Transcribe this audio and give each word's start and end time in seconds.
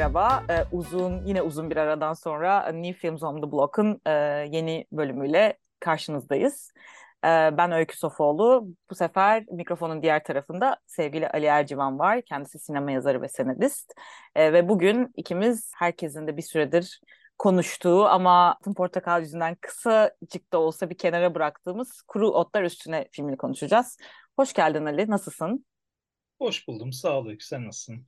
merhaba. 0.00 0.44
Ee, 0.50 0.64
uzun, 0.72 1.26
yine 1.26 1.42
uzun 1.42 1.70
bir 1.70 1.76
aradan 1.76 2.12
sonra 2.12 2.72
New 2.72 2.92
Films 2.92 3.22
on 3.22 3.40
the 3.40 3.52
Block'un 3.52 4.00
e, 4.06 4.10
yeni 4.50 4.86
bölümüyle 4.92 5.58
karşınızdayız. 5.80 6.72
Ee, 7.24 7.28
ben 7.28 7.72
Öykü 7.72 7.98
Sofoğlu. 7.98 8.66
Bu 8.90 8.94
sefer 8.94 9.44
mikrofonun 9.50 10.02
diğer 10.02 10.24
tarafında 10.24 10.76
sevgili 10.86 11.28
Ali 11.28 11.46
Ercivan 11.46 11.98
var. 11.98 12.22
Kendisi 12.22 12.58
sinema 12.58 12.90
yazarı 12.90 13.22
ve 13.22 13.28
senarist. 13.28 13.92
Ee, 14.34 14.52
ve 14.52 14.68
bugün 14.68 15.12
ikimiz 15.16 15.72
herkesin 15.76 16.26
de 16.26 16.36
bir 16.36 16.42
süredir 16.42 17.00
konuştuğu 17.38 18.06
ama 18.06 18.54
Altın 18.54 18.74
Portakal 18.74 19.20
yüzünden 19.20 19.56
kısacık 19.60 20.52
da 20.52 20.58
olsa 20.58 20.90
bir 20.90 20.98
kenara 20.98 21.34
bıraktığımız 21.34 22.02
Kuru 22.02 22.30
Otlar 22.30 22.62
Üstüne 22.62 23.08
filmini 23.12 23.36
konuşacağız. 23.36 23.98
Hoş 24.36 24.52
geldin 24.52 24.86
Ali, 24.86 25.10
nasılsın? 25.10 25.66
Hoş 26.38 26.68
buldum, 26.68 26.92
sağ 26.92 27.18
ol 27.18 27.26
Öykü. 27.26 27.46
Sen 27.46 27.66
nasılsın? 27.66 28.06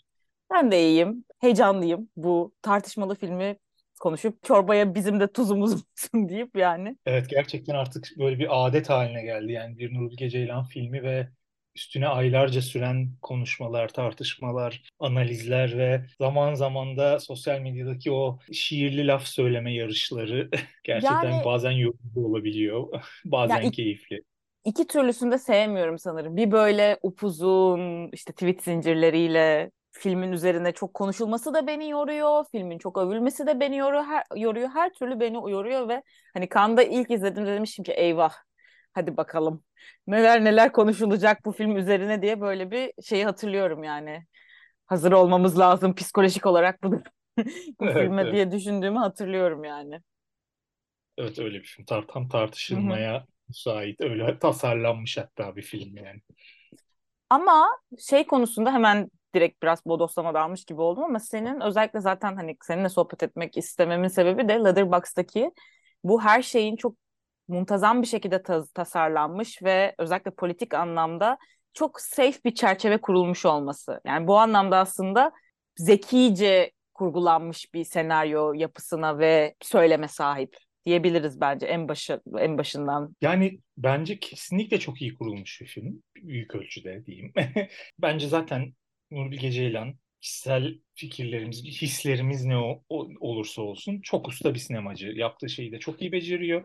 Ben 0.53 0.71
de 0.73 0.83
iyiyim. 0.89 1.25
Heyecanlıyım. 1.41 2.09
Bu 2.17 2.55
tartışmalı 2.63 3.15
filmi 3.15 3.57
konuşup 4.01 4.45
çorbaya 4.45 4.95
bizim 4.95 5.21
de 5.21 5.33
tuzumuz 5.33 5.73
olsun 5.75 6.29
deyip 6.29 6.57
yani. 6.57 6.97
Evet 7.07 7.29
gerçekten 7.31 7.75
artık 7.75 8.09
böyle 8.19 8.39
bir 8.39 8.67
adet 8.67 8.91
haline 8.91 9.23
geldi. 9.23 9.53
Yani 9.53 9.79
bir 9.79 9.95
Nuri 9.95 10.11
Bilge 10.11 10.31
Ceylan 10.31 10.65
filmi 10.65 11.03
ve 11.03 11.29
üstüne 11.77 12.09
aylarca 12.09 12.63
süren 12.63 13.09
konuşmalar, 13.23 13.89
tartışmalar, 13.89 14.83
analizler 14.99 15.79
ve 15.79 16.07
zaman 16.21 16.55
zaman 16.55 16.97
da 16.97 17.21
sosyal 17.21 17.61
medyadaki 17.61 18.13
o 18.13 18.39
şiirli 18.53 19.07
laf 19.07 19.27
söyleme 19.27 19.75
yarışları 19.75 20.51
gerçekten 20.85 21.31
Yani 21.31 21.45
bazen 21.45 21.71
yorucu 21.71 22.21
olabiliyor, 22.27 22.89
bazen 23.25 23.63
ik- 23.63 23.73
keyifli. 23.73 24.23
iki 24.65 24.87
türlüsünü 24.87 25.33
de 25.33 25.39
sevmiyorum 25.39 25.99
sanırım. 25.99 26.37
Bir 26.37 26.51
böyle 26.51 26.99
upuzun 27.03 28.11
işte 28.13 28.33
tweet 28.33 28.63
zincirleriyle 28.63 29.71
filmin 29.93 30.33
üzerine 30.33 30.73
çok 30.73 30.95
konuşulması 30.95 31.55
da 31.55 31.67
beni 31.67 31.89
yoruyor. 31.91 32.45
Filmin 32.53 32.79
çok 32.79 32.99
övülmesi 32.99 33.47
de 33.47 33.61
beni 33.61 33.77
yoruyor. 33.77 34.05
Her, 34.05 34.25
yoruyor. 34.37 34.69
Her 34.69 34.93
türlü 34.93 35.21
beni 35.21 35.37
yoruyor 35.37 35.89
ve 35.89 36.03
hani 36.35 36.49
Cannes'da 36.55 36.83
ilk 36.83 37.11
izlediğimde 37.11 37.53
demiştim 37.55 37.85
ki 37.85 37.93
eyvah 37.93 38.33
hadi 38.93 39.17
bakalım 39.17 39.65
neler 40.07 40.45
neler 40.45 40.73
konuşulacak 40.73 41.45
bu 41.45 41.53
film 41.53 41.77
üzerine 41.77 42.23
diye 42.23 42.41
böyle 42.41 42.71
bir 42.71 42.93
şeyi 43.03 43.25
hatırlıyorum 43.25 43.85
yani. 43.85 44.27
Hazır 44.87 45.13
olmamız 45.13 45.59
lazım 45.59 45.95
psikolojik 45.95 46.47
olarak 46.47 46.83
bu 46.83 46.93
bu 47.81 47.87
Evet, 47.87 47.97
filme 47.97 48.23
evet. 48.23 48.33
diye 48.33 48.53
düşündüğümü 48.53 48.99
hatırlıyorum 48.99 49.65
yani. 49.65 50.01
Evet 51.19 51.39
öyle 51.39 51.59
bir 51.59 51.65
film. 51.65 51.85
Tam 51.87 52.25
hı. 52.25 52.29
tartışılmaya 52.29 53.27
müsait. 53.49 54.01
Öyle 54.01 54.39
tasarlanmış 54.39 55.19
hatta 55.19 55.57
bir 55.57 55.63
film 55.63 55.97
yani. 55.97 56.21
Ama 57.31 57.69
şey 57.99 58.27
konusunda 58.27 58.73
hemen 58.73 59.11
direkt 59.35 59.63
biraz 59.63 59.87
bodoslama 59.87 60.35
dalmış 60.35 60.65
gibi 60.65 60.81
oldum 60.81 61.05
ama 61.05 61.19
senin 61.21 61.61
özellikle 61.61 62.01
zaten 62.01 62.37
hani 62.37 62.57
seninle 62.63 62.89
sohbet 62.89 63.23
etmek 63.23 63.57
istememin 63.57 64.09
sebebi 64.09 64.49
de 64.49 64.53
Letterboxd'daki 64.55 65.51
bu 66.05 66.23
her 66.23 66.43
şeyin 66.43 66.77
çok 66.77 66.97
muntazam 67.49 68.03
bir 68.03 68.07
şekilde 68.07 68.43
ta- 68.43 68.65
tasarlanmış 68.75 69.63
ve 69.63 69.95
özellikle 69.99 70.31
politik 70.31 70.75
anlamda 70.75 71.39
çok 71.75 72.01
safe 72.01 72.39
bir 72.45 72.55
çerçeve 72.55 73.01
kurulmuş 73.01 73.47
olması. 73.47 74.01
Yani 74.07 74.27
bu 74.27 74.39
anlamda 74.39 74.77
aslında 74.79 75.33
zekice 75.77 76.71
kurgulanmış 76.95 77.75
bir 77.75 77.85
senaryo 77.85 78.53
yapısına 78.53 79.19
ve 79.19 79.55
söyleme 79.63 80.09
sahip 80.09 80.57
diyebiliriz 80.87 81.41
bence 81.41 81.67
en 81.67 81.89
başı 81.89 82.21
en 82.39 82.59
başından. 82.59 83.17
Yani 83.21 83.59
bence 83.77 84.19
kesinlikle 84.19 84.79
çok 84.81 85.03
iyi 85.03 85.15
kurulmuş 85.15 85.61
bir 85.61 85.67
film. 85.67 86.03
Büyük 86.17 86.55
ölçüde 86.55 87.07
diyeyim. 87.07 87.33
Bence 87.99 88.29
zaten 88.29 88.73
Nuri 89.13 89.31
Bilge 89.31 89.51
Ceylan 89.51 89.95
kişisel 90.21 90.79
fikirlerimiz, 90.95 91.65
hislerimiz 91.65 92.45
ne 92.45 92.57
o, 92.59 92.85
o- 92.89 93.09
olursa 93.21 93.63
olsun 93.63 94.01
çok 94.01 94.29
usta 94.29 94.55
bir 94.55 94.59
sinemacı. 94.59 95.09
Yaptığı 95.09 95.49
şeyi 95.49 95.73
de 95.73 95.79
çok 95.79 96.03
iyi 96.03 96.13
beceriyor. 96.13 96.65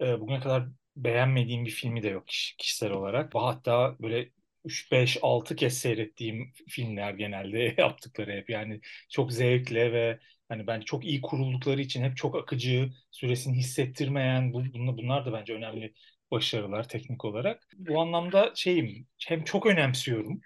Ee, 0.00 0.20
bugüne 0.20 0.40
kadar 0.40 0.68
beğenmediğim 0.96 1.64
bir 1.64 1.70
filmi 1.70 2.02
de 2.02 2.08
yok 2.08 2.26
kiş- 2.28 2.54
kişisel 2.58 2.90
olarak. 2.92 3.32
Hatta 3.34 3.96
böyle 4.00 4.30
3, 4.64 4.92
5, 4.92 5.18
6 5.22 5.56
kez 5.56 5.78
seyrettiğim 5.78 6.52
filmler 6.68 7.14
genelde 7.14 7.74
yaptıkları 7.78 8.32
hep. 8.32 8.50
Yani 8.50 8.80
çok 9.10 9.32
zevkle 9.32 9.92
ve 9.92 10.18
hani 10.48 10.66
bence 10.66 10.84
çok 10.84 11.04
iyi 11.04 11.20
kuruldukları 11.20 11.80
için 11.80 12.02
hep 12.02 12.16
çok 12.16 12.36
akıcı, 12.36 12.90
süresini 13.10 13.56
hissettirmeyen 13.56 14.52
bu, 14.52 14.64
bunlar 14.74 15.26
da 15.26 15.32
bence 15.32 15.54
önemli 15.54 15.92
başarılar 16.30 16.88
teknik 16.88 17.24
olarak. 17.24 17.62
Bu 17.76 18.00
anlamda 18.00 18.52
şeyim 18.56 19.06
hem 19.26 19.44
çok 19.44 19.66
önemsiyorum 19.66 20.40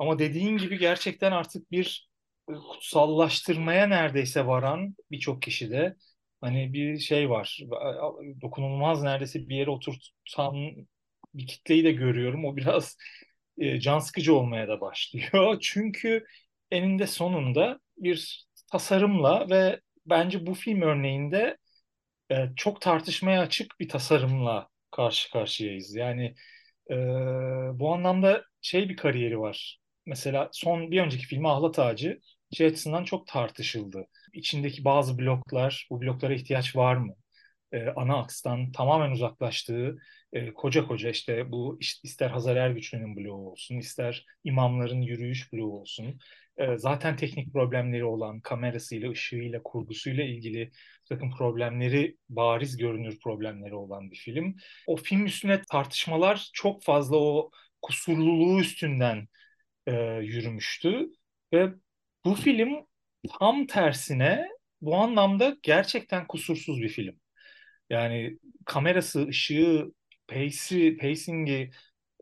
ama 0.00 0.20
dediğin 0.20 0.58
gibi 0.58 0.78
gerçekten 0.80 1.32
artık 1.32 1.72
bir 1.72 2.10
e, 2.50 2.54
kutsallaştırmaya 2.54 3.88
neredeyse 3.88 4.46
varan 4.48 4.96
birçok 5.12 5.42
kişide 5.42 5.96
hani 6.42 6.74
bir 6.74 6.98
şey 7.00 7.30
var. 7.30 7.60
Dokunulmaz 8.42 9.02
neredeyse 9.02 9.48
bir 9.48 9.56
yere 9.56 9.70
oturtan 9.70 10.56
bir 11.34 11.46
kitleyi 11.46 11.84
de 11.84 11.92
görüyorum. 11.92 12.44
O 12.44 12.56
biraz 12.56 12.96
e, 13.58 13.80
can 13.80 13.98
sıkıcı 13.98 14.34
olmaya 14.36 14.68
da 14.68 14.80
başlıyor. 14.80 15.58
Çünkü 15.62 16.24
eninde 16.70 17.06
sonunda 17.06 17.80
bir 17.98 18.46
tasarımla 18.72 19.50
ve 19.50 19.80
bence 20.06 20.46
bu 20.46 20.54
film 20.54 20.82
örneğinde 20.82 21.58
e, 22.30 22.36
çok 22.56 22.82
tartışmaya 22.82 23.42
açık 23.42 23.80
bir 23.80 23.90
tasarımla 23.90 24.68
karşı 24.92 25.30
karşıyayız. 25.32 25.96
Yani 25.96 26.34
e, 26.90 26.96
bu 27.80 27.94
anlamda 27.94 28.44
şey 28.62 28.90
bir 28.90 28.96
kariyeri 28.96 29.40
var. 29.40 29.79
Mesela 30.10 30.48
son 30.52 30.90
bir 30.90 31.00
önceki 31.00 31.26
filmi 31.26 31.48
Ahlat 31.48 31.78
Ağacı 31.78 32.20
şey 32.52 32.66
açısından 32.66 33.04
çok 33.04 33.26
tartışıldı. 33.26 34.06
İçindeki 34.32 34.84
bazı 34.84 35.18
bloklar, 35.18 35.86
bu 35.90 36.00
bloklara 36.00 36.34
ihtiyaç 36.34 36.76
var 36.76 36.96
mı? 36.96 37.14
E, 37.72 37.88
ana 37.96 38.18
akstan 38.18 38.72
tamamen 38.72 39.10
uzaklaştığı 39.10 39.98
e, 40.32 40.54
koca 40.54 40.86
koca 40.86 41.10
işte 41.10 41.52
bu 41.52 41.78
ister 41.80 42.30
Hazar 42.30 42.56
Ergüçlü'nün 42.56 43.16
bloğu 43.16 43.50
olsun, 43.50 43.76
ister 43.76 44.26
imamların 44.44 45.00
yürüyüş 45.00 45.52
bloğu 45.52 45.80
olsun. 45.80 46.18
E, 46.56 46.78
zaten 46.78 47.16
teknik 47.16 47.52
problemleri 47.52 48.04
olan 48.04 48.40
kamerasıyla, 48.40 49.10
ışığıyla, 49.10 49.62
kurgusuyla 49.62 50.24
ilgili 50.24 50.70
takım 51.08 51.30
problemleri, 51.36 52.16
bariz 52.28 52.76
görünür 52.76 53.18
problemleri 53.20 53.74
olan 53.74 54.10
bir 54.10 54.16
film. 54.16 54.56
O 54.86 54.96
film 54.96 55.26
üstüne 55.26 55.62
tartışmalar 55.70 56.50
çok 56.52 56.82
fazla 56.82 57.16
o 57.16 57.50
kusurluluğu 57.82 58.60
üstünden 58.60 59.28
e, 59.86 59.92
yürümüştü. 60.22 61.10
Ve 61.52 61.68
bu 62.24 62.34
film 62.34 62.86
tam 63.38 63.66
tersine 63.66 64.48
bu 64.80 64.96
anlamda 64.96 65.56
gerçekten 65.62 66.26
kusursuz 66.26 66.80
bir 66.82 66.88
film. 66.88 67.20
Yani 67.90 68.38
kamerası, 68.66 69.26
ışığı, 69.28 69.92
pace'i, 70.28 70.96
pacing'i 70.96 71.70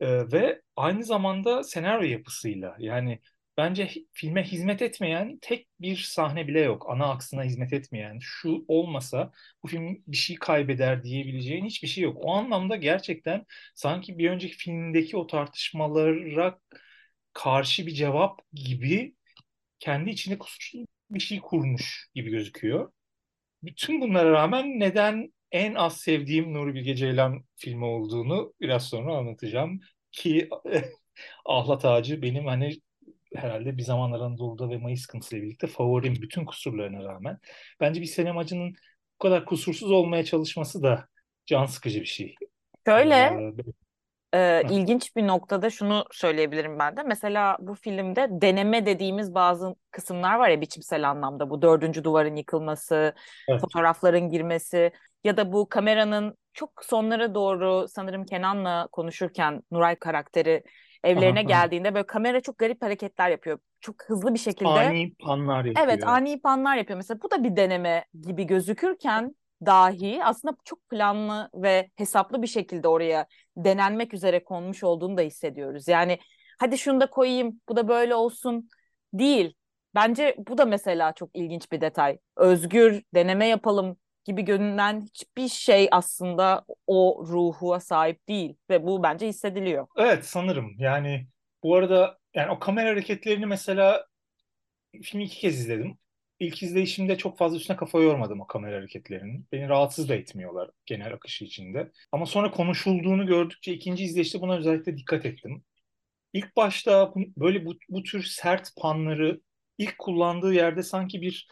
e, 0.00 0.32
ve 0.32 0.62
aynı 0.76 1.04
zamanda 1.04 1.64
senaryo 1.64 2.08
yapısıyla. 2.08 2.76
Yani 2.78 3.20
bence 3.56 3.90
filme 4.12 4.42
hizmet 4.44 4.82
etmeyen 4.82 5.38
tek 5.42 5.68
bir 5.80 5.96
sahne 5.96 6.48
bile 6.48 6.60
yok. 6.60 6.86
Ana 6.90 7.06
aksına 7.10 7.44
hizmet 7.44 7.72
etmeyen. 7.72 8.18
Şu 8.22 8.64
olmasa 8.68 9.32
bu 9.64 9.68
film 9.68 10.02
bir 10.06 10.16
şey 10.16 10.36
kaybeder 10.36 11.02
diyebileceğin 11.04 11.64
hiçbir 11.66 11.88
şey 11.88 12.04
yok. 12.04 12.16
O 12.20 12.32
anlamda 12.32 12.76
gerçekten 12.76 13.46
sanki 13.74 14.18
bir 14.18 14.30
önceki 14.30 14.56
filmdeki 14.56 15.16
o 15.16 15.26
tartışmalara 15.26 16.58
karşı 17.32 17.86
bir 17.86 17.94
cevap 17.94 18.40
gibi 18.52 19.14
kendi 19.78 20.10
içinde 20.10 20.38
kusursuz 20.38 20.84
bir 21.10 21.20
şey 21.20 21.40
kurmuş 21.40 22.08
gibi 22.14 22.30
gözüküyor. 22.30 22.92
Bütün 23.62 24.00
bunlara 24.00 24.30
rağmen 24.30 24.80
neden 24.80 25.32
en 25.52 25.74
az 25.74 25.96
sevdiğim 25.96 26.54
Nuri 26.54 26.74
Bilge 26.74 26.94
Ceylan 26.94 27.44
filmi 27.56 27.84
olduğunu 27.84 28.54
biraz 28.60 28.88
sonra 28.88 29.16
anlatacağım. 29.16 29.80
Ki 30.12 30.48
Ahlat 31.44 31.84
Ağacı 31.84 32.22
benim 32.22 32.46
hani 32.46 32.80
herhalde 33.34 33.76
bir 33.76 33.82
zamanlar 33.82 34.20
Anadolu'da 34.20 34.70
ve 34.70 34.78
Mayıs 34.78 35.02
Sıkıntısı 35.02 35.36
ile 35.36 35.42
birlikte 35.42 35.66
favorim 35.66 36.14
bütün 36.14 36.44
kusurlarına 36.44 37.04
rağmen. 37.04 37.38
Bence 37.80 38.00
bir 38.00 38.06
sinemacının 38.06 38.74
bu 39.14 39.22
kadar 39.22 39.44
kusursuz 39.44 39.90
olmaya 39.90 40.24
çalışması 40.24 40.82
da 40.82 41.08
can 41.46 41.66
sıkıcı 41.66 42.00
bir 42.00 42.06
şey. 42.06 42.34
Şöyle 42.86 43.14
Ee, 43.14 43.52
e, 44.34 44.38
heh, 44.38 44.70
ilginç 44.70 45.16
bir 45.16 45.26
noktada 45.26 45.70
şunu 45.70 46.04
söyleyebilirim 46.10 46.78
ben 46.78 46.96
de. 46.96 47.02
Mesela 47.02 47.56
bu 47.60 47.74
filmde 47.74 48.28
deneme 48.30 48.86
dediğimiz 48.86 49.34
bazı 49.34 49.74
kısımlar 49.90 50.38
var 50.38 50.48
ya 50.48 50.60
biçimsel 50.60 51.10
anlamda. 51.10 51.50
Bu 51.50 51.62
dördüncü 51.62 52.04
duvarın 52.04 52.36
yıkılması, 52.36 53.14
evet. 53.48 53.60
fotoğrafların 53.60 54.28
girmesi 54.28 54.92
ya 55.24 55.36
da 55.36 55.52
bu 55.52 55.68
kameranın 55.68 56.36
çok 56.52 56.84
sonlara 56.84 57.34
doğru 57.34 57.86
sanırım 57.88 58.24
Kenan'la 58.24 58.88
konuşurken 58.92 59.62
Nuray 59.70 59.96
karakteri 59.96 60.62
evlerine 61.04 61.38
Aha, 61.38 61.46
geldiğinde 61.46 61.94
böyle 61.94 62.06
kamera 62.06 62.40
çok 62.40 62.58
garip 62.58 62.82
hareketler 62.82 63.30
yapıyor. 63.30 63.58
Çok 63.80 63.94
hızlı 64.06 64.34
bir 64.34 64.38
şekilde 64.38 64.68
Ani 64.68 65.14
panlar 65.14 65.64
Evet, 65.64 65.76
yapıyor. 65.78 66.08
ani 66.08 66.40
panlar 66.40 66.76
yapıyor. 66.76 66.96
Mesela 66.96 67.22
bu 67.22 67.30
da 67.30 67.44
bir 67.44 67.56
deneme 67.56 68.04
gibi 68.22 68.44
gözükürken 68.44 69.34
dahi 69.66 70.24
aslında 70.24 70.56
çok 70.64 70.88
planlı 70.88 71.50
ve 71.54 71.90
hesaplı 71.96 72.42
bir 72.42 72.46
şekilde 72.46 72.88
oraya 72.88 73.26
denenmek 73.56 74.14
üzere 74.14 74.44
konmuş 74.44 74.84
olduğunu 74.84 75.16
da 75.16 75.22
hissediyoruz. 75.22 75.88
Yani 75.88 76.18
hadi 76.58 76.78
şunu 76.78 77.00
da 77.00 77.10
koyayım, 77.10 77.60
bu 77.68 77.76
da 77.76 77.88
böyle 77.88 78.14
olsun 78.14 78.68
değil. 79.12 79.54
Bence 79.94 80.34
bu 80.38 80.58
da 80.58 80.64
mesela 80.64 81.12
çok 81.12 81.30
ilginç 81.34 81.72
bir 81.72 81.80
detay. 81.80 82.18
Özgür, 82.36 83.02
deneme 83.14 83.46
yapalım 83.46 83.96
gibi 84.24 84.42
görünen 84.42 85.00
hiçbir 85.00 85.48
şey 85.48 85.88
aslında 85.90 86.64
o 86.86 87.24
ruhuya 87.28 87.80
sahip 87.80 88.28
değil 88.28 88.56
ve 88.70 88.86
bu 88.86 89.02
bence 89.02 89.26
hissediliyor. 89.28 89.86
Evet 89.96 90.24
sanırım 90.24 90.74
yani 90.78 91.26
bu 91.62 91.76
arada 91.76 92.18
yani 92.34 92.50
o 92.50 92.58
kamera 92.58 92.88
hareketlerini 92.88 93.46
mesela 93.46 94.06
filmi 95.02 95.24
iki 95.24 95.38
kez 95.38 95.60
izledim. 95.60 95.98
İlk 96.40 96.62
izleyişimde 96.62 97.18
çok 97.18 97.38
fazla 97.38 97.56
üstüne 97.56 97.76
kafa 97.76 98.00
yormadım 98.00 98.40
o 98.40 98.46
kamera 98.46 98.76
hareketlerinin. 98.76 99.46
Beni 99.52 99.68
rahatsız 99.68 100.08
da 100.08 100.14
etmiyorlar 100.14 100.70
genel 100.86 101.14
akışı 101.14 101.44
içinde. 101.44 101.92
Ama 102.12 102.26
sonra 102.26 102.50
konuşulduğunu 102.50 103.26
gördükçe 103.26 103.72
ikinci 103.72 104.04
izleyişte 104.04 104.40
buna 104.40 104.56
özellikle 104.56 104.96
dikkat 104.96 105.26
ettim. 105.26 105.64
İlk 106.32 106.56
başta 106.56 107.14
böyle 107.38 107.66
bu, 107.66 107.78
bu 107.90 108.02
tür 108.02 108.22
sert 108.22 108.76
panları 108.76 109.40
ilk 109.78 109.98
kullandığı 109.98 110.54
yerde 110.54 110.82
sanki 110.82 111.22
bir 111.22 111.48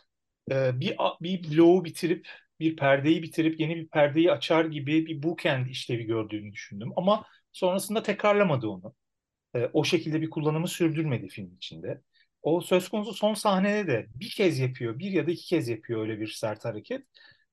e, 0.51 0.81
bir 0.81 0.97
bir 1.23 1.51
bloğu 1.57 1.85
bitirip 1.85 2.29
bir 2.61 2.77
perdeyi 2.77 3.23
bitirip 3.23 3.61
yeni 3.61 3.77
bir 3.77 3.89
perdeyi 3.89 4.33
açar 4.33 4.65
gibi 4.65 5.07
bir 5.07 5.23
bookend 5.23 5.67
işlevi 5.67 6.05
gördüğünü 6.05 6.53
düşündüm. 6.53 6.93
Ama 6.97 7.27
sonrasında 7.53 8.03
tekrarlamadı 8.03 8.69
onu. 8.69 8.95
E, 9.57 9.71
o 9.73 9.85
şekilde 9.85 10.23
bir 10.23 10.31
kullanımı 10.31 10.69
sürdürmedi 10.69 11.29
film 11.29 11.57
içinde. 11.57 12.03
O 12.47 12.61
söz 12.61 12.89
konusu 12.89 13.15
son 13.15 13.35
sahnede 13.35 13.87
de 13.89 14.07
bir 14.15 14.31
kez 14.31 14.59
yapıyor, 14.59 14.99
bir 14.99 15.11
ya 15.11 15.27
da 15.27 15.31
iki 15.31 15.47
kez 15.47 15.69
yapıyor 15.69 16.01
öyle 16.03 16.21
bir 16.21 16.29
sert 16.29 16.65
hareket. 16.65 17.03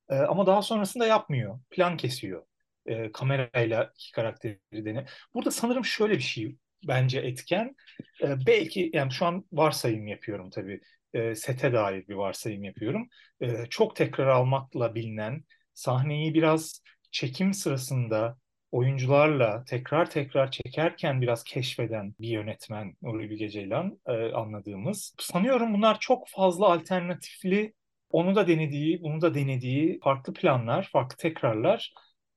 E, 0.09 0.15
ama 0.15 0.47
daha 0.47 0.61
sonrasında 0.61 1.05
yapmıyor. 1.07 1.59
Plan 1.71 1.97
kesiyor. 1.97 2.43
E, 2.85 3.11
kamerayla 3.11 3.93
iki 3.95 4.11
karakteri 4.11 4.59
dene. 4.73 5.05
Burada 5.33 5.51
sanırım 5.51 5.85
şöyle 5.85 6.13
bir 6.13 6.19
şey 6.23 6.57
bence 6.87 7.19
etken. 7.19 7.75
E, 8.23 8.45
belki 8.47 8.91
yani 8.93 9.11
şu 9.11 9.25
an 9.25 9.45
varsayım 9.51 10.07
yapıyorum 10.07 10.49
tabii. 10.49 10.81
E, 11.13 11.35
sete 11.35 11.73
dair 11.73 12.07
bir 12.07 12.15
varsayım 12.15 12.63
yapıyorum. 12.63 13.09
E, 13.41 13.65
çok 13.69 13.95
tekrar 13.95 14.27
almakla 14.27 14.95
bilinen 14.95 15.43
sahneyi 15.73 16.33
biraz 16.33 16.81
çekim 17.11 17.53
sırasında 17.53 18.37
oyuncularla 18.73 19.63
tekrar 19.63 20.09
tekrar 20.09 20.51
çekerken 20.51 21.21
biraz 21.21 21.43
keşfeden 21.43 22.15
bir 22.19 22.27
yönetmen 22.27 22.95
Nuri 23.01 23.29
Bilge 23.29 23.49
Ceylan 23.49 23.99
e, 24.07 24.31
anladığımız. 24.31 25.15
Sanıyorum 25.19 25.73
bunlar 25.73 25.99
çok 25.99 26.29
fazla 26.29 26.73
alternatifli 26.73 27.73
onu 28.09 28.35
da 28.35 28.47
denediği, 28.47 29.01
bunu 29.01 29.21
da 29.21 29.33
denediği 29.33 29.99
farklı 30.03 30.33
planlar, 30.33 30.89
farklı 30.91 31.17
tekrarlar 31.17 31.93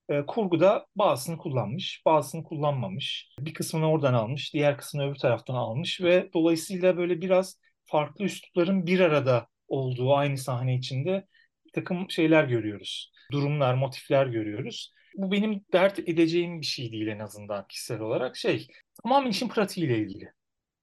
e, 0.08 0.26
kurguda 0.26 0.86
bazısını 0.96 1.38
kullanmış, 1.38 2.02
bazısını 2.06 2.44
kullanmamış. 2.44 3.28
Bir 3.40 3.54
kısmını 3.54 3.90
oradan 3.90 4.14
almış, 4.14 4.54
diğer 4.54 4.78
kısmını 4.78 5.08
öbür 5.08 5.18
taraftan 5.18 5.54
almış 5.54 6.00
ve 6.00 6.30
dolayısıyla 6.34 6.96
böyle 6.96 7.20
biraz 7.20 7.60
farklı 7.84 8.24
üslupların 8.24 8.86
bir 8.86 9.00
arada 9.00 9.46
olduğu 9.68 10.14
aynı 10.14 10.38
sahne 10.38 10.74
içinde 10.74 11.26
bir 11.66 11.72
takım 11.72 12.10
şeyler 12.10 12.44
görüyoruz. 12.44 13.12
Durumlar, 13.32 13.74
motifler 13.74 14.26
görüyoruz. 14.26 14.95
Bu 15.16 15.32
benim 15.32 15.64
dert 15.72 15.98
edeceğim 15.98 16.60
bir 16.60 16.66
şey 16.66 16.92
değil 16.92 17.06
en 17.06 17.18
azından 17.18 17.66
kişisel 17.66 18.00
olarak. 18.00 18.36
Şey, 18.36 18.68
tamamen 19.02 19.30
işin 19.30 19.48
pratiğiyle 19.48 19.98
ilgili 19.98 20.32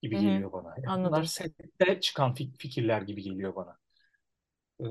gibi 0.01 0.15
Hı-hı. 0.15 0.24
geliyor 0.24 0.51
bana. 0.51 0.75
Yani 0.83 1.06
bunlar 1.06 1.24
sette 1.24 2.00
çıkan 2.00 2.33
fikirler 2.33 3.01
gibi 3.01 3.24
geliyor 3.24 3.56
bana. 3.56 3.77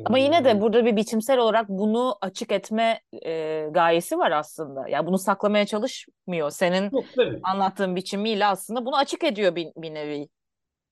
Ama 0.04 0.18
yine 0.18 0.44
de 0.44 0.60
burada 0.60 0.84
bir 0.84 0.96
biçimsel 0.96 1.38
olarak 1.38 1.68
bunu 1.68 2.18
açık 2.20 2.52
etme 2.52 3.00
e, 3.26 3.66
gayesi 3.70 4.18
var 4.18 4.30
aslında. 4.30 4.88
Yani 4.88 5.06
bunu 5.06 5.18
saklamaya 5.18 5.66
çalışmıyor. 5.66 6.50
Senin 6.50 6.90
Yok, 6.92 7.04
anlattığın 7.42 7.96
biçimiyle 7.96 8.46
aslında 8.46 8.86
bunu 8.86 8.96
açık 8.96 9.24
ediyor 9.24 9.56
bir, 9.56 9.68
bir 9.76 9.94
nevi. 9.94 10.28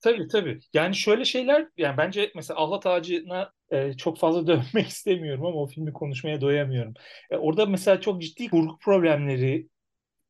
Tabii 0.01 0.29
tabii. 0.29 0.59
Yani 0.75 0.95
şöyle 0.95 1.25
şeyler 1.25 1.69
yani 1.77 1.97
bence 1.97 2.33
mesela 2.35 2.61
Allah 2.61 2.81
Ağacı'na 2.85 3.53
e, 3.71 3.93
çok 3.93 4.19
fazla 4.19 4.47
dönmek 4.47 4.89
istemiyorum 4.89 5.47
ama 5.47 5.57
o 5.57 5.67
filmi 5.67 5.93
konuşmaya 5.93 6.41
doyamıyorum. 6.41 6.95
E, 7.31 7.37
orada 7.37 7.67
mesela 7.67 8.01
çok 8.01 8.23
ciddi 8.23 8.49
kurgu 8.49 8.79
problemleri 8.79 9.69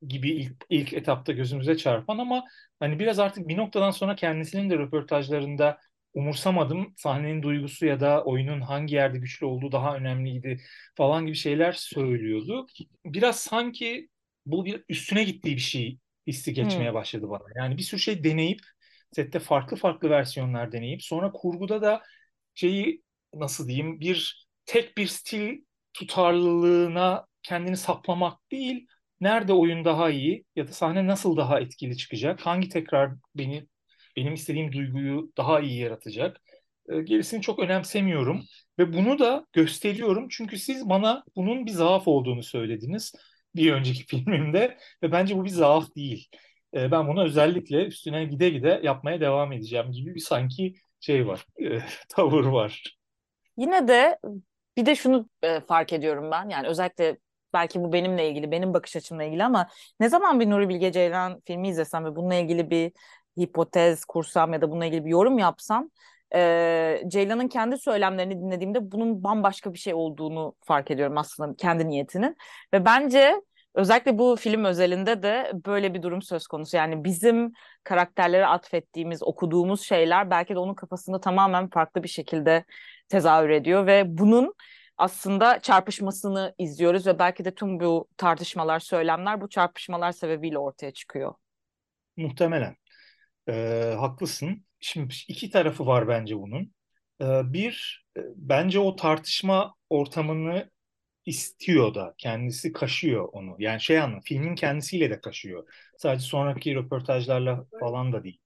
gibi 0.09 0.31
ilk, 0.31 0.65
ilk 0.71 0.93
etapta 0.93 1.33
gözümüze 1.33 1.77
çarpan 1.77 2.19
ama 2.19 2.45
hani 2.81 2.99
biraz 2.99 3.19
artık 3.19 3.49
bir 3.49 3.57
noktadan 3.57 3.91
sonra 3.91 4.17
kendisinin 4.17 4.71
de 4.71 4.79
röportajlarında 4.79 5.79
umursamadım. 6.15 6.95
Sahnenin 6.97 7.43
duygusu 7.43 7.87
ya 7.87 8.01
da 8.01 8.25
oyunun 8.25 8.61
hangi 8.61 8.95
yerde 8.95 9.19
güçlü 9.19 9.47
olduğu 9.47 9.73
daha 9.73 9.97
önemliydi 9.97 10.61
falan 10.95 11.27
gibi 11.27 11.37
şeyler 11.37 11.73
söylüyordu. 11.73 12.67
Biraz 13.05 13.41
sanki 13.41 14.09
bu 14.47 14.65
bir 14.65 14.85
üstüne 14.89 15.25
gittiği 15.25 15.57
bir 15.57 15.61
şey 15.61 15.99
hissi 16.27 16.55
geçmeye 16.55 16.89
hmm. 16.89 16.95
başladı 16.95 17.31
bana. 17.31 17.45
Yani 17.57 17.77
bir 17.77 17.83
sürü 17.83 18.01
şey 18.01 18.25
deneyip 18.25 18.61
sette 19.13 19.39
farklı 19.39 19.77
farklı 19.77 20.11
versiyonlar 20.11 20.73
deneyip 20.73 21.03
sonra 21.03 21.33
kurguda 21.33 21.83
da 21.83 22.03
şeyi 22.55 23.03
nasıl 23.35 23.69
diyeyim 23.69 24.01
bir 24.01 24.47
tek 24.67 24.97
bir 24.97 25.07
stil 25.07 25.59
tutarlılığına 25.93 27.27
kendini 27.43 27.77
saplamak 27.77 28.51
değil 28.53 28.87
nerede 29.21 29.53
oyun 29.53 29.85
daha 29.85 30.11
iyi 30.11 30.45
ya 30.57 30.69
da 30.69 30.73
sahne 30.73 31.07
nasıl 31.07 31.37
daha 31.37 31.61
etkili 31.61 31.97
çıkacak 31.97 32.41
hangi 32.47 32.69
tekrar 32.69 33.13
beni 33.35 33.67
benim 34.17 34.35
istediğim 34.35 34.73
duyguyu 34.73 35.33
daha 35.37 35.61
iyi 35.61 35.79
yaratacak 35.81 36.41
e, 36.89 37.03
gerisini 37.03 37.43
çok 37.43 37.59
önemsemiyorum 37.59 38.43
ve 38.79 38.93
bunu 38.93 39.19
da 39.19 39.47
gösteriyorum 39.53 40.29
çünkü 40.31 40.59
siz 40.59 40.89
bana 40.89 41.25
bunun 41.37 41.67
bir 41.67 41.71
zaaf 41.71 42.09
olduğunu 42.09 42.43
söylediniz 42.43 43.13
bir 43.57 43.73
önceki 43.73 44.07
filmimde 44.07 44.79
ve 45.03 45.13
bence 45.13 45.37
bu 45.37 45.45
bir 45.45 45.51
zaaf 45.51 45.97
değil. 45.97 46.29
E, 46.75 46.91
ben 46.91 47.09
bunu 47.09 47.25
özellikle 47.25 47.87
üstüne 47.87 48.25
gide 48.25 48.51
gide 48.51 48.81
yapmaya 48.85 49.21
devam 49.21 49.53
edeceğim 49.53 49.93
gibi 49.93 50.15
bir 50.15 50.21
sanki 50.21 50.75
şey 51.01 51.27
var, 51.27 51.47
e, 51.63 51.79
tavır 52.09 52.45
var. 52.45 53.00
Yine 53.61 53.89
de 53.89 54.19
bir 54.77 54.87
de 54.87 54.95
şunu 54.95 55.29
e, 55.43 55.61
fark 55.61 55.93
ediyorum 55.93 56.31
ben. 56.31 56.49
Yani 56.49 56.69
özellikle 56.69 57.19
belki 57.53 57.81
bu 57.81 57.93
benimle 57.93 58.29
ilgili, 58.31 58.51
benim 58.51 58.75
bakış 58.75 58.97
açımla 58.97 59.25
ilgili 59.25 59.45
ama 59.45 59.69
ne 60.01 60.09
zaman 60.09 60.41
bir 60.41 60.51
Nuri 60.51 60.69
Bilge 60.69 60.93
Ceylan 60.93 61.41
filmi 61.47 61.69
izlesem 61.69 62.05
ve 62.05 62.17
bununla 62.17 62.35
ilgili 62.35 62.71
bir 62.71 62.93
hipotez 63.39 64.05
kursam 64.05 64.53
ya 64.53 64.61
da 64.61 64.71
bununla 64.71 64.87
ilgili 64.87 65.05
bir 65.05 65.11
yorum 65.11 65.39
yapsam 65.39 65.91
e, 66.35 67.03
Ceylan'ın 67.09 67.49
kendi 67.49 67.79
söylemlerini 67.79 68.41
dinlediğimde 68.41 68.93
bunun 68.93 69.25
bambaşka 69.25 69.75
bir 69.75 69.79
şey 69.79 69.95
olduğunu 69.95 70.55
fark 70.65 70.91
ediyorum 70.91 71.19
aslında 71.19 71.57
kendi 71.57 71.89
niyetinin. 71.89 72.37
Ve 72.75 72.85
bence 72.85 73.43
Özellikle 73.75 74.19
bu 74.19 74.37
film 74.37 74.65
özelinde 74.65 75.23
de 75.23 75.53
böyle 75.67 75.95
bir 75.95 76.03
durum 76.03 76.23
söz 76.23 76.47
konusu. 76.47 76.77
Yani 76.77 77.05
bizim 77.05 77.53
karakterlere 77.85 78.47
atfettiğimiz, 78.47 79.23
okuduğumuz 79.23 79.83
şeyler 79.83 80.31
belki 80.31 80.55
de 80.55 80.59
onun 80.59 80.75
kafasında 80.75 81.21
tamamen 81.21 81.69
farklı 81.69 82.03
bir 82.03 82.09
şekilde 82.09 82.65
tezahür 83.09 83.49
ediyor 83.49 83.87
ve 83.87 84.19
bunun 84.19 84.55
aslında 84.97 85.61
çarpışmasını 85.61 86.55
izliyoruz 86.59 87.07
ve 87.07 87.19
belki 87.19 87.45
de 87.45 87.55
tüm 87.55 87.81
bu 87.81 88.09
tartışmalar, 88.17 88.81
söylemler 88.81 89.41
bu 89.41 89.49
çarpışmalar 89.49 90.13
sebebiyle 90.13 90.59
ortaya 90.59 90.93
çıkıyor. 90.93 91.35
Muhtemelen. 92.17 92.77
Ee, 93.49 93.95
haklısın. 93.99 94.65
Şimdi 94.81 95.15
iki 95.29 95.51
tarafı 95.51 95.87
var 95.87 96.09
bence 96.09 96.39
bunun. 96.39 96.73
Ee, 97.23 97.53
bir, 97.53 98.07
e, 98.17 98.21
bence 98.37 98.79
o 98.79 98.97
tartışma 98.97 99.75
ortamını 99.91 100.71
istiyor 101.27 101.95
da 101.95 102.15
kendisi 102.19 102.73
kaşıyor 102.73 103.29
onu. 103.33 103.57
Yani 103.59 103.81
şey 103.81 104.01
anlamı 104.01 104.23
filmin 104.23 104.55
kendisiyle 104.55 105.11
de 105.11 105.21
kaşıyor. 105.21 105.69
Sadece 105.97 106.25
sonraki 106.27 106.75
röportajlarla 106.75 107.67
falan 107.81 108.13
da 108.13 108.25
değil. 108.25 108.39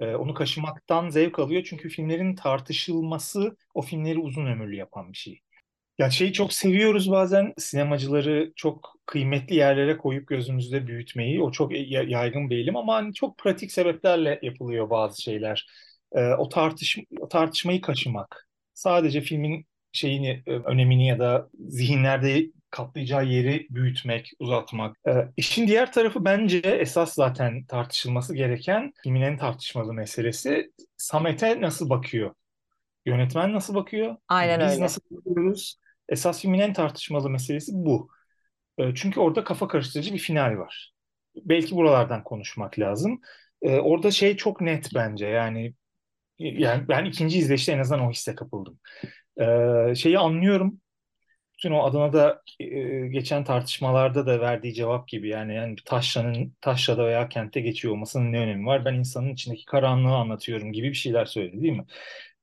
Ee, 0.00 0.14
onu 0.16 0.34
kaşımaktan 0.34 1.08
zevk 1.10 1.38
alıyor 1.38 1.62
çünkü 1.64 1.88
filmlerin 1.88 2.34
tartışılması 2.34 3.56
o 3.74 3.82
filmleri 3.82 4.18
uzun 4.18 4.46
ömürlü 4.46 4.76
yapan 4.76 5.12
bir 5.12 5.16
şey. 5.18 5.40
Ya 5.98 6.10
şeyi 6.10 6.32
çok 6.32 6.52
seviyoruz 6.52 7.10
bazen 7.10 7.52
sinemacıları 7.58 8.52
çok 8.56 8.94
kıymetli 9.06 9.54
yerlere 9.56 9.96
koyup 9.98 10.28
gözümüzde 10.28 10.86
büyütmeyi. 10.86 11.42
O 11.42 11.52
çok 11.52 11.72
yaygın 12.10 12.50
bir 12.50 12.56
eğilim 12.56 12.76
ama 12.76 12.94
hani 12.94 13.14
çok 13.14 13.38
pratik 13.38 13.72
sebeplerle 13.72 14.38
yapılıyor 14.42 14.90
bazı 14.90 15.22
şeyler. 15.22 15.66
Ee, 16.12 16.28
o 16.34 16.48
tartış 16.48 16.98
o 17.20 17.28
tartışmayı 17.28 17.80
kaşımak. 17.80 18.48
Sadece 18.74 19.20
filmin 19.20 19.66
şeyini, 19.92 20.42
e, 20.46 20.50
önemini 20.52 21.06
ya 21.06 21.18
da 21.18 21.48
zihinlerde 21.68 22.46
katlayacağı 22.70 23.26
yeri 23.26 23.66
büyütmek, 23.70 24.32
uzatmak. 24.38 24.96
E, 25.08 25.12
işin 25.36 25.66
diğer 25.68 25.92
tarafı 25.92 26.24
bence 26.24 26.58
esas 26.58 27.14
zaten 27.14 27.64
tartışılması 27.64 28.34
gereken 28.36 28.92
filmin 29.02 29.22
en 29.22 29.36
tartışmalı 29.38 29.94
meselesi 29.94 30.72
Samet'e 30.96 31.60
nasıl 31.60 31.90
bakıyor? 31.90 32.34
Yönetmen 33.06 33.52
nasıl 33.52 33.74
bakıyor? 33.74 34.16
Aynen 34.28 34.60
Biz 34.60 34.78
öyle. 34.78 34.80
nasıl 34.80 35.00
bakıyoruz? 35.10 35.78
Esas 36.08 36.42
filmin 36.42 36.58
en 36.60 36.72
tartışmalı 36.72 37.30
meselesi 37.30 37.72
bu. 37.74 38.08
E, 38.78 38.94
çünkü 38.94 39.20
orada 39.20 39.44
kafa 39.44 39.68
karıştırıcı 39.68 40.14
bir 40.14 40.18
final 40.18 40.58
var. 40.58 40.92
Belki 41.36 41.76
buralardan 41.76 42.24
konuşmak 42.24 42.78
lazım. 42.78 43.20
E, 43.62 43.78
orada 43.80 44.10
şey 44.10 44.36
çok 44.36 44.60
net 44.60 44.90
bence 44.94 45.26
yani 45.26 45.74
yani 46.42 46.88
ben 46.88 47.04
ikinci 47.04 47.38
izleyişte 47.38 47.72
en 47.72 47.78
azından 47.78 48.06
o 48.06 48.10
hisse 48.10 48.34
kapıldım. 48.34 48.78
Ee, 49.40 49.94
şeyi 49.94 50.18
anlıyorum. 50.18 50.80
bütün 51.58 51.72
o 51.72 51.82
adına 51.84 52.12
da 52.12 52.42
e, 52.60 52.66
geçen 53.08 53.44
tartışmalarda 53.44 54.26
da 54.26 54.40
verdiği 54.40 54.74
cevap 54.74 55.08
gibi 55.08 55.28
yani 55.28 55.54
yani 55.54 55.76
taşranın 55.86 56.56
taşrada 56.60 57.06
veya 57.06 57.28
kentte 57.28 57.60
geçiyor 57.60 57.94
olmasının 57.94 58.32
ne 58.32 58.40
önemi 58.40 58.66
var? 58.66 58.84
Ben 58.84 58.94
insanın 58.94 59.28
içindeki 59.32 59.64
karanlığı 59.64 60.16
anlatıyorum 60.16 60.72
gibi 60.72 60.88
bir 60.88 60.94
şeyler 60.94 61.24
söyledi 61.24 61.62
değil 61.62 61.72
mi? 61.72 61.84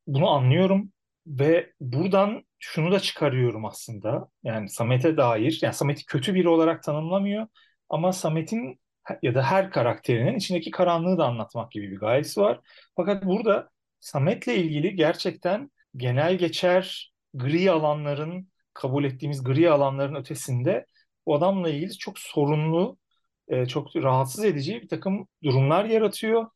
Bunu 0.08 0.30
anlıyorum 0.30 0.92
ve 1.28 1.74
buradan 1.82 2.44
şunu 2.60 2.92
da 2.92 3.00
çıkarıyorum 3.00 3.66
aslında. 3.66 4.30
Yani 4.44 4.70
Samet'e 4.70 5.18
dair, 5.18 5.60
yani 5.62 5.74
Samet'i 5.74 6.06
kötü 6.06 6.34
biri 6.36 6.50
olarak 6.50 6.84
tanımlamıyor 6.84 7.48
ama 7.90 8.14
Samet'in 8.14 8.80
ya 9.24 9.36
da 9.36 9.44
her 9.44 9.72
karakterinin 9.72 10.36
içindeki 10.38 10.72
karanlığı 10.72 11.18
da 11.18 11.26
anlatmak 11.26 11.72
gibi 11.72 11.92
bir 11.92 11.98
gayesi 11.98 12.42
var. 12.42 12.60
Fakat 12.96 13.26
burada 13.26 13.70
Samet'le 14.00 14.48
ilgili 14.48 14.96
gerçekten 14.96 15.72
genel 15.96 16.38
geçer 16.38 17.14
gri 17.34 17.72
alanların 17.72 18.50
kabul 18.74 19.04
ettiğimiz 19.04 19.44
gri 19.44 19.70
alanların 19.70 20.16
ötesinde 20.16 20.86
bu 21.26 21.36
adamla 21.36 21.70
ilgili 21.70 21.98
çok 21.98 22.20
sorunlu, 22.20 22.98
e, 23.48 23.66
çok 23.66 23.96
rahatsız 23.96 24.46
edici 24.46 24.82
bir 24.82 24.88
takım 24.88 25.28
durumlar 25.44 25.86
yaratıyor. 25.86 26.48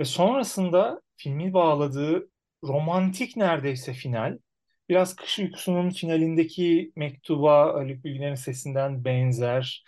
Ve 0.00 0.04
sonrasında 0.04 1.00
filmi 1.16 1.52
bağladığı 1.52 2.28
romantik 2.64 3.36
neredeyse 3.36 3.92
final, 3.92 4.38
biraz 4.88 5.16
Kış 5.16 5.38
Uykusu'nun 5.38 5.90
finalindeki 5.90 6.92
mektuba 6.96 7.74
Haluk 7.74 8.04
Bilginer'in 8.04 8.34
sesinden 8.34 9.04
benzer 9.04 9.84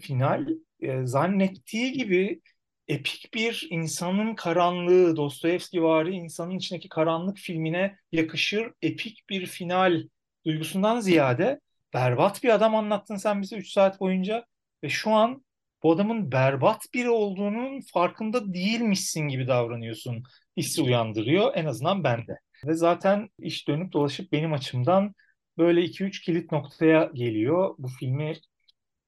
final 0.00 0.46
e, 0.80 1.06
zannettiği 1.06 1.92
gibi 1.92 2.40
epik 2.90 3.34
bir 3.34 3.66
insanın 3.70 4.34
karanlığı, 4.34 5.16
Dostoyevski 5.16 5.82
vari 5.82 6.10
insanın 6.10 6.50
içindeki 6.50 6.88
karanlık 6.88 7.38
filmine 7.38 7.96
yakışır 8.12 8.72
epik 8.82 9.28
bir 9.28 9.46
final 9.46 10.02
duygusundan 10.46 11.00
ziyade 11.00 11.60
berbat 11.94 12.42
bir 12.42 12.48
adam 12.48 12.74
anlattın 12.74 13.16
sen 13.16 13.42
bize 13.42 13.56
3 13.56 13.72
saat 13.72 14.00
boyunca 14.00 14.44
ve 14.84 14.88
şu 14.88 15.10
an 15.10 15.44
bu 15.82 15.92
adamın 15.92 16.32
berbat 16.32 16.86
biri 16.94 17.10
olduğunun 17.10 17.80
farkında 17.92 18.54
değilmişsin 18.54 19.20
gibi 19.28 19.48
davranıyorsun 19.48 20.22
hissi 20.56 20.82
uyandırıyor 20.82 21.52
en 21.54 21.64
azından 21.66 22.04
bende. 22.04 22.38
Ve 22.66 22.74
zaten 22.74 23.28
iş 23.38 23.68
dönüp 23.68 23.92
dolaşıp 23.92 24.32
benim 24.32 24.52
açımdan 24.52 25.14
böyle 25.58 25.80
2-3 25.84 26.20
kilit 26.24 26.52
noktaya 26.52 27.10
geliyor. 27.14 27.74
Bu 27.78 27.88
filmi 27.88 28.36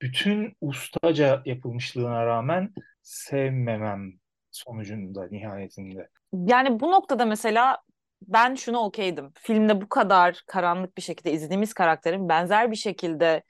bütün 0.02 0.56
ustaca 0.60 1.42
yapılmışlığına 1.46 2.26
rağmen 2.26 2.74
sevmemem 3.02 4.12
sonucunda 4.50 5.26
nihayetinde. 5.30 6.08
Yani 6.32 6.80
bu 6.80 6.90
noktada 6.90 7.24
mesela 7.24 7.78
ben 8.22 8.54
şunu 8.54 8.78
okeydim. 8.78 9.32
Filmde 9.38 9.80
bu 9.80 9.88
kadar 9.88 10.42
karanlık 10.46 10.96
bir 10.96 11.02
şekilde 11.02 11.32
izlediğimiz 11.32 11.74
karakterin 11.74 12.28
benzer 12.28 12.70
bir 12.70 12.76
şekilde 12.76 13.42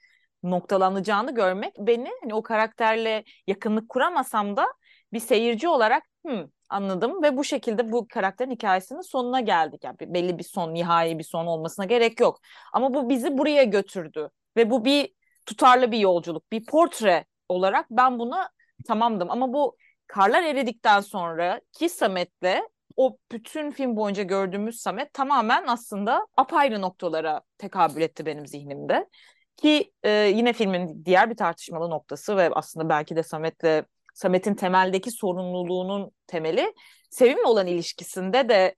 noktalanacağını 0.43 1.35
görmek 1.35 1.73
beni 1.79 2.09
hani 2.21 2.33
o 2.33 2.43
karakterle 2.43 3.23
yakınlık 3.47 3.89
kuramasam 3.89 4.57
da 4.57 4.67
bir 5.13 5.19
seyirci 5.19 5.67
olarak 5.67 6.03
Hı, 6.27 6.49
anladım 6.69 7.23
ve 7.23 7.37
bu 7.37 7.43
şekilde 7.43 7.91
bu 7.91 8.07
karakterin 8.07 8.51
hikayesinin 8.51 9.01
sonuna 9.01 9.39
geldik. 9.39 9.83
Yani 9.83 9.95
belli 9.99 10.37
bir 10.39 10.43
son, 10.43 10.73
nihai 10.73 11.19
bir 11.19 11.23
son 11.23 11.45
olmasına 11.45 11.85
gerek 11.85 12.19
yok. 12.19 12.39
Ama 12.73 12.93
bu 12.93 13.09
bizi 13.09 13.37
buraya 13.37 13.63
götürdü 13.63 14.29
ve 14.57 14.69
bu 14.69 14.85
bir 14.85 15.13
tutarlı 15.45 15.91
bir 15.91 15.97
yolculuk, 15.97 16.51
bir 16.51 16.65
portre 16.65 17.25
olarak 17.49 17.85
ben 17.91 18.19
buna 18.19 18.49
tamamdım. 18.83 19.31
Ama 19.31 19.53
bu 19.53 19.77
karlar 20.07 20.43
eridikten 20.43 21.01
sonra 21.01 21.61
ki 21.71 21.89
Samet'le 21.89 22.61
o 22.97 23.17
bütün 23.31 23.71
film 23.71 23.95
boyunca 23.95 24.23
gördüğümüz 24.23 24.81
Samet 24.81 25.13
tamamen 25.13 25.63
aslında 25.67 26.27
apayrı 26.37 26.81
noktalara 26.81 27.41
tekabül 27.57 28.01
etti 28.01 28.25
benim 28.25 28.47
zihnimde. 28.47 29.09
Ki 29.57 29.91
e, 30.03 30.09
yine 30.09 30.53
filmin 30.53 31.05
diğer 31.05 31.29
bir 31.29 31.35
tartışmalı 31.35 31.89
noktası 31.89 32.37
ve 32.37 32.49
aslında 32.49 32.89
belki 32.89 33.15
de 33.15 33.23
Samet'le 33.23 33.85
Samet'in 34.13 34.55
temeldeki 34.55 35.11
sorumluluğunun 35.11 36.11
temeli 36.27 36.73
Sevim'le 37.09 37.45
olan 37.45 37.67
ilişkisinde 37.67 38.49
de 38.49 38.75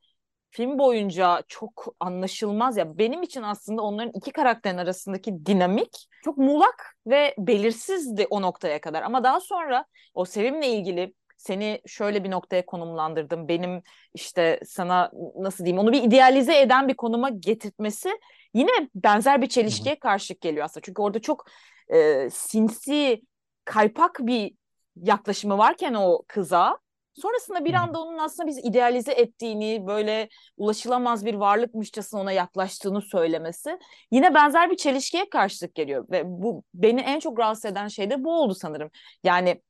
film 0.55 0.79
boyunca 0.79 1.43
çok 1.47 1.95
anlaşılmaz 1.99 2.77
ya 2.77 2.97
benim 2.97 3.23
için 3.23 3.41
aslında 3.41 3.81
onların 3.81 4.11
iki 4.15 4.31
karakterin 4.31 4.77
arasındaki 4.77 5.45
dinamik 5.45 6.07
çok 6.23 6.37
muğlak 6.37 6.95
ve 7.07 7.35
belirsizdi 7.37 8.27
o 8.29 8.41
noktaya 8.41 8.81
kadar 8.81 9.01
ama 9.01 9.23
daha 9.23 9.39
sonra 9.39 9.85
o 10.13 10.25
Sevim'le 10.25 10.63
ilgili 10.63 11.13
seni 11.37 11.81
şöyle 11.85 12.23
bir 12.23 12.31
noktaya 12.31 12.65
konumlandırdım. 12.65 13.47
Benim 13.47 13.81
işte 14.13 14.59
sana 14.65 15.11
nasıl 15.39 15.65
diyeyim 15.65 15.79
onu 15.79 15.91
bir 15.91 16.03
idealize 16.03 16.59
eden 16.59 16.87
bir 16.87 16.95
konuma 16.95 17.29
getirtmesi 17.29 18.19
yine 18.53 18.71
benzer 18.95 19.41
bir 19.41 19.47
çelişkiye 19.47 19.99
karşılık 19.99 20.41
geliyor 20.41 20.65
aslında. 20.65 20.83
Çünkü 20.85 21.01
orada 21.01 21.21
çok 21.21 21.45
e, 21.93 22.29
sinsi, 22.29 23.21
kaypak 23.65 24.19
bir 24.19 24.53
yaklaşımı 24.95 25.57
varken 25.57 25.93
o 25.93 26.23
kıza 26.27 26.77
sonrasında 27.21 27.65
bir 27.65 27.73
anda 27.73 27.99
onun 27.99 28.17
aslında 28.17 28.47
biz 28.47 28.57
idealize 28.57 29.11
ettiğini 29.11 29.87
böyle 29.87 30.29
ulaşılamaz 30.57 31.25
bir 31.25 31.33
varlıkmışçasına 31.33 32.21
ona 32.21 32.31
yaklaştığını 32.31 33.01
söylemesi 33.01 33.79
yine 34.11 34.33
benzer 34.33 34.71
bir 34.71 34.77
çelişkiye 34.77 35.29
karşılık 35.29 35.75
geliyor 35.75 36.05
ve 36.11 36.23
bu 36.25 36.63
beni 36.73 37.01
en 37.01 37.19
çok 37.19 37.39
rahatsız 37.39 37.65
eden 37.65 37.87
şey 37.87 38.09
de 38.09 38.23
bu 38.23 38.41
oldu 38.41 38.55
sanırım. 38.55 38.89
Yani 39.23 39.61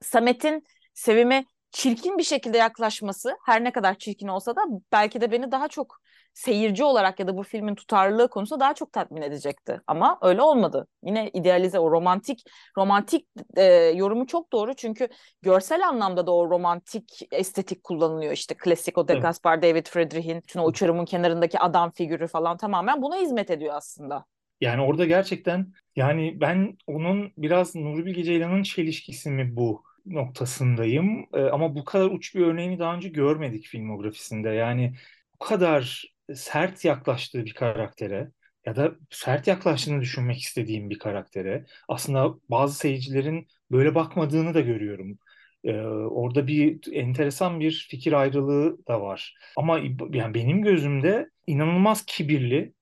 Samet'in 0.00 0.64
Sevim'e 0.94 1.44
çirkin 1.70 2.18
bir 2.18 2.22
şekilde 2.22 2.58
yaklaşması 2.58 3.36
her 3.46 3.64
ne 3.64 3.72
kadar 3.72 3.98
çirkin 3.98 4.28
olsa 4.28 4.56
da 4.56 4.60
belki 4.92 5.20
de 5.20 5.32
beni 5.32 5.52
daha 5.52 5.68
çok 5.68 5.96
seyirci 6.34 6.84
olarak 6.84 7.20
ya 7.20 7.26
da 7.26 7.36
bu 7.36 7.42
filmin 7.42 7.74
tutarlılığı 7.74 8.28
konusunda 8.28 8.60
daha 8.60 8.74
çok 8.74 8.92
tatmin 8.92 9.22
edecekti. 9.22 9.80
Ama 9.86 10.18
öyle 10.22 10.42
olmadı. 10.42 10.86
Yine 11.04 11.30
idealize 11.34 11.78
o 11.78 11.90
romantik 11.90 12.44
romantik 12.78 13.26
e, 13.56 13.64
yorumu 13.72 14.26
çok 14.26 14.52
doğru 14.52 14.74
çünkü 14.74 15.08
görsel 15.42 15.88
anlamda 15.88 16.26
da 16.26 16.34
o 16.34 16.50
romantik 16.50 17.28
estetik 17.32 17.84
kullanılıyor. 17.84 18.32
işte 18.32 18.54
klasik 18.54 18.98
o 18.98 19.08
De 19.08 19.14
Gaspar, 19.14 19.54
evet. 19.54 19.62
David 19.62 19.86
Friedrich'in 19.86 20.42
bütün 20.42 20.60
o 20.60 20.66
uçurumun 20.66 21.04
kenarındaki 21.04 21.58
adam 21.58 21.90
figürü 21.90 22.26
falan 22.26 22.56
tamamen 22.56 23.02
buna 23.02 23.16
hizmet 23.16 23.50
ediyor 23.50 23.74
aslında. 23.76 24.24
Yani 24.60 24.82
orada 24.82 25.04
gerçekten 25.04 25.72
yani 25.96 26.40
ben 26.40 26.76
onun 26.86 27.32
biraz 27.36 27.74
Nuri 27.74 28.06
Bilge 28.06 28.24
Ceylan'ın 28.24 28.62
çelişkisi 28.62 29.30
mi 29.30 29.56
bu? 29.56 29.82
noktasındayım. 30.06 31.26
E, 31.34 31.40
ama 31.42 31.74
bu 31.74 31.84
kadar 31.84 32.10
uç 32.10 32.34
bir 32.34 32.40
örneğini 32.40 32.78
daha 32.78 32.94
önce 32.94 33.08
görmedik 33.08 33.66
filmografisinde. 33.66 34.48
Yani 34.48 34.94
bu 35.34 35.38
kadar 35.44 36.11
sert 36.34 36.84
yaklaştığı 36.84 37.44
bir 37.44 37.54
karaktere 37.54 38.30
ya 38.66 38.76
da 38.76 38.92
sert 39.10 39.46
yaklaştığını 39.46 40.00
düşünmek 40.00 40.40
istediğim 40.40 40.90
bir 40.90 40.98
karaktere 40.98 41.66
aslında 41.88 42.34
bazı 42.50 42.74
seyircilerin 42.78 43.46
böyle 43.70 43.94
bakmadığını 43.94 44.54
da 44.54 44.60
görüyorum. 44.60 45.18
Ee, 45.64 45.72
orada 45.82 46.46
bir 46.46 46.92
enteresan 46.92 47.60
bir 47.60 47.86
fikir 47.90 48.12
ayrılığı 48.12 48.86
da 48.88 49.00
var. 49.00 49.34
Ama 49.56 49.78
yani 50.10 50.34
benim 50.34 50.62
gözümde 50.62 51.30
inanılmaz 51.46 52.04
kibirli, 52.06 52.74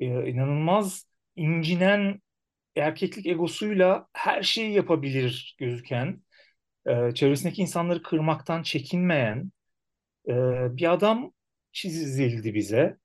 e, 0.00 0.06
inanılmaz 0.30 1.06
incinen 1.36 2.20
erkeklik 2.76 3.26
egosuyla 3.26 4.08
her 4.12 4.42
şeyi 4.42 4.72
yapabilir 4.72 5.56
gözüken 5.58 6.22
e, 6.86 7.14
çevresindeki 7.14 7.62
insanları 7.62 8.02
kırmaktan 8.02 8.62
çekinmeyen 8.62 9.52
e, 10.28 10.32
bir 10.76 10.92
adam 10.92 11.32
çizildi 11.76 12.54
bize. 12.54 12.96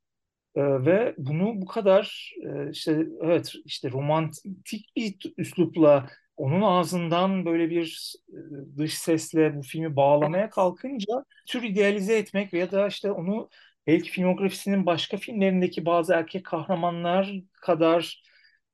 E, 0.56 0.62
ve 0.86 1.16
bunu 1.18 1.62
bu 1.62 1.66
kadar 1.66 2.34
e, 2.46 2.72
işte 2.72 3.06
evet 3.24 3.54
işte 3.66 3.92
romantik 3.92 4.96
bir 4.96 5.34
üslupla 5.38 6.10
onun 6.38 6.62
ağzından 6.62 7.46
böyle 7.46 7.70
bir 7.70 8.16
e, 8.30 8.78
dış 8.78 8.94
sesle 8.98 9.56
bu 9.58 9.62
filmi 9.64 9.96
bağlamaya 9.96 10.50
kalkınca 10.50 11.26
tür 11.48 11.64
idealize 11.64 12.18
etmek 12.18 12.54
veya 12.54 12.72
da 12.72 12.88
işte 12.88 13.12
onu 13.12 13.50
belki 13.88 14.12
filmografisinin 14.12 14.86
başka 14.86 15.18
filmlerindeki 15.18 15.86
bazı 15.86 16.14
erkek 16.14 16.46
kahramanlar 16.46 17.34
kadar 17.62 18.24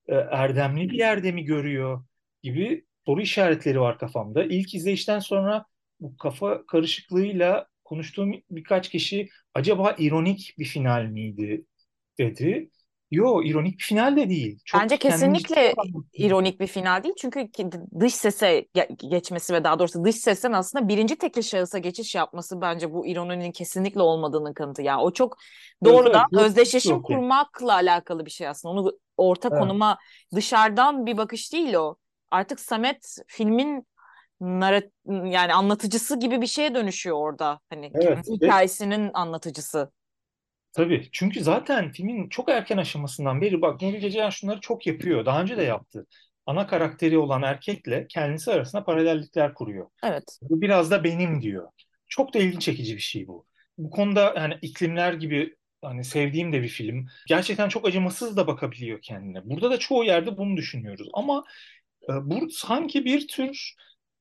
e, 0.08 0.16
erdemli 0.16 0.90
bir 0.90 0.98
yerde 0.98 1.32
mi 1.32 1.44
görüyor 1.46 2.04
gibi 2.44 2.86
soru 3.06 3.22
işaretleri 3.22 3.80
var 3.82 3.98
kafamda. 4.00 4.44
İlk 4.44 4.76
izleyişten 4.76 5.20
sonra 5.20 5.66
bu 6.00 6.18
kafa 6.18 6.66
karışıklığıyla 6.66 7.68
konuştuğum 7.88 8.32
birkaç 8.52 8.90
kişi 8.90 9.30
acaba 9.54 9.96
ironik 9.98 10.56
bir 10.60 10.66
final 10.66 11.04
miydi 11.04 11.66
dedi. 12.20 12.70
Yo 13.12 13.44
ironik 13.44 13.78
bir 13.80 13.84
final 13.84 14.16
de 14.16 14.30
değil. 14.30 14.60
Çok 14.66 14.82
Bence 14.82 14.98
kesinlikle 14.98 15.74
ironik 16.14 16.60
bir 16.60 16.68
final 16.68 17.04
değil. 17.04 17.16
Çünkü 17.18 17.50
dış 18.00 18.16
sese 18.16 18.68
geçmesi 19.10 19.54
ve 19.54 19.64
daha 19.64 19.80
doğrusu 19.80 20.04
dış 20.04 20.16
sesten 20.16 20.52
aslında 20.52 20.88
birinci 20.88 21.16
tekil 21.16 21.42
şahısa 21.42 21.78
geçiş 21.78 22.16
yapması 22.16 22.62
bence 22.62 22.94
bu 22.94 23.08
ironinin 23.08 23.52
kesinlikle 23.52 24.02
olmadığının 24.02 24.54
kanıtı. 24.54 24.82
Yani 24.82 25.02
o 25.02 25.12
çok 25.12 25.38
doğrudan 25.86 26.28
evet, 26.34 26.42
evet, 26.42 26.46
özdeşleşim 26.46 26.96
okay. 26.96 27.18
kurmakla 27.18 27.74
alakalı 27.74 28.26
bir 28.26 28.32
şey 28.32 28.48
aslında. 28.48 28.74
Onu 28.74 28.92
orta 29.18 29.50
evet. 29.52 29.60
konuma 29.60 29.98
dışarıdan 30.36 31.06
bir 31.06 31.18
bakış 31.18 31.54
değil 31.54 31.74
o 31.74 31.96
artık 32.32 32.60
Samet 32.60 33.16
filmin 33.28 33.88
narat 34.42 34.86
yani 35.08 35.54
anlatıcısı 35.54 36.20
gibi 36.20 36.42
bir 36.42 36.48
şeye 36.48 36.76
dönüşüyor 36.76 37.18
orada. 37.18 37.60
Hani 37.70 37.92
evet, 37.94 38.26
kendi 38.26 38.46
hikayesinin 38.46 39.12
anlatıcısı. 39.14 39.92
Tabii. 40.74 41.10
Çünkü 41.12 41.44
zaten 41.44 41.92
filmin 41.92 42.30
çok 42.30 42.50
erken 42.50 42.78
aşamasından 42.78 43.42
beri 43.42 43.62
bak 43.62 43.82
Nuri 43.82 44.00
Geceyan 44.00 44.30
şunları 44.30 44.60
çok 44.60 44.88
yapıyor. 44.88 45.26
Daha 45.26 45.42
önce 45.42 45.58
de 45.58 45.64
yaptı. 45.64 46.06
Ana 46.46 46.68
karakteri 46.68 47.18
olan 47.18 47.42
erkekle 47.42 48.08
kendisi 48.08 48.52
arasında 48.52 48.84
paralellikler 48.84 49.54
kuruyor. 49.54 49.90
Evet. 50.04 50.40
Bu 50.42 50.62
biraz 50.62 50.92
da 50.92 51.04
benim 51.04 51.42
diyor. 51.42 51.68
Çok 52.08 52.34
da 52.34 52.40
ilginç 52.40 52.62
çekici 52.62 52.96
bir 52.96 53.02
şey 53.02 53.28
bu. 53.28 53.46
Bu 53.78 53.90
konuda 53.90 54.34
yani 54.38 54.58
iklimler 54.62 55.14
gibi 55.14 55.56
hani 55.82 56.04
sevdiğim 56.04 56.54
de 56.54 56.62
bir 56.62 56.68
film. 56.68 57.08
Gerçekten 57.28 57.70
çok 57.70 57.88
acımasız 57.88 58.38
da 58.38 58.48
bakabiliyor 58.48 59.02
kendine. 59.02 59.50
Burada 59.50 59.72
da 59.72 59.80
çoğu 59.80 60.04
yerde 60.04 60.38
bunu 60.38 60.58
düşünüyoruz. 60.58 61.10
Ama 61.14 61.44
e, 62.04 62.14
bu 62.24 62.50
sanki 62.50 63.06
bir 63.06 63.28
tür 63.28 63.76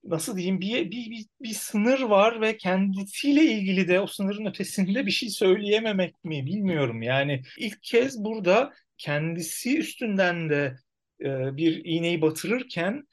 nasıl 0.08 0.36
diyeyim 0.36 0.60
bir, 0.60 0.90
bir, 0.90 1.10
bir, 1.10 1.26
bir 1.40 1.54
sınır 1.54 2.00
var 2.00 2.40
ve 2.40 2.56
kendisiyle 2.56 3.44
ilgili 3.44 3.88
de 3.88 4.00
o 4.00 4.06
sınırın 4.06 4.46
ötesinde 4.46 5.06
bir 5.06 5.10
şey 5.10 5.28
söyleyememek 5.28 6.24
mi 6.24 6.46
bilmiyorum. 6.46 7.02
Yani 7.02 7.42
ilk 7.58 7.82
kez 7.82 8.24
burada 8.24 8.72
kendisi 8.98 9.78
üstünden 9.78 10.50
de 10.50 10.76
e, 11.20 11.56
bir 11.56 11.84
iğneyi 11.84 12.22
batırırken 12.22 13.08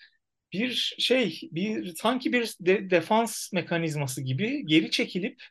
bir 0.53 0.95
şey, 0.99 1.39
bir 1.51 1.95
sanki 1.95 2.33
bir 2.33 2.55
de, 2.59 2.89
defans 2.89 3.53
mekanizması 3.53 4.21
gibi 4.21 4.65
geri 4.65 4.91
çekilip 4.91 5.43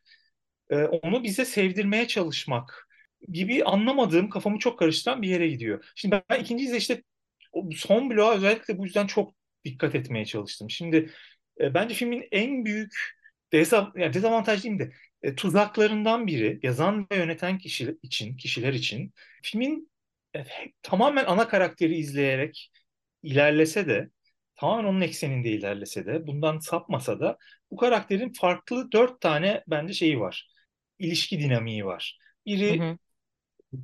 e, 0.70 0.76
onu 0.76 1.22
bize 1.24 1.44
sevdirmeye 1.44 2.08
çalışmak 2.08 2.88
gibi 3.28 3.64
anlamadığım, 3.64 4.30
kafamı 4.30 4.58
çok 4.58 4.78
karıştıran 4.78 5.22
bir 5.22 5.28
yere 5.28 5.48
gidiyor. 5.48 5.84
Şimdi 5.94 6.22
ben 6.30 6.40
ikinci 6.40 6.64
izleyişte 6.64 7.02
son 7.76 8.10
bloğa 8.10 8.34
özellikle 8.34 8.78
bu 8.78 8.84
yüzden 8.84 9.06
çok 9.06 9.34
dikkat 9.64 9.94
etmeye 9.94 10.24
çalıştım. 10.24 10.70
Şimdi 10.70 11.10
e, 11.60 11.74
bence 11.74 11.94
filmin 11.94 12.28
en 12.32 12.64
büyük 12.64 12.94
dezav 13.52 13.86
yani 13.96 14.14
dezavantaj 14.14 14.64
değil 14.64 14.78
de 14.78 14.92
e, 15.22 15.34
tuzaklarından 15.34 16.26
biri 16.26 16.60
yazan 16.62 17.06
ve 17.12 17.16
yöneten 17.16 17.58
kişi 17.58 17.98
için, 18.02 18.36
kişiler 18.36 18.72
için 18.72 19.14
filmin 19.42 19.90
e, 20.36 20.44
tamamen 20.82 21.24
ana 21.24 21.48
karakteri 21.48 21.94
izleyerek 21.96 22.72
ilerlese 23.22 23.86
de 23.88 24.10
tamamen 24.56 24.84
onun 24.84 25.00
ekseninde 25.00 25.50
ilerlese 25.50 26.06
de 26.06 26.26
bundan 26.26 26.58
sapmasa 26.58 27.20
da 27.20 27.38
bu 27.70 27.76
karakterin 27.76 28.32
farklı 28.32 28.92
dört 28.92 29.20
tane 29.20 29.64
bence 29.66 29.94
şeyi 29.94 30.20
var. 30.20 30.48
İlişki 30.98 31.40
dinamiği 31.40 31.84
var. 31.84 32.18
Biri 32.46 32.80
hı 32.80 32.84
hı. 32.84 32.98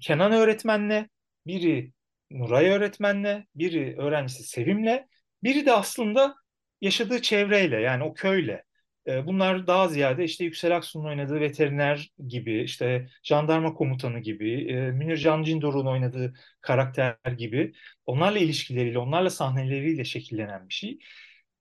Kenan 0.00 0.32
öğretmenle, 0.32 1.08
biri 1.46 1.92
Nuray 2.30 2.66
öğretmenle, 2.68 3.46
biri 3.54 3.96
öğrencisi 3.98 4.42
Sevim'le, 4.42 5.06
biri 5.42 5.66
de 5.66 5.72
aslında 5.72 6.34
yaşadığı 6.80 7.22
çevreyle 7.22 7.80
yani 7.80 8.04
o 8.04 8.14
köyle. 8.14 8.64
E, 9.06 9.26
bunlar 9.26 9.66
daha 9.66 9.88
ziyade 9.88 10.24
işte 10.24 10.44
Yüksel 10.44 10.76
Aksu'nun 10.76 11.04
oynadığı 11.08 11.40
veteriner 11.40 12.10
gibi, 12.28 12.62
işte 12.62 13.08
jandarma 13.22 13.74
komutanı 13.74 14.18
gibi, 14.20 14.72
e, 14.72 14.74
Münir 14.92 15.16
Can 15.16 15.42
Cindor'un 15.42 15.86
oynadığı 15.86 16.34
karakter 16.60 17.16
gibi 17.38 17.72
onlarla 18.06 18.38
ilişkileriyle, 18.38 18.98
onlarla 18.98 19.30
sahneleriyle 19.30 20.04
şekillenen 20.04 20.68
bir 20.68 20.74
şey. 20.74 20.98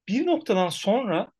Bir 0.08 0.26
noktadan 0.26 0.70
sonra 0.70 1.32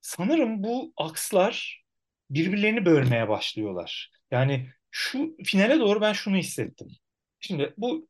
sanırım 0.00 0.62
bu 0.64 0.92
akslar 0.96 1.84
birbirlerini 2.30 2.84
bölmeye 2.86 3.28
başlıyorlar. 3.28 4.10
Yani 4.30 4.68
şu 4.90 5.36
finale 5.44 5.80
doğru 5.80 6.00
ben 6.00 6.12
şunu 6.12 6.36
hissettim. 6.36 6.88
Şimdi 7.40 7.74
bu 7.78 8.08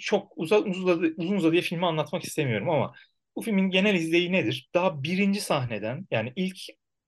çok 0.00 0.32
uzun 0.36 0.70
uzadı, 0.70 1.14
uzun 1.16 1.36
uzadıya 1.36 1.62
filmi 1.62 1.86
anlatmak 1.86 2.24
istemiyorum 2.24 2.70
ama 2.70 2.94
bu 3.36 3.42
filmin 3.42 3.70
genel 3.70 3.94
izleyi 3.94 4.32
nedir? 4.32 4.70
Daha 4.74 5.02
birinci 5.02 5.40
sahneden 5.40 6.06
yani 6.10 6.32
ilk 6.36 6.56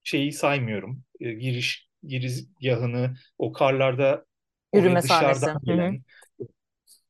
şeyi 0.02 0.32
saymıyorum. 0.32 1.02
E, 1.20 1.32
giriş 1.32 1.88
girizgahını 2.02 3.14
o 3.38 3.52
karlarda 3.52 4.24
yürüme 4.74 5.02
sahnesi. 5.02 5.46
Gelen, 5.64 6.02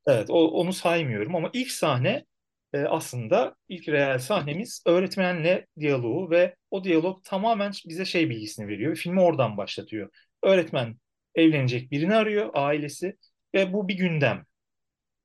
evet 0.07 0.31
o, 0.31 0.51
onu 0.51 0.73
saymıyorum 0.73 1.37
ama 1.37 1.51
ilk 1.53 1.71
sahne 1.71 2.25
e, 2.73 2.79
aslında 2.79 3.55
ilk 3.69 3.89
reel 3.89 4.19
sahnemiz 4.19 4.83
öğretmenle 4.87 5.67
diyaloğu 5.79 6.31
ve 6.31 6.57
o 6.71 6.85
diyalog 6.85 7.25
tamamen 7.25 7.73
bize 7.89 8.05
şey 8.05 8.31
bilgisini 8.31 8.69
veriyor. 8.69 8.97
Filmi 8.97 9.21
oradan 9.21 9.57
başlatıyor. 9.57 10.11
Öğretmen 10.43 10.97
evlenecek 11.35 11.91
birini 11.91 12.15
arıyor 12.15 12.51
ailesi 12.55 13.17
ve 13.55 13.73
bu 13.73 13.89
bir 13.89 13.95
gündem. 13.95 14.45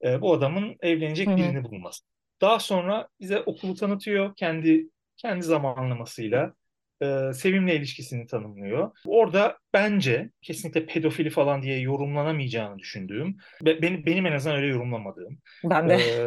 E, 0.04 0.22
bu 0.22 0.34
adamın 0.34 0.76
evlenecek 0.82 1.28
Hı-hı. 1.28 1.38
birini 1.38 1.64
bulması. 1.64 2.04
Daha 2.42 2.60
sonra 2.60 3.08
bize 3.20 3.40
okulu 3.40 3.76
tanıtıyor 3.76 4.36
kendi 4.36 4.90
kendi 5.18 5.44
zamanlamasıyla. 5.44 6.54
E, 7.02 7.34
sevimle 7.34 7.76
ilişkisini 7.76 8.28
tanımlıyor. 8.28 8.92
Orada 9.06 9.58
bence 9.74 10.30
kesinlikle 10.42 10.86
pedofili 10.86 11.30
falan 11.30 11.62
diye 11.62 11.80
yorumlanamayacağını 11.80 12.80
düşündüğüm, 12.80 13.38
benim, 13.62 14.06
benim 14.06 14.26
en 14.26 14.32
azından 14.32 14.58
öyle 14.58 14.68
yorumlamadığım. 14.68 15.38
Ben 15.64 15.90
de. 15.90 15.94
E, 15.94 16.26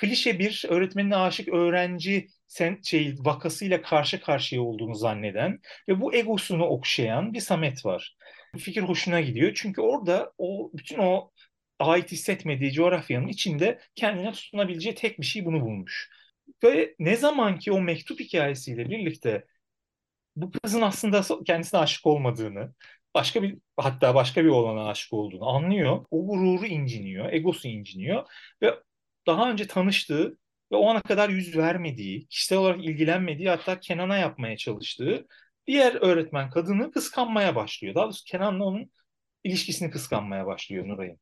klişe 0.00 0.38
bir 0.38 0.64
öğretmenine 0.68 1.16
aşık 1.16 1.48
öğrenci 1.48 2.26
sen 2.46 2.78
şey 2.84 3.14
vakasıyla 3.18 3.82
karşı 3.82 4.20
karşıya 4.20 4.62
olduğunu 4.62 4.94
zanneden 4.94 5.58
ve 5.88 6.00
bu 6.00 6.14
egosunu 6.14 6.64
okşayan 6.64 7.34
bir 7.34 7.40
Samet 7.40 7.84
var. 7.84 8.16
Fikir 8.58 8.82
hoşuna 8.82 9.20
gidiyor 9.20 9.52
çünkü 9.54 9.80
orada 9.80 10.32
o 10.38 10.70
bütün 10.74 10.98
o 10.98 11.30
ait 11.78 12.12
hissetmediği 12.12 12.72
coğrafyanın 12.72 13.28
içinde 13.28 13.80
kendine 13.94 14.32
tutunabileceği 14.32 14.94
tek 14.94 15.20
bir 15.20 15.26
şey 15.26 15.44
bunu 15.44 15.60
bulmuş. 15.60 16.10
Ve 16.64 16.94
ne 16.98 17.16
zaman 17.16 17.58
ki 17.58 17.72
o 17.72 17.80
mektup 17.80 18.20
hikayesiyle 18.20 18.90
birlikte 18.90 19.44
bu 20.36 20.50
kızın 20.50 20.82
aslında 20.82 21.22
kendisine 21.46 21.80
aşık 21.80 22.06
olmadığını, 22.06 22.74
başka 23.14 23.42
bir 23.42 23.58
hatta 23.76 24.14
başka 24.14 24.44
bir 24.44 24.48
olana 24.48 24.88
aşık 24.88 25.12
olduğunu 25.12 25.48
anlıyor. 25.48 26.04
O 26.10 26.26
gururu 26.26 26.66
inciniyor, 26.66 27.32
egosu 27.32 27.68
inciniyor 27.68 28.26
ve 28.62 28.74
daha 29.26 29.50
önce 29.50 29.66
tanıştığı 29.66 30.38
ve 30.72 30.76
o 30.76 30.88
ana 30.90 31.02
kadar 31.02 31.28
yüz 31.28 31.56
vermediği, 31.56 32.26
kişisel 32.28 32.58
olarak 32.58 32.84
ilgilenmediği 32.84 33.48
hatta 33.48 33.80
Kenan'a 33.80 34.16
yapmaya 34.16 34.56
çalıştığı 34.56 35.26
diğer 35.66 35.94
öğretmen 35.94 36.50
kadını 36.50 36.92
kıskanmaya 36.92 37.54
başlıyor. 37.56 37.94
Daha 37.94 38.04
doğrusu 38.04 38.24
Kenan'la 38.24 38.64
onun 38.64 38.90
ilişkisini 39.44 39.90
kıskanmaya 39.90 40.46
başlıyor 40.46 40.88
Nuray'ın. 40.88 41.20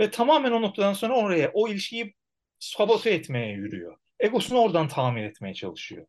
Ve 0.00 0.10
tamamen 0.10 0.52
o 0.52 0.62
noktadan 0.62 0.92
sonra 0.92 1.14
oraya 1.16 1.50
o 1.54 1.68
ilişkiyi 1.68 2.14
sabote 2.58 3.10
etmeye 3.10 3.52
yürüyor. 3.52 3.96
Egosunu 4.20 4.58
oradan 4.58 4.88
tamir 4.88 5.24
etmeye 5.24 5.54
çalışıyor. 5.54 6.06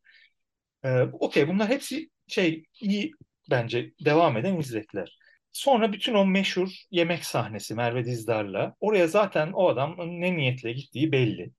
Ee, 0.84 1.02
Okey 1.02 1.48
bunlar 1.48 1.70
hepsi 1.70 2.10
şey 2.28 2.64
iyi 2.82 3.12
bence 3.52 3.94
devam 4.06 4.38
eden 4.38 4.58
izlekler. 4.58 5.18
Sonra 5.52 5.94
bütün 5.94 6.14
o 6.14 6.26
meşhur 6.26 6.70
yemek 6.92 7.26
sahnesi 7.26 7.76
Merve 7.76 8.06
Dizdar'la 8.06 8.76
oraya 8.80 9.08
zaten 9.08 9.52
o 9.54 9.70
adam 9.70 9.96
ne 10.00 10.38
niyetle 10.38 10.72
gittiği 10.74 11.12
belli. 11.12 11.52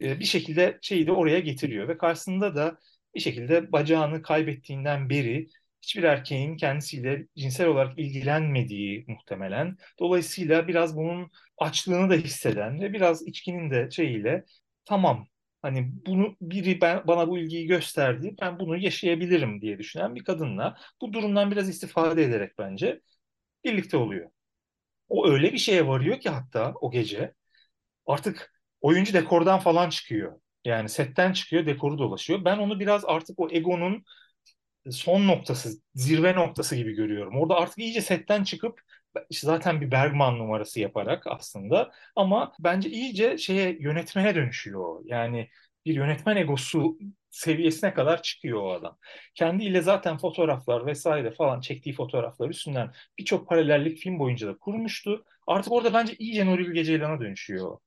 Ee, 0.00 0.20
bir 0.20 0.24
şekilde 0.24 0.78
şeyi 0.82 1.06
de 1.06 1.12
oraya 1.12 1.40
getiriyor 1.40 1.88
ve 1.88 1.98
karşısında 1.98 2.56
da 2.56 2.78
bir 3.14 3.20
şekilde 3.20 3.72
bacağını 3.72 4.22
kaybettiğinden 4.22 5.10
beri 5.10 5.48
hiçbir 5.84 6.02
erkeğin 6.02 6.56
kendisiyle 6.56 7.26
cinsel 7.36 7.66
olarak 7.66 7.98
ilgilenmediği 7.98 9.04
muhtemelen. 9.08 9.76
Dolayısıyla 10.00 10.68
biraz 10.68 10.96
bunun 10.96 11.30
açlığını 11.58 12.10
da 12.10 12.14
hisseden 12.14 12.80
ve 12.80 12.92
biraz 12.92 13.22
içkinin 13.28 13.70
de 13.70 13.90
şeyiyle 13.90 14.44
tamam 14.84 15.28
hani 15.62 15.90
bunu 16.06 16.36
biri 16.40 16.80
ben, 16.80 17.06
bana 17.06 17.28
bu 17.28 17.38
ilgiyi 17.38 17.66
gösterdi 17.66 18.34
ben 18.40 18.58
bunu 18.58 18.76
yaşayabilirim 18.76 19.60
diye 19.60 19.78
düşünen 19.78 20.14
bir 20.14 20.24
kadınla 20.24 20.76
bu 21.00 21.12
durumdan 21.12 21.50
biraz 21.50 21.68
istifade 21.68 22.22
ederek 22.24 22.52
bence 22.58 23.00
birlikte 23.64 23.96
oluyor. 23.96 24.30
O 25.08 25.28
öyle 25.28 25.52
bir 25.52 25.58
şeye 25.58 25.86
varıyor 25.86 26.20
ki 26.20 26.28
hatta 26.30 26.74
o 26.80 26.90
gece 26.90 27.34
artık 28.06 28.52
oyuncu 28.80 29.14
dekordan 29.14 29.60
falan 29.60 29.90
çıkıyor. 29.90 30.40
Yani 30.64 30.88
setten 30.88 31.32
çıkıyor, 31.32 31.66
dekoru 31.66 31.98
dolaşıyor. 31.98 32.44
Ben 32.44 32.58
onu 32.58 32.80
biraz 32.80 33.04
artık 33.04 33.40
o 33.40 33.48
egonun 33.50 34.04
son 34.90 35.28
noktası, 35.28 35.68
zirve 35.94 36.34
noktası 36.34 36.76
gibi 36.76 36.92
görüyorum. 36.92 37.36
Orada 37.40 37.56
artık 37.56 37.78
iyice 37.78 38.00
setten 38.00 38.44
çıkıp 38.44 38.80
işte 39.30 39.46
zaten 39.46 39.80
bir 39.80 39.90
Bergman 39.90 40.38
numarası 40.38 40.80
yaparak 40.80 41.26
aslında 41.26 41.92
ama 42.16 42.52
bence 42.60 42.90
iyice 42.90 43.38
şeye 43.38 43.76
yönetmene 43.80 44.34
dönüşüyor. 44.34 45.00
Yani 45.04 45.48
bir 45.86 45.94
yönetmen 45.94 46.36
egosu 46.36 46.98
seviyesine 47.30 47.94
kadar 47.94 48.22
çıkıyor 48.22 48.62
o 48.62 48.72
adam. 48.72 48.98
Kendiyle 49.34 49.82
zaten 49.82 50.18
fotoğraflar 50.18 50.86
vesaire 50.86 51.30
falan 51.30 51.60
çektiği 51.60 51.92
fotoğraflar 51.92 52.50
üstünden 52.50 52.92
birçok 53.18 53.48
paralellik 53.48 53.98
film 53.98 54.18
boyunca 54.18 54.46
da 54.48 54.58
kurmuştu. 54.58 55.24
Artık 55.46 55.72
orada 55.72 55.94
bence 55.94 56.14
iyice 56.18 56.46
Nuri 56.46 56.68
Bilge 56.68 56.84
Ceylan'a 56.84 57.20
dönüşüyor 57.20 57.78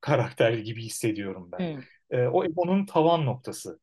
karakter 0.00 0.52
gibi 0.52 0.82
hissediyorum 0.82 1.48
ben. 1.52 1.74
Hmm. 1.74 1.82
Ee, 2.10 2.28
o 2.28 2.44
egonun 2.44 2.86
tavan 2.86 3.26
noktası. 3.26 3.80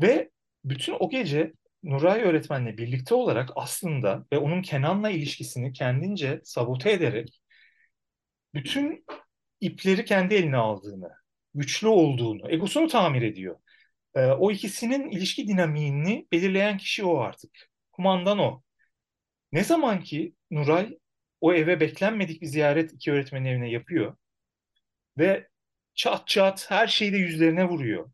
Ve 0.00 0.30
bütün 0.64 0.96
o 1.00 1.10
gece 1.10 1.52
Nuray 1.82 2.20
öğretmenle 2.22 2.78
birlikte 2.78 3.14
olarak 3.14 3.50
aslında 3.56 4.26
ve 4.32 4.38
onun 4.38 4.62
Kenan'la 4.62 5.10
ilişkisini 5.10 5.72
kendince 5.72 6.40
sabote 6.44 6.92
ederek 6.92 7.40
bütün 8.54 9.04
ipleri 9.60 10.04
kendi 10.04 10.34
eline 10.34 10.56
aldığını, 10.56 11.10
güçlü 11.54 11.88
olduğunu, 11.88 12.52
egosunu 12.52 12.88
tamir 12.88 13.22
ediyor. 13.22 13.60
E, 14.14 14.26
o 14.26 14.50
ikisinin 14.52 15.10
ilişki 15.10 15.48
dinamiğini 15.48 16.28
belirleyen 16.32 16.78
kişi 16.78 17.04
o 17.04 17.18
artık. 17.18 17.70
Kumandan 17.92 18.38
o. 18.38 18.62
Ne 19.52 19.64
zaman 19.64 20.00
ki 20.02 20.34
Nuray 20.50 20.98
o 21.40 21.54
eve 21.54 21.80
beklenmedik 21.80 22.42
bir 22.42 22.46
ziyaret 22.46 22.92
iki 22.92 23.12
öğretmenin 23.12 23.46
evine 23.46 23.70
yapıyor. 23.70 24.16
Ve 25.18 25.48
çat 25.94 26.28
çat 26.28 26.70
her 26.70 26.86
şeyi 26.86 27.12
de 27.12 27.16
yüzlerine 27.16 27.64
vuruyor. 27.68 28.12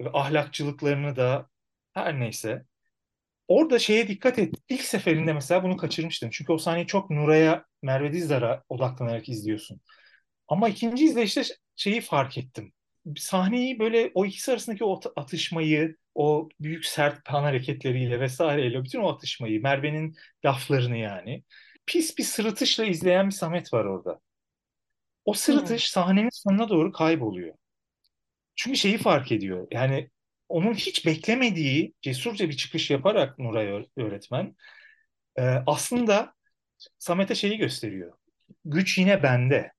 Ve 0.00 0.10
ahlakçılıklarını 0.12 1.16
da 1.16 1.49
her 1.94 2.20
neyse. 2.20 2.64
Orada 3.48 3.78
şeye 3.78 4.08
dikkat 4.08 4.38
et. 4.38 4.54
İlk 4.68 4.82
seferinde 4.82 5.32
mesela 5.32 5.62
bunu 5.62 5.76
kaçırmıştım. 5.76 6.30
Çünkü 6.32 6.52
o 6.52 6.58
sahneyi 6.58 6.86
çok 6.86 7.10
Nuray'a, 7.10 7.64
Merve 7.82 8.12
Dizdar'a 8.12 8.64
odaklanarak 8.68 9.28
izliyorsun. 9.28 9.80
Ama 10.48 10.68
ikinci 10.68 11.04
izleyişte 11.04 11.42
şeyi 11.76 12.00
fark 12.00 12.38
ettim. 12.38 12.72
Sahneyi 13.16 13.78
böyle 13.78 14.10
o 14.14 14.26
ikisi 14.26 14.52
arasındaki 14.52 14.84
o 14.84 15.00
atışmayı, 15.16 15.96
o 16.14 16.48
büyük 16.60 16.86
sert 16.86 17.24
pan 17.24 17.42
hareketleriyle 17.42 18.20
vesaireyle 18.20 18.84
bütün 18.84 19.00
o 19.00 19.08
atışmayı, 19.08 19.62
Merve'nin 19.62 20.16
laflarını 20.44 20.96
yani 20.96 21.44
pis 21.86 22.18
bir 22.18 22.22
sırıtışla 22.22 22.84
izleyen 22.84 23.26
bir 23.26 23.34
Samet 23.34 23.72
var 23.72 23.84
orada. 23.84 24.20
O 25.24 25.32
sırıtış 25.32 25.90
sahnenin 25.90 26.30
sonuna 26.32 26.68
doğru 26.68 26.92
kayboluyor. 26.92 27.54
Çünkü 28.56 28.78
şeyi 28.78 28.98
fark 28.98 29.32
ediyor. 29.32 29.68
Yani 29.70 30.10
onun 30.50 30.74
hiç 30.74 31.06
beklemediği 31.06 31.94
cesurca 32.02 32.48
bir 32.48 32.56
çıkış 32.56 32.90
yaparak 32.90 33.38
Nuray 33.38 33.86
öğretmen 33.96 34.56
e, 35.38 35.42
aslında 35.66 36.34
Samet'e 36.98 37.34
şeyi 37.34 37.58
gösteriyor. 37.58 38.12
Güç 38.64 38.98
yine 38.98 39.22
bende. 39.22 39.72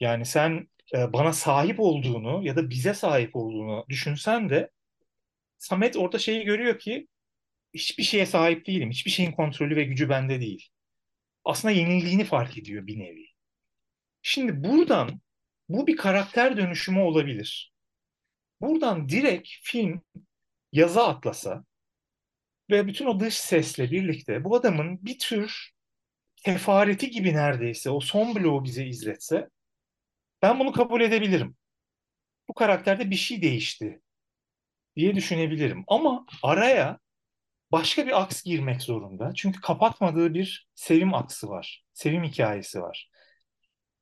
Yani 0.00 0.26
sen 0.26 0.68
e, 0.94 1.12
bana 1.12 1.32
sahip 1.32 1.80
olduğunu 1.80 2.46
ya 2.46 2.56
da 2.56 2.70
bize 2.70 2.94
sahip 2.94 3.36
olduğunu 3.36 3.86
düşünsen 3.88 4.50
de 4.50 4.70
Samet 5.58 5.96
orada 5.96 6.18
şeyi 6.18 6.44
görüyor 6.44 6.78
ki 6.78 7.08
hiçbir 7.74 8.02
şeye 8.02 8.26
sahip 8.26 8.66
değilim. 8.66 8.90
Hiçbir 8.90 9.10
şeyin 9.10 9.32
kontrolü 9.32 9.76
ve 9.76 9.84
gücü 9.84 10.08
bende 10.08 10.40
değil. 10.40 10.68
Aslında 11.44 11.72
yenildiğini 11.72 12.24
fark 12.24 12.58
ediyor 12.58 12.86
bir 12.86 12.98
nevi. 12.98 13.26
Şimdi 14.22 14.64
buradan 14.64 15.20
bu 15.68 15.86
bir 15.86 15.96
karakter 15.96 16.56
dönüşümü 16.56 17.00
olabilir. 17.00 17.73
Buradan 18.64 19.08
direkt 19.08 19.48
film 19.62 20.02
yaza 20.72 21.08
atlasa 21.08 21.64
ve 22.70 22.86
bütün 22.86 23.06
o 23.06 23.20
dış 23.20 23.34
sesle 23.34 23.90
birlikte 23.90 24.44
bu 24.44 24.56
adamın 24.56 25.04
bir 25.04 25.18
tür 25.18 25.70
kefareti 26.36 27.10
gibi 27.10 27.34
neredeyse 27.34 27.90
o 27.90 28.00
son 28.00 28.34
bloğu 28.34 28.64
bize 28.64 28.86
izletse 28.86 29.48
ben 30.42 30.60
bunu 30.60 30.72
kabul 30.72 31.00
edebilirim. 31.00 31.56
Bu 32.48 32.54
karakterde 32.54 33.10
bir 33.10 33.16
şey 33.16 33.42
değişti 33.42 34.02
diye 34.96 35.14
düşünebilirim. 35.14 35.84
Ama 35.86 36.26
araya 36.42 36.98
başka 37.72 38.06
bir 38.06 38.22
aks 38.22 38.42
girmek 38.42 38.82
zorunda. 38.82 39.32
Çünkü 39.36 39.60
kapatmadığı 39.60 40.34
bir 40.34 40.68
sevim 40.74 41.14
aksı 41.14 41.48
var. 41.48 41.84
Sevim 41.92 42.24
hikayesi 42.24 42.82
var. 42.82 43.10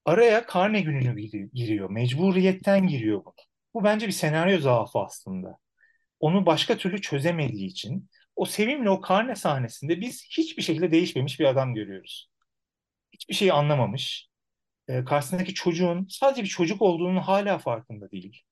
Araya 0.05 0.47
karne 0.47 0.81
gününü 0.81 1.21
giriyor. 1.55 1.91
Mecburiyetten 1.91 2.87
giriyor 2.87 3.25
bu. 3.25 3.35
Bu 3.75 3.85
bence 3.85 4.07
bir 4.07 4.13
senaryo 4.13 4.59
zaafı 4.59 4.99
aslında. 4.99 5.59
Onu 6.21 6.47
başka 6.47 6.77
türlü 6.77 7.01
çözemediği 7.01 7.67
için 7.67 8.11
o 8.37 8.45
sevimli 8.47 8.91
o 8.91 9.01
karne 9.01 9.37
sahnesinde 9.37 10.01
biz 10.01 10.25
hiçbir 10.31 10.63
şekilde 10.63 10.91
değişmemiş 10.91 11.41
bir 11.41 11.45
adam 11.45 11.75
görüyoruz. 11.75 12.31
Hiçbir 13.13 13.35
şeyi 13.35 13.53
anlamamış. 13.53 14.29
E, 14.89 15.05
karşısındaki 15.05 15.55
çocuğun 15.55 16.07
sadece 16.11 16.43
bir 16.43 16.49
çocuk 16.49 16.83
olduğunu 16.83 17.21
hala 17.21 17.59
farkında 17.59 18.11
değil. 18.11 18.43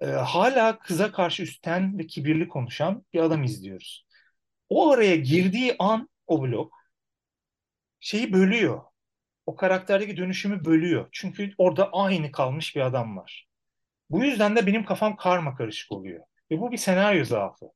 E, 0.00 0.06
hala 0.06 0.78
kıza 0.78 1.12
karşı 1.12 1.42
üstten 1.42 1.98
ve 1.98 2.06
kibirli 2.06 2.48
konuşan 2.48 3.04
bir 3.12 3.20
adam 3.20 3.44
izliyoruz. 3.44 4.06
O 4.68 4.92
araya 4.92 5.16
girdiği 5.16 5.76
an 5.78 6.08
o 6.26 6.42
blok 6.42 6.72
şeyi 8.00 8.32
bölüyor. 8.32 8.82
O 9.46 9.56
karakterdeki 9.56 10.16
dönüşümü 10.16 10.64
bölüyor. 10.64 11.08
Çünkü 11.12 11.54
orada 11.58 11.90
aynı 11.92 12.32
kalmış 12.32 12.76
bir 12.76 12.80
adam 12.80 13.16
var. 13.16 13.47
Bu 14.10 14.24
yüzden 14.24 14.56
de 14.56 14.66
benim 14.66 14.84
kafam 14.84 15.16
karma 15.16 15.54
karışık 15.56 15.92
oluyor. 15.92 16.24
Ve 16.50 16.60
bu 16.60 16.72
bir 16.72 16.76
senaryo 16.76 17.24
zaafı. 17.24 17.66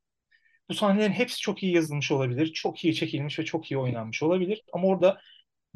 Bu 0.69 0.73
sahnelerin 0.73 1.13
hepsi 1.13 1.39
çok 1.41 1.63
iyi 1.63 1.75
yazılmış 1.75 2.11
olabilir, 2.11 2.53
çok 2.53 2.85
iyi 2.85 2.95
çekilmiş 2.95 3.39
ve 3.39 3.45
çok 3.45 3.71
iyi 3.71 3.77
oynanmış 3.77 4.23
olabilir. 4.23 4.63
Ama 4.73 4.87
orada 4.87 5.21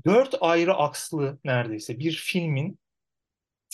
dört 0.05 0.35
ayrı 0.41 0.75
akslı 0.75 1.39
neredeyse 1.45 1.99
bir 1.99 2.11
filmin 2.13 2.79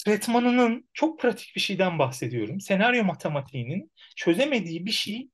tretmanının 0.05 0.89
çok 0.93 1.19
pratik 1.19 1.55
bir 1.55 1.61
şeyden 1.61 1.99
bahsediyorum. 1.99 2.59
Senaryo 2.61 3.03
matematiğinin 3.03 3.91
çözemediği 4.15 4.85
bir 4.85 4.91
şey 4.91 5.29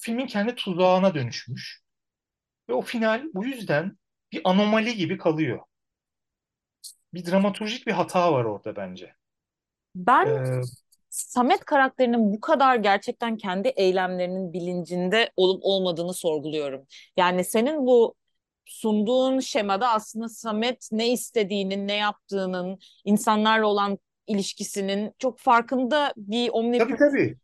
filmin 0.00 0.26
kendi 0.26 0.54
tuzağına 0.54 1.14
dönüşmüş. 1.14 1.82
Ve 2.68 2.74
o 2.74 2.82
final 2.82 3.24
bu 3.34 3.46
yüzden 3.46 3.98
bir 4.32 4.40
anomali 4.44 4.96
gibi 4.96 5.18
kalıyor. 5.18 5.60
Bir 7.14 7.24
dramaturjik 7.26 7.86
bir 7.86 7.92
hata 7.92 8.32
var 8.32 8.44
orada 8.44 8.76
bence. 8.76 9.14
Ben 9.96 10.26
ee, 10.26 10.62
Samet 11.10 11.64
karakterinin 11.64 12.32
bu 12.32 12.40
kadar 12.40 12.76
gerçekten 12.76 13.36
kendi 13.36 13.68
eylemlerinin 13.68 14.52
bilincinde 14.52 15.30
olup 15.36 15.60
olmadığını 15.64 16.14
sorguluyorum. 16.14 16.86
Yani 17.16 17.44
senin 17.44 17.86
bu 17.86 18.14
sunduğun 18.64 19.40
şemada 19.40 19.88
aslında 19.88 20.28
Samet 20.28 20.88
ne 20.92 21.12
istediğinin, 21.12 21.88
ne 21.88 21.96
yaptığının, 21.96 22.78
insanlarla 23.04 23.66
olan 23.66 23.98
ilişkisinin 24.26 25.12
çok 25.18 25.38
farkında 25.38 26.12
bir 26.16 26.50
omnip 26.52 26.80
Tabii 26.80 26.96
tabii. 26.96 27.36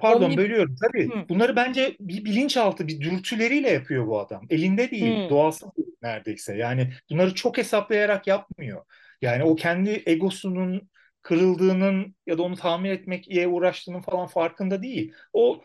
Pardon 0.00 0.24
Omnip... 0.24 0.38
bölüyorum. 0.38 0.76
Tabii 0.82 1.08
Hı. 1.08 1.28
bunları 1.28 1.56
bence 1.56 1.96
bir 2.00 2.24
bilinçaltı, 2.24 2.88
bir 2.88 3.00
dürtüleriyle 3.00 3.70
yapıyor 3.70 4.06
bu 4.06 4.20
adam. 4.20 4.42
Elinde 4.50 4.90
değil, 4.90 5.24
Hı. 5.24 5.30
doğası 5.30 5.66
değil 5.76 5.88
neredeyse. 6.02 6.56
Yani 6.56 6.92
bunları 7.10 7.34
çok 7.34 7.58
hesaplayarak 7.58 8.26
yapmıyor. 8.26 8.84
Yani 9.22 9.44
o 9.44 9.56
kendi 9.56 10.02
egosunun 10.06 10.88
kırıldığının 11.28 12.14
ya 12.26 12.38
da 12.38 12.42
onu 12.42 12.56
tamir 12.56 12.90
etmekle 12.90 13.48
uğraştığının 13.48 14.00
falan 14.00 14.26
farkında 14.26 14.82
değil. 14.82 15.12
O 15.32 15.64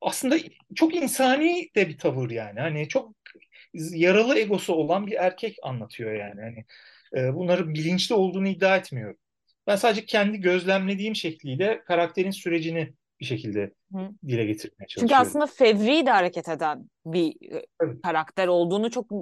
aslında 0.00 0.36
çok 0.74 0.94
insani 0.94 1.68
de 1.76 1.88
bir 1.88 1.98
tavır 1.98 2.30
yani. 2.30 2.60
Hani 2.60 2.88
çok 2.88 3.12
yaralı 3.74 4.38
egosu 4.38 4.74
olan 4.74 5.06
bir 5.06 5.12
erkek 5.12 5.58
anlatıyor 5.62 6.12
yani. 6.12 6.40
Hani 6.40 6.64
e, 7.16 7.34
bunları 7.34 7.74
bilinçli 7.74 8.14
olduğunu 8.14 8.48
iddia 8.48 8.76
etmiyorum. 8.76 9.16
Ben 9.66 9.76
sadece 9.76 10.06
kendi 10.06 10.40
gözlemlediğim 10.40 11.16
şekliyle 11.16 11.84
karakterin 11.84 12.30
sürecini 12.30 12.92
bir 13.20 13.24
şekilde 13.24 13.72
Hı. 13.92 13.98
dile 14.26 14.44
getirmeye 14.44 14.86
çalışıyorum. 14.86 15.08
Çünkü 15.08 15.14
aslında 15.14 15.46
fevri 15.46 16.06
de 16.06 16.10
hareket 16.10 16.48
eden 16.48 16.90
bir 17.06 17.52
e, 17.52 17.66
evet. 17.82 18.02
karakter 18.02 18.48
olduğunu 18.48 18.90
çok 18.90 19.12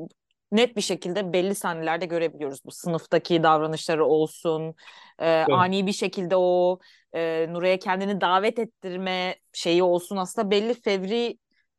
net 0.53 0.77
bir 0.77 0.81
şekilde 0.81 1.33
belli 1.33 1.55
sahnelerde 1.55 2.07
görebiliyoruz. 2.07 2.65
Bu 2.65 2.71
sınıftaki 2.71 3.43
davranışları 3.43 4.07
olsun, 4.07 4.75
e, 5.19 5.31
evet. 5.31 5.49
ani 5.51 5.87
bir 5.87 5.93
şekilde 5.93 6.37
o 6.37 6.79
e, 7.15 7.47
Nure'ye 7.51 7.79
kendini 7.79 8.21
davet 8.21 8.59
ettirme 8.59 9.37
şeyi 9.53 9.83
olsun 9.83 10.17
aslında 10.17 10.51
belli 10.51 10.75
fevri 10.75 11.39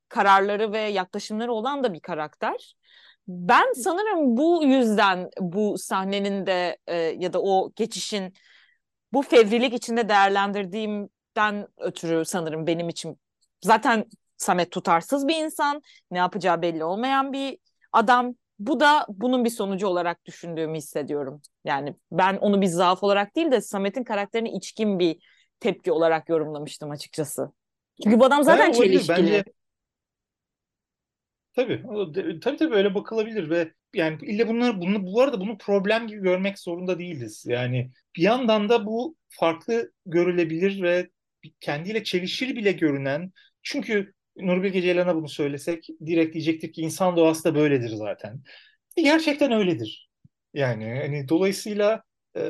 kararları 0.09 0.71
ve 0.71 0.79
yaklaşımları 0.79 1.53
olan 1.53 1.83
da 1.83 1.93
bir 1.93 1.99
karakter. 1.99 2.75
Ben 3.27 3.73
sanırım 3.73 4.37
bu 4.37 4.63
yüzden 4.63 5.29
bu 5.39 5.77
sahnenin 5.77 6.45
de 6.45 6.77
e, 6.87 6.95
ya 6.95 7.33
da 7.33 7.41
o 7.41 7.71
geçişin 7.75 8.33
bu 9.13 9.21
fevrilik 9.21 9.73
içinde 9.73 10.09
değerlendirdiğimden 10.09 11.67
ötürü 11.77 12.25
sanırım 12.25 12.67
benim 12.67 12.89
için 12.89 13.19
zaten 13.61 14.05
Samet 14.37 14.71
tutarsız 14.71 15.27
bir 15.27 15.35
insan, 15.35 15.81
ne 16.11 16.17
yapacağı 16.17 16.61
belli 16.61 16.83
olmayan 16.83 17.33
bir 17.33 17.57
adam 17.91 18.35
bu 18.59 18.79
da 18.79 19.05
bunun 19.09 19.45
bir 19.45 19.49
sonucu 19.49 19.87
olarak 19.87 20.25
düşündüğümü 20.25 20.77
hissediyorum. 20.77 21.41
Yani 21.65 21.95
ben 22.11 22.37
onu 22.37 22.61
bir 22.61 22.67
zaaf 22.67 23.03
olarak 23.03 23.35
değil 23.35 23.51
de 23.51 23.61
Samet'in 23.61 24.03
karakterini 24.03 24.49
içkin 24.49 24.99
bir 24.99 25.17
tepki 25.59 25.91
olarak 25.91 26.29
yorumlamıştım 26.29 26.91
açıkçası. 26.91 27.51
Çünkü 28.03 28.19
bu 28.19 28.25
adam 28.25 28.43
zaten 28.43 28.65
evet, 28.65 28.75
çelişkili. 28.75 29.17
Bence... 29.17 29.43
Tabii, 31.55 31.83
tabii 32.41 32.57
tabii 32.57 32.75
öyle 32.75 32.95
bakılabilir 32.95 33.49
ve 33.49 33.73
yani 33.93 34.17
illa 34.21 34.47
bunları 34.47 34.81
bunu 34.81 35.03
bu 35.03 35.21
arada 35.21 35.39
bunu 35.39 35.57
problem 35.57 36.07
gibi 36.07 36.21
görmek 36.21 36.59
zorunda 36.59 36.99
değiliz. 36.99 37.45
Yani 37.47 37.91
bir 38.15 38.21
yandan 38.21 38.69
da 38.69 38.85
bu 38.85 39.15
farklı 39.29 39.91
görülebilir 40.05 40.81
ve 40.81 41.09
kendiyle 41.59 42.03
çelişir 42.03 42.55
bile 42.55 42.71
görünen 42.71 43.31
çünkü 43.63 44.13
Nurbil 44.37 44.81
Ceylan'a 44.81 45.15
bunu 45.15 45.29
söylesek 45.29 45.87
direkt 46.05 46.33
diyecektir 46.33 46.73
ki 46.73 46.81
insan 46.81 47.17
doğası 47.17 47.43
da 47.43 47.55
böyledir 47.55 47.89
zaten. 47.89 48.43
Gerçekten 48.97 49.51
öyledir. 49.51 50.09
Yani 50.53 50.85
hani 50.85 51.29
dolayısıyla 51.29 52.03
e, 52.37 52.41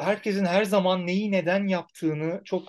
herkesin 0.00 0.44
her 0.44 0.64
zaman 0.64 1.06
neyi 1.06 1.32
neden 1.32 1.66
yaptığını 1.66 2.40
çok 2.44 2.68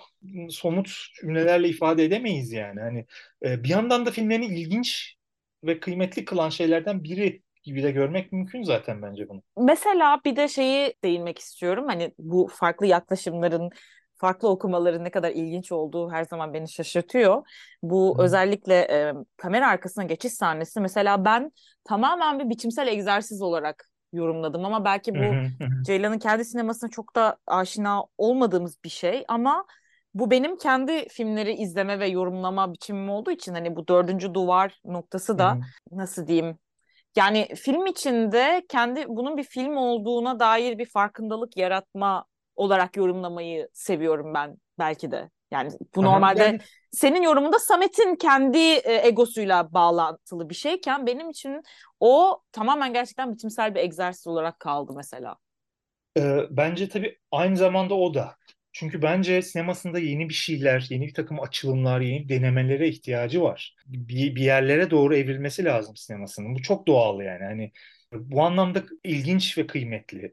somut 0.50 0.90
cümlelerle 1.20 1.68
ifade 1.68 2.04
edemeyiz 2.04 2.52
yani. 2.52 2.80
Hani 2.80 3.06
e, 3.44 3.64
bir 3.64 3.68
yandan 3.68 4.06
da 4.06 4.10
filmlerini 4.10 4.46
ilginç 4.46 5.16
ve 5.64 5.80
kıymetli 5.80 6.24
kılan 6.24 6.48
şeylerden 6.50 7.04
biri 7.04 7.42
gibi 7.62 7.82
de 7.82 7.90
görmek 7.90 8.32
mümkün 8.32 8.62
zaten 8.62 9.02
bence 9.02 9.28
bunu. 9.28 9.42
Mesela 9.56 10.20
bir 10.24 10.36
de 10.36 10.48
şeyi 10.48 10.94
değinmek 11.04 11.38
istiyorum. 11.38 11.84
Hani 11.88 12.12
bu 12.18 12.48
farklı 12.52 12.86
yaklaşımların 12.86 13.70
farklı 14.16 14.48
okumaların 14.48 15.04
ne 15.04 15.10
kadar 15.10 15.30
ilginç 15.30 15.72
olduğu 15.72 16.10
her 16.10 16.24
zaman 16.24 16.54
beni 16.54 16.68
şaşırtıyor. 16.68 17.48
Bu 17.82 18.14
Hı. 18.18 18.22
özellikle 18.22 18.74
e, 18.74 19.14
kamera 19.36 19.68
arkasına 19.68 20.04
geçiş 20.04 20.32
sahnesi 20.32 20.80
mesela 20.80 21.24
ben 21.24 21.52
tamamen 21.84 22.38
bir 22.38 22.50
biçimsel 22.50 22.86
egzersiz 22.86 23.42
olarak 23.42 23.90
yorumladım 24.12 24.64
ama 24.64 24.84
belki 24.84 25.14
bu 25.14 25.34
Ceylan'ın 25.84 26.18
kendi 26.18 26.44
sinemasına 26.44 26.90
çok 26.90 27.16
da 27.16 27.36
aşina 27.46 28.04
olmadığımız 28.18 28.84
bir 28.84 28.88
şey 28.88 29.24
ama 29.28 29.64
bu 30.14 30.30
benim 30.30 30.56
kendi 30.56 31.08
filmleri 31.08 31.54
izleme 31.54 32.00
ve 32.00 32.08
yorumlama 32.08 32.72
biçimim 32.72 33.10
olduğu 33.10 33.30
için 33.30 33.54
hani 33.54 33.76
bu 33.76 33.88
dördüncü 33.88 34.34
duvar 34.34 34.80
noktası 34.84 35.38
da 35.38 35.58
nasıl 35.90 36.26
diyeyim 36.26 36.58
yani 37.16 37.48
film 37.54 37.86
içinde 37.86 38.66
kendi 38.68 39.08
bunun 39.08 39.36
bir 39.36 39.44
film 39.44 39.76
olduğuna 39.76 40.40
dair 40.40 40.78
bir 40.78 40.86
farkındalık 40.86 41.56
yaratma 41.56 42.24
olarak 42.56 42.96
yorumlamayı 42.96 43.68
seviyorum 43.72 44.34
ben 44.34 44.56
belki 44.78 45.10
de. 45.10 45.30
Yani 45.50 45.70
bu 45.96 46.00
Aha, 46.00 46.10
normalde 46.10 46.42
yani... 46.42 46.58
senin 46.90 47.22
yorumunda 47.22 47.58
Samet'in 47.58 48.16
kendi 48.16 48.58
e, 48.58 49.06
egosuyla 49.06 49.72
bağlantılı 49.72 50.50
bir 50.50 50.54
şeyken 50.54 51.06
benim 51.06 51.30
için 51.30 51.62
o 52.00 52.42
tamamen 52.52 52.92
gerçekten 52.92 53.34
biçimsel 53.34 53.74
bir 53.74 53.80
egzersiz 53.80 54.26
olarak 54.26 54.60
kaldı 54.60 54.92
mesela. 54.96 55.36
Ee, 56.18 56.38
bence 56.50 56.88
tabii 56.88 57.18
aynı 57.30 57.56
zamanda 57.56 57.94
o 57.94 58.14
da. 58.14 58.36
Çünkü 58.72 59.02
bence 59.02 59.42
sinemasında 59.42 59.98
yeni 59.98 60.28
bir 60.28 60.34
şeyler, 60.34 60.86
yeni 60.90 61.06
bir 61.06 61.14
takım 61.14 61.40
açılımlar, 61.40 62.00
yeni 62.00 62.28
denemelere 62.28 62.88
ihtiyacı 62.88 63.42
var. 63.42 63.76
Bir, 63.86 64.36
bir 64.36 64.42
yerlere 64.42 64.90
doğru 64.90 65.16
evrilmesi 65.16 65.64
lazım 65.64 65.96
sinemasının. 65.96 66.54
Bu 66.54 66.62
çok 66.62 66.86
doğal 66.86 67.20
yani. 67.20 67.44
Hani 67.44 67.72
bu 68.30 68.42
anlamda 68.42 68.84
ilginç 69.04 69.58
ve 69.58 69.66
kıymetli. 69.66 70.32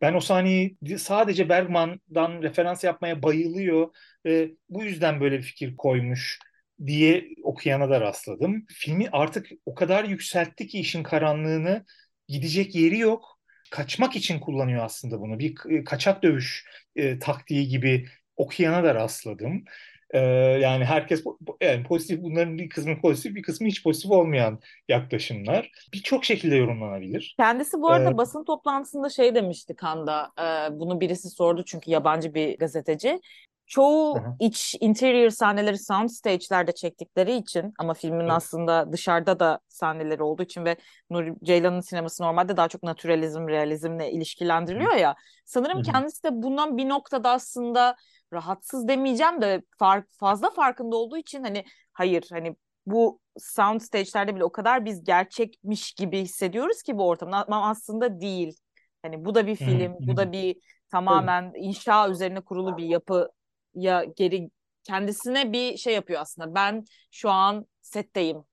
Ben 0.00 0.14
o 0.14 0.20
sahneyi 0.20 0.76
sadece 0.98 1.48
Bergman'dan 1.48 2.42
referans 2.42 2.84
yapmaya 2.84 3.22
bayılıyor 3.22 3.88
ve 4.26 4.50
bu 4.68 4.84
yüzden 4.84 5.20
böyle 5.20 5.38
bir 5.38 5.42
fikir 5.42 5.76
koymuş 5.76 6.38
diye 6.86 7.28
okuyana 7.42 7.90
da 7.90 8.00
rastladım. 8.00 8.66
Filmi 8.68 9.08
artık 9.12 9.46
o 9.66 9.74
kadar 9.74 10.04
yükseltti 10.04 10.66
ki 10.66 10.78
işin 10.80 11.02
karanlığını 11.02 11.84
gidecek 12.28 12.74
yeri 12.74 12.98
yok. 12.98 13.40
Kaçmak 13.70 14.16
için 14.16 14.40
kullanıyor 14.40 14.84
aslında 14.84 15.20
bunu. 15.20 15.38
Bir 15.38 15.84
kaçak 15.84 16.22
dövüş 16.22 16.66
e, 16.96 17.18
taktiği 17.18 17.68
gibi 17.68 18.06
okuyana 18.36 18.84
da 18.84 18.94
rastladım. 18.94 19.64
Ee, 20.12 20.18
yani 20.60 20.84
herkes 20.84 21.24
yani 21.60 21.84
pozitif 21.84 22.22
bunların 22.22 22.58
bir 22.58 22.68
kısmı 22.68 23.00
pozitif 23.00 23.34
bir 23.34 23.42
kısmı 23.42 23.66
hiç 23.66 23.82
pozitif 23.82 24.10
olmayan 24.10 24.60
yaklaşımlar. 24.88 25.70
Birçok 25.94 26.24
şekilde 26.24 26.56
yorumlanabilir. 26.56 27.34
Kendisi 27.38 27.80
bu 27.80 27.90
arada 27.90 28.10
ee, 28.10 28.16
basın 28.16 28.44
toplantısında 28.44 29.08
şey 29.08 29.34
demişti 29.34 29.76
Kanda. 29.76 30.32
E, 30.38 30.78
bunu 30.80 31.00
birisi 31.00 31.30
sordu 31.30 31.64
çünkü 31.66 31.90
yabancı 31.90 32.34
bir 32.34 32.58
gazeteci. 32.58 33.20
Çoğu 33.66 34.16
hı. 34.16 34.36
iç 34.40 34.76
interior 34.80 35.30
sahneleri 35.30 35.78
sound 35.78 36.08
stage'lerde 36.08 36.72
çektikleri 36.72 37.34
için 37.34 37.74
ama 37.78 37.94
filmin 37.94 38.20
evet. 38.20 38.32
aslında 38.32 38.92
dışarıda 38.92 39.40
da 39.40 39.60
sahneleri 39.68 40.22
olduğu 40.22 40.42
için 40.42 40.64
ve 40.64 40.76
Nuri 41.10 41.34
Ceylan'ın 41.42 41.80
sineması 41.80 42.22
normalde 42.22 42.56
daha 42.56 42.68
çok 42.68 42.82
naturalizm, 42.82 43.48
realizmle 43.48 44.10
ilişkilendiriliyor 44.10 44.92
hı. 44.92 44.98
ya. 44.98 45.14
Sanırım 45.44 45.78
hı. 45.78 45.82
kendisi 45.82 46.24
de 46.24 46.28
bundan 46.32 46.76
bir 46.76 46.88
noktada 46.88 47.30
aslında 47.30 47.96
rahatsız 48.32 48.88
demeyeceğim 48.88 49.42
de 49.42 49.62
fark, 49.78 50.08
fazla 50.10 50.50
farkında 50.50 50.96
olduğu 50.96 51.16
için 51.16 51.42
hani 51.42 51.64
hayır 51.92 52.26
hani 52.30 52.56
bu 52.86 53.20
sound 53.38 53.80
stage'lerde 53.80 54.36
bile 54.36 54.44
o 54.44 54.52
kadar 54.52 54.84
biz 54.84 55.04
gerçekmiş 55.04 55.92
gibi 55.92 56.20
hissediyoruz 56.20 56.82
ki 56.82 56.98
bu 56.98 57.08
ortamda 57.08 57.44
ama 57.46 57.70
aslında 57.70 58.20
değil. 58.20 58.58
Hani 59.02 59.24
bu 59.24 59.34
da 59.34 59.46
bir 59.46 59.56
film, 59.56 59.94
bu 60.00 60.16
da 60.16 60.32
bir 60.32 60.56
tamamen 60.90 61.52
inşa 61.56 62.10
üzerine 62.10 62.40
kurulu 62.40 62.76
bir 62.76 62.84
yapı 62.84 63.30
ya 63.74 64.04
geri 64.04 64.50
kendisine 64.84 65.52
bir 65.52 65.76
şey 65.76 65.94
yapıyor 65.94 66.20
aslında. 66.20 66.54
Ben 66.54 66.84
şu 67.10 67.30
an 67.30 67.66
setteyim 67.80 68.44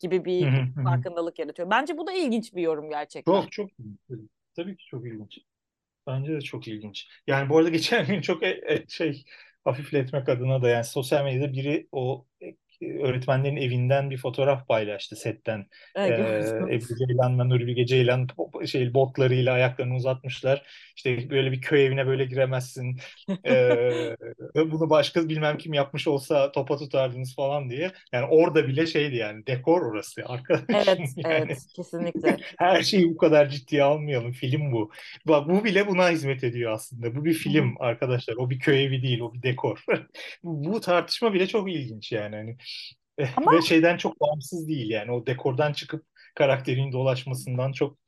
gibi 0.00 0.24
bir 0.24 0.48
farkındalık 0.84 1.38
yaratıyor. 1.38 1.70
Bence 1.70 1.98
bu 1.98 2.06
da 2.06 2.12
ilginç 2.12 2.54
bir 2.54 2.62
yorum 2.62 2.90
gerçekten. 2.90 3.32
Çok 3.32 3.52
çok 3.52 3.70
tabii 4.56 4.76
ki 4.76 4.84
çok 4.90 5.06
ilginç. 5.06 5.38
Bence 6.08 6.32
de 6.34 6.42
çok 6.42 6.68
ilginç. 6.68 7.08
Yani 7.28 7.50
bu 7.50 7.58
arada 7.58 7.70
geçen 7.70 8.06
gün 8.08 8.22
çok 8.22 8.44
e, 8.44 8.48
e, 8.48 8.86
şey 8.88 9.24
hafifletmek 9.64 10.30
adına 10.30 10.62
da 10.62 10.70
yani 10.70 10.84
sosyal 10.84 11.24
medyada 11.24 11.54
biri 11.54 11.88
o 11.92 12.26
e, 12.42 12.46
öğretmenlerin 12.82 13.56
evinden 13.56 14.10
bir 14.10 14.18
fotoğraf 14.18 14.68
paylaştı 14.68 15.16
setten. 15.16 15.66
Evet, 15.96 16.20
ee, 16.20 16.74
Ebru 16.74 17.06
Ceylan'la 17.06 17.44
Nuri 17.44 17.66
Bilge 17.66 17.86
Ceylan 17.86 18.28
şey, 18.66 18.94
botlarıyla 18.94 19.52
ayaklarını 19.52 19.94
uzatmışlar. 19.94 20.62
İşte 20.96 21.30
böyle 21.30 21.52
bir 21.52 21.60
köy 21.60 21.86
evine 21.86 22.06
böyle 22.06 22.24
giremezsin. 22.24 22.98
ee, 23.46 24.16
bunu 24.56 24.90
başka 24.90 25.28
bilmem 25.28 25.58
kim 25.58 25.72
yapmış 25.72 26.08
olsa 26.08 26.52
topa 26.52 26.76
tutardınız 26.76 27.34
falan 27.34 27.70
diye. 27.70 27.92
Yani 28.12 28.26
orada 28.30 28.68
bile 28.68 28.86
şeydi 28.86 29.16
yani 29.16 29.46
dekor 29.46 29.82
orası 29.82 30.22
arkadaşım. 30.26 30.66
Evet, 30.68 31.10
yani. 31.16 31.34
evet 31.34 31.58
kesinlikle. 31.76 32.36
Her 32.58 32.82
şeyi 32.82 33.10
bu 33.10 33.16
kadar 33.16 33.48
ciddiye 33.48 33.82
almayalım. 33.82 34.32
Film 34.32 34.72
bu. 34.72 34.90
Bak 35.26 35.48
bu 35.48 35.64
bile 35.64 35.86
buna 35.86 36.10
hizmet 36.10 36.44
ediyor 36.44 36.72
aslında. 36.72 37.16
Bu 37.16 37.24
bir 37.24 37.34
film 37.34 37.74
arkadaşlar. 37.80 38.36
O 38.36 38.50
bir 38.50 38.58
köy 38.58 38.84
evi 38.84 39.02
değil, 39.02 39.20
o 39.20 39.34
bir 39.34 39.42
dekor. 39.42 39.84
bu 40.42 40.80
tartışma 40.80 41.34
bile 41.34 41.46
çok 41.46 41.70
ilginç 41.70 42.12
yani. 42.12 42.36
Hani 42.36 42.56
ama... 43.36 43.52
Ve 43.52 43.62
şeyden 43.62 43.96
çok 43.96 44.20
bağımsız 44.20 44.68
değil 44.68 44.90
yani. 44.90 45.12
O 45.12 45.26
dekordan 45.26 45.72
çıkıp 45.72 46.06
karakterin 46.34 46.92
dolaşmasından 46.92 47.72
çok 47.72 47.98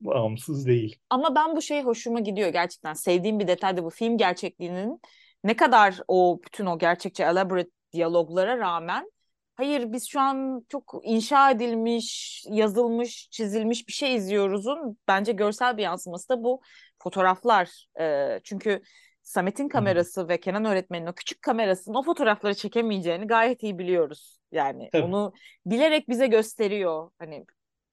bağımsız 0.00 0.66
değil. 0.66 0.98
Ama 1.10 1.34
ben 1.34 1.56
bu 1.56 1.62
şey 1.62 1.82
hoşuma 1.82 2.20
gidiyor 2.20 2.48
gerçekten. 2.48 2.92
Sevdiğim 2.92 3.38
bir 3.38 3.48
detay 3.48 3.76
da 3.76 3.84
bu 3.84 3.90
film 3.90 4.18
gerçekliğinin 4.18 5.00
ne 5.44 5.56
kadar 5.56 5.98
o 6.08 6.40
bütün 6.44 6.66
o 6.66 6.78
gerçekçi 6.78 7.22
elaborate 7.22 7.70
diyaloglara 7.92 8.58
rağmen 8.58 9.10
hayır 9.54 9.92
biz 9.92 10.08
şu 10.08 10.20
an 10.20 10.66
çok 10.68 11.00
inşa 11.02 11.50
edilmiş, 11.50 12.42
yazılmış, 12.50 13.30
çizilmiş 13.30 13.88
bir 13.88 13.92
şey 13.92 14.14
izliyoruzun 14.14 14.98
bence 15.08 15.32
görsel 15.32 15.76
bir 15.76 15.82
yansıması 15.82 16.28
da 16.28 16.44
bu 16.44 16.60
fotoğraflar. 17.02 17.86
Ee, 18.00 18.40
çünkü 18.44 18.82
Samet'in 19.26 19.68
kamerası 19.68 20.20
Hı. 20.22 20.28
ve 20.28 20.40
Kenan 20.40 20.64
öğretmenin 20.64 21.06
o 21.06 21.12
küçük 21.12 21.42
kamerasının 21.42 21.94
o 21.94 22.02
fotoğrafları 22.02 22.54
çekemeyeceğini 22.54 23.26
gayet 23.26 23.62
iyi 23.62 23.78
biliyoruz. 23.78 24.38
Yani 24.52 24.88
Tabii. 24.92 25.02
onu 25.02 25.32
bilerek 25.66 26.08
bize 26.08 26.26
gösteriyor. 26.26 27.10
Hani 27.18 27.44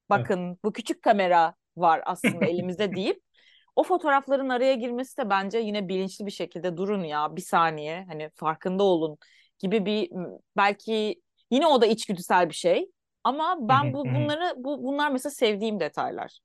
bakın 0.10 0.48
evet. 0.48 0.58
bu 0.64 0.74
küçük 0.74 1.02
kamera 1.02 1.56
var 1.78 2.02
aslında 2.06 2.46
elimizde 2.46 2.96
deyip 2.96 3.22
o 3.76 3.84
fotoğrafların 3.84 4.50
araya 4.50 4.74
girmesi 4.74 5.18
de 5.18 5.30
bence 5.30 5.58
yine 5.58 5.88
bilinçli 5.88 6.26
bir 6.26 6.32
şekilde 6.32 6.78
durun 6.78 7.04
ya 7.04 7.36
bir 7.36 7.42
saniye 7.42 8.06
hani 8.08 8.30
farkında 8.36 8.84
olun 8.84 9.18
gibi 9.60 9.86
bir 9.86 10.10
belki 10.58 11.22
yine 11.52 11.68
o 11.68 11.82
da 11.82 11.86
içgüdüsel 11.86 12.50
bir 12.50 12.56
şey 12.56 12.92
ama 13.24 13.58
ben 13.60 13.94
bu 13.94 14.06
bunları 14.06 14.54
bu 14.58 14.84
bunlar 14.84 15.12
mesela 15.12 15.32
sevdiğim 15.32 15.80
detaylar. 15.80 16.40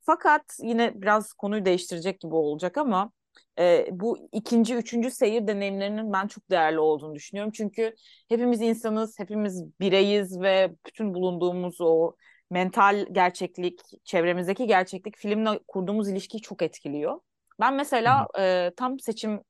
Fakat 0.00 0.42
yine 0.62 1.02
biraz 1.02 1.32
konuyu 1.32 1.64
değiştirecek 1.64 2.20
gibi 2.20 2.34
olacak 2.34 2.78
ama 2.78 3.12
e, 3.58 3.86
bu 3.90 4.28
ikinci, 4.32 4.74
üçüncü 4.74 5.10
seyir 5.10 5.46
deneyimlerinin 5.46 6.12
ben 6.12 6.26
çok 6.26 6.50
değerli 6.50 6.78
olduğunu 6.78 7.14
düşünüyorum. 7.14 7.52
Çünkü 7.54 7.94
hepimiz 8.28 8.60
insanız, 8.60 9.18
hepimiz 9.18 9.64
bireyiz 9.80 10.40
ve 10.40 10.72
bütün 10.86 11.14
bulunduğumuz 11.14 11.80
o 11.80 12.16
mental 12.50 13.06
gerçeklik, 13.12 13.80
çevremizdeki 14.04 14.66
gerçeklik 14.66 15.16
filmle 15.16 15.60
kurduğumuz 15.68 16.08
ilişkiyi 16.08 16.40
çok 16.40 16.62
etkiliyor. 16.62 17.20
Ben 17.60 17.74
mesela 17.74 18.26
e, 18.38 18.70
tam 18.76 19.00
seçim 19.00 19.40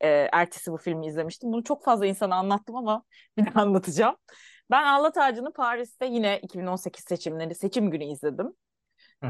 e, 0.00 0.28
ertesi 0.32 0.72
bu 0.72 0.76
filmi 0.76 1.06
izlemiştim. 1.06 1.52
Bunu 1.52 1.64
çok 1.64 1.84
fazla 1.84 2.06
insana 2.06 2.36
anlattım 2.36 2.76
ama 2.76 3.04
bir 3.36 3.46
daha 3.46 3.62
anlatacağım. 3.62 4.16
Ben 4.70 4.84
Ağlat 4.84 5.16
Ağacı'nı 5.18 5.52
Paris'te 5.52 6.06
yine 6.06 6.40
2018 6.40 7.04
seçimleri, 7.04 7.54
seçim 7.54 7.90
günü 7.90 8.04
izledim. 8.04 8.54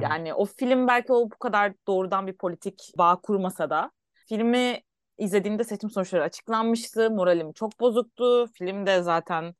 Yani 0.01 0.35
o 0.35 0.45
film 0.45 0.87
belki 0.87 1.13
o 1.13 1.31
bu 1.31 1.39
kadar 1.39 1.73
doğrudan 1.87 2.27
bir 2.27 2.37
politik 2.37 2.93
bağ 2.99 3.21
kurmasa 3.23 3.71
da 3.71 3.91
filmi 4.29 4.83
izlediğimde 5.19 5.65
seçim 5.65 5.91
sonuçları 5.91 6.23
açıklanmıştı. 6.23 7.11
Moralim 7.11 7.53
çok 7.53 7.81
bozuktu. 7.81 8.47
Film 8.47 8.87
de 8.87 9.03
zaten 9.03 9.55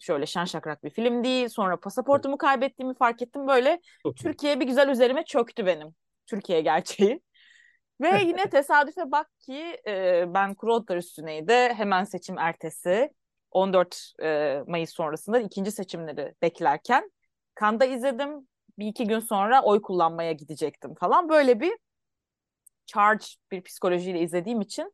şöyle 0.00 0.26
şen 0.26 0.44
şakrak 0.44 0.84
bir 0.84 0.90
film 0.90 1.24
değil. 1.24 1.48
Sonra 1.48 1.80
pasaportumu 1.80 2.38
kaybettiğimi 2.38 2.94
fark 2.94 3.22
ettim. 3.22 3.46
Böyle 3.46 3.80
Türkiye 4.16 4.60
bir 4.60 4.66
güzel 4.66 4.88
üzerime 4.88 5.24
çöktü 5.24 5.66
benim. 5.66 5.94
Türkiye 6.26 6.60
gerçeği. 6.60 7.20
Ve 8.00 8.22
yine 8.22 8.50
tesadüfe 8.50 9.10
bak 9.10 9.30
ki 9.38 9.80
e, 9.86 10.24
ben 10.34 10.54
Kuru 10.54 10.96
üstüneydi. 10.96 11.52
Hemen 11.52 12.04
seçim 12.04 12.38
ertesi 12.38 13.10
14 13.50 14.12
e, 14.22 14.60
Mayıs 14.66 14.90
sonrasında 14.90 15.40
ikinci 15.40 15.72
seçimleri 15.72 16.34
beklerken 16.42 17.10
Kanda 17.54 17.84
izledim 17.84 18.48
bir 18.78 18.86
iki 18.86 19.06
gün 19.06 19.20
sonra 19.20 19.62
oy 19.62 19.82
kullanmaya 19.82 20.32
gidecektim 20.32 20.94
falan. 20.94 21.28
Böyle 21.28 21.60
bir 21.60 21.78
charge 22.86 23.24
bir 23.50 23.62
psikolojiyle 23.62 24.20
izlediğim 24.20 24.60
için 24.60 24.92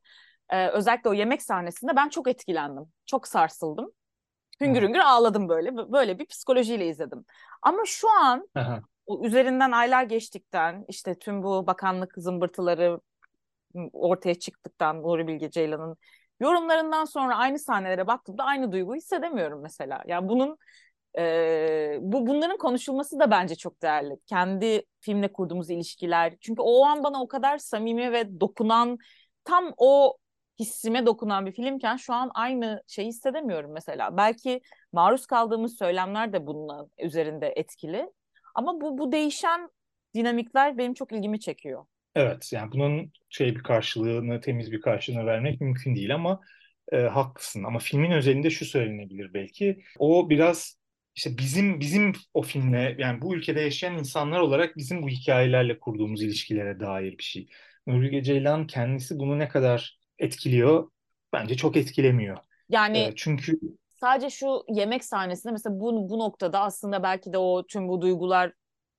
e, 0.50 0.68
özellikle 0.68 1.10
o 1.10 1.14
yemek 1.14 1.42
sahnesinde 1.42 1.96
ben 1.96 2.08
çok 2.08 2.28
etkilendim. 2.28 2.84
Çok 3.06 3.28
sarsıldım. 3.28 3.92
Hüngür 4.60 4.82
hüngür 4.82 4.98
ağladım 4.98 5.48
böyle. 5.48 5.76
Böyle 5.76 6.18
bir 6.18 6.26
psikolojiyle 6.26 6.88
izledim. 6.88 7.24
Ama 7.62 7.82
şu 7.86 8.10
an 8.10 8.48
o 9.06 9.24
üzerinden 9.24 9.72
aylar 9.72 10.04
geçtikten 10.04 10.84
işte 10.88 11.18
tüm 11.18 11.42
bu 11.42 11.66
bakanlık 11.66 12.12
zımbırtıları 12.16 13.00
ortaya 13.92 14.34
çıktıktan 14.34 15.02
Nuri 15.02 15.26
Bilge 15.26 15.50
Ceylan'ın 15.50 15.96
yorumlarından 16.40 17.04
sonra 17.04 17.36
aynı 17.36 17.58
sahnelere 17.58 18.06
baktığımda 18.06 18.44
aynı 18.44 18.72
duyguyu 18.72 18.96
hissedemiyorum 18.96 19.62
mesela. 19.62 20.02
Yani 20.06 20.28
bunun 20.28 20.58
e, 21.18 21.98
bu 22.00 22.26
bunların 22.26 22.58
konuşulması 22.58 23.18
da 23.18 23.30
bence 23.30 23.54
çok 23.54 23.82
değerli. 23.82 24.18
Kendi 24.26 24.82
filmle 25.00 25.32
kurduğumuz 25.32 25.70
ilişkiler. 25.70 26.34
Çünkü 26.40 26.62
o 26.62 26.84
an 26.84 27.04
bana 27.04 27.22
o 27.22 27.28
kadar 27.28 27.58
samimi 27.58 28.12
ve 28.12 28.40
dokunan 28.40 28.98
tam 29.44 29.74
o 29.76 30.16
hissime 30.60 31.06
dokunan 31.06 31.46
bir 31.46 31.52
filmken 31.52 31.96
şu 31.96 32.12
an 32.14 32.30
aynı 32.34 32.82
şeyi 32.86 33.08
hissedemiyorum 33.08 33.72
mesela. 33.72 34.16
Belki 34.16 34.60
maruz 34.92 35.26
kaldığımız 35.26 35.78
söylemler 35.78 36.32
de 36.32 36.46
bunun 36.46 36.90
üzerinde 36.98 37.52
etkili. 37.56 38.10
Ama 38.54 38.80
bu 38.80 38.98
bu 38.98 39.12
değişen 39.12 39.70
dinamikler 40.14 40.78
benim 40.78 40.94
çok 40.94 41.12
ilgimi 41.12 41.40
çekiyor. 41.40 41.84
Evet 42.14 42.52
yani 42.52 42.72
bunun 42.72 43.12
şey 43.30 43.56
bir 43.56 43.62
karşılığını, 43.62 44.40
temiz 44.40 44.72
bir 44.72 44.80
karşılığını 44.80 45.26
vermek 45.26 45.60
mümkün 45.60 45.96
değil 45.96 46.14
ama 46.14 46.40
e, 46.92 46.96
haklısın. 46.96 47.64
Ama 47.64 47.78
filmin 47.78 48.10
özelinde 48.10 48.50
şu 48.50 48.64
söylenebilir 48.64 49.34
belki. 49.34 49.82
O 49.98 50.30
biraz 50.30 50.81
işte 51.14 51.38
bizim 51.38 51.80
bizim 51.80 52.12
o 52.34 52.42
filmle 52.42 52.96
yani 52.98 53.22
bu 53.22 53.34
ülkede 53.34 53.60
yaşayan 53.60 53.98
insanlar 53.98 54.40
olarak 54.40 54.76
bizim 54.76 55.02
bu 55.02 55.08
hikayelerle 55.08 55.78
kurduğumuz 55.78 56.22
ilişkilere 56.22 56.80
dair 56.80 57.18
bir 57.18 57.22
şey. 57.22 57.48
Nuri 57.86 58.22
Ceylan 58.22 58.66
kendisi 58.66 59.18
bunu 59.18 59.38
ne 59.38 59.48
kadar 59.48 59.98
etkiliyor? 60.18 60.90
Bence 61.32 61.56
çok 61.56 61.76
etkilemiyor. 61.76 62.36
Yani 62.68 62.98
e, 62.98 63.12
çünkü 63.16 63.58
sadece 63.88 64.30
şu 64.30 64.64
yemek 64.68 65.04
sahnesinde 65.04 65.52
mesela 65.52 65.80
bu, 65.80 66.08
bu 66.08 66.18
noktada 66.18 66.60
aslında 66.60 67.02
belki 67.02 67.32
de 67.32 67.38
o 67.38 67.66
tüm 67.66 67.88
bu 67.88 68.00
duygular 68.00 68.52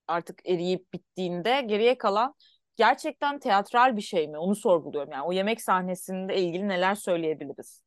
artık 0.07 0.49
eriyip 0.49 0.93
bittiğinde 0.93 1.61
geriye 1.61 1.97
kalan 1.97 2.35
gerçekten 2.75 3.39
teatral 3.39 3.97
bir 3.97 4.01
şey 4.01 4.27
mi? 4.27 4.37
Onu 4.37 4.55
sorguluyorum. 4.55 5.11
Yani 5.11 5.23
o 5.23 5.33
yemek 5.33 5.61
sahnesinde 5.61 6.37
ilgili 6.37 6.67
neler 6.67 6.95
söyleyebiliriz? 6.95 7.83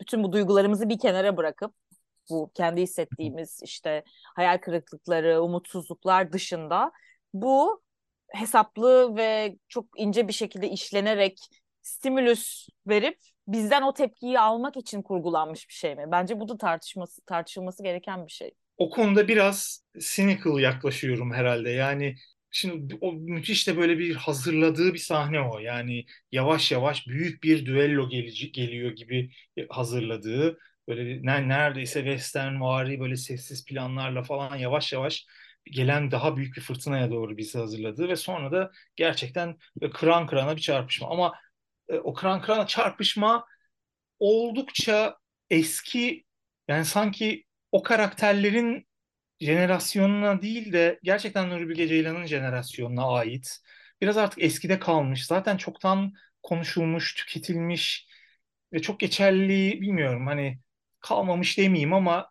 Bütün 0.00 0.22
bu 0.22 0.32
duygularımızı 0.32 0.88
bir 0.88 0.98
kenara 0.98 1.36
bırakıp 1.36 1.74
bu 2.30 2.50
kendi 2.54 2.82
hissettiğimiz 2.82 3.60
işte 3.64 4.04
hayal 4.36 4.58
kırıklıkları, 4.58 5.42
umutsuzluklar 5.42 6.32
dışında 6.32 6.92
bu 7.34 7.82
hesaplı 8.28 9.16
ve 9.16 9.56
çok 9.68 9.86
ince 9.96 10.28
bir 10.28 10.32
şekilde 10.32 10.68
işlenerek 10.68 11.38
stimülüs 11.82 12.68
verip 12.86 13.18
bizden 13.48 13.82
o 13.82 13.94
tepkiyi 13.94 14.40
almak 14.40 14.76
için 14.76 15.02
kurgulanmış 15.02 15.68
bir 15.68 15.74
şey 15.74 15.94
mi? 15.94 16.04
Bence 16.12 16.40
bu 16.40 16.48
da 16.48 16.58
tartışması 16.58 17.24
tartışılması 17.26 17.82
gereken 17.82 18.26
bir 18.26 18.32
şey. 18.32 18.50
O 18.76 18.90
konuda 18.90 19.28
biraz 19.28 19.84
cynical 20.00 20.58
yaklaşıyorum 20.58 21.32
herhalde. 21.32 21.70
Yani 21.70 22.14
Şimdi 22.50 22.98
o 23.00 23.12
müthiş 23.12 23.68
de 23.68 23.76
böyle 23.76 23.98
bir 23.98 24.14
hazırladığı 24.14 24.94
bir 24.94 24.98
sahne 24.98 25.40
o. 25.40 25.58
Yani 25.58 26.04
yavaş 26.32 26.72
yavaş 26.72 27.06
büyük 27.06 27.42
bir 27.42 27.66
düello 27.66 28.08
gelici, 28.08 28.52
geliyor 28.52 28.90
gibi 28.90 29.30
hazırladığı 29.68 30.58
böyle 30.88 31.22
neredeyse 31.48 32.00
western 32.04 32.60
vari 32.60 33.00
böyle 33.00 33.16
sessiz 33.16 33.64
planlarla 33.64 34.22
falan 34.22 34.56
yavaş 34.56 34.92
yavaş 34.92 35.26
gelen 35.66 36.10
daha 36.10 36.36
büyük 36.36 36.56
bir 36.56 36.60
fırtınaya 36.62 37.10
doğru 37.10 37.36
bizi 37.36 37.58
hazırladığı 37.58 38.08
ve 38.08 38.16
sonra 38.16 38.52
da 38.52 38.70
gerçekten 38.96 39.58
kıran 39.94 40.26
kırana 40.26 40.56
bir 40.56 40.60
çarpışma. 40.60 41.08
Ama 41.10 41.34
e, 41.88 41.98
o 41.98 42.14
kıran 42.14 42.42
kırana 42.42 42.66
çarpışma 42.66 43.46
oldukça 44.18 45.18
eski 45.50 46.24
yani 46.68 46.84
sanki 46.84 47.44
o 47.72 47.82
karakterlerin 47.82 48.88
jenerasyonuna 49.40 50.42
değil 50.42 50.72
de 50.72 51.00
gerçekten 51.02 51.50
Nuri 51.50 51.68
Bilge 51.68 51.88
Ceylan'ın 51.88 52.26
jenerasyonuna 52.26 53.08
ait. 53.12 53.58
Biraz 54.00 54.16
artık 54.16 54.42
eskide 54.42 54.78
kalmış. 54.78 55.26
Zaten 55.26 55.56
çoktan 55.56 56.12
konuşulmuş, 56.42 57.14
tüketilmiş 57.14 58.08
ve 58.72 58.82
çok 58.82 59.00
geçerli 59.00 59.80
bilmiyorum 59.80 60.26
hani 60.26 60.58
kalmamış 61.00 61.58
demeyeyim 61.58 61.92
ama 61.92 62.30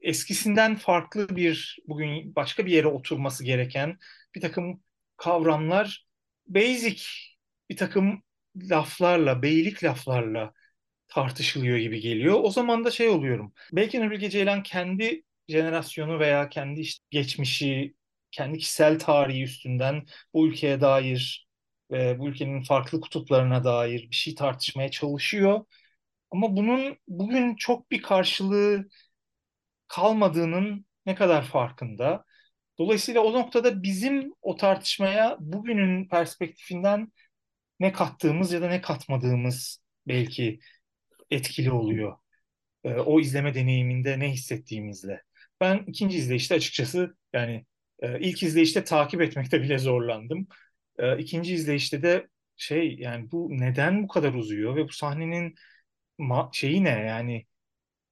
eskisinden 0.00 0.76
farklı 0.76 1.36
bir 1.36 1.78
bugün 1.88 2.34
başka 2.36 2.66
bir 2.66 2.72
yere 2.72 2.86
oturması 2.86 3.44
gereken 3.44 3.98
bir 4.34 4.40
takım 4.40 4.82
kavramlar 5.16 6.06
basic 6.46 7.04
bir 7.70 7.76
takım 7.76 8.22
laflarla, 8.56 9.42
beylik 9.42 9.84
laflarla 9.84 10.52
tartışılıyor 11.08 11.78
gibi 11.78 12.00
geliyor. 12.00 12.40
O 12.42 12.50
zaman 12.50 12.84
da 12.84 12.90
şey 12.90 13.08
oluyorum. 13.08 13.54
Belki 13.72 14.00
Nuri 14.00 14.10
Bilge 14.10 14.30
Ceylan 14.30 14.62
kendi 14.62 15.22
jenerasyonu 15.48 16.18
veya 16.18 16.48
kendi 16.48 16.80
işte 16.80 17.04
geçmişi, 17.10 17.94
kendi 18.30 18.58
kişisel 18.58 18.98
tarihi 18.98 19.42
üstünden 19.42 20.06
bu 20.34 20.46
ülkeye 20.48 20.80
dair 20.80 21.48
ve 21.90 22.18
bu 22.18 22.28
ülkenin 22.28 22.62
farklı 22.62 23.00
kutuplarına 23.00 23.64
dair 23.64 24.10
bir 24.10 24.16
şey 24.16 24.34
tartışmaya 24.34 24.90
çalışıyor. 24.90 25.64
Ama 26.30 26.56
bunun 26.56 26.96
bugün 27.08 27.56
çok 27.56 27.90
bir 27.90 28.02
karşılığı 28.02 28.88
kalmadığının 29.88 30.86
ne 31.06 31.14
kadar 31.14 31.44
farkında. 31.44 32.24
Dolayısıyla 32.78 33.20
o 33.20 33.32
noktada 33.32 33.82
bizim 33.82 34.32
o 34.42 34.56
tartışmaya 34.56 35.36
bugünün 35.40 36.08
perspektifinden 36.08 37.12
ne 37.80 37.92
kattığımız 37.92 38.52
ya 38.52 38.62
da 38.62 38.68
ne 38.68 38.80
katmadığımız 38.80 39.82
belki 40.08 40.60
etkili 41.30 41.72
oluyor. 41.72 42.16
E, 42.84 42.94
o 42.94 43.20
izleme 43.20 43.54
deneyiminde 43.54 44.18
ne 44.18 44.32
hissettiğimizle. 44.32 45.22
Ben 45.60 45.84
ikinci 45.86 46.18
izleyişte 46.18 46.54
açıkçası 46.54 47.16
yani 47.32 47.66
e, 48.00 48.20
ilk 48.20 48.42
izleyişte 48.42 48.84
takip 48.84 49.22
etmekte 49.22 49.62
bile 49.62 49.78
zorlandım. 49.78 50.48
E, 50.98 51.18
ikinci 51.18 51.54
izleyişte 51.54 52.02
de 52.02 52.28
şey 52.56 52.96
yani 52.98 53.30
bu 53.32 53.48
neden 53.50 54.02
bu 54.02 54.08
kadar 54.08 54.34
uzuyor 54.34 54.76
ve 54.76 54.84
bu 54.84 54.92
sahnenin 54.92 55.54
şeyi 56.52 56.84
ne 56.84 56.90
yani 56.90 57.46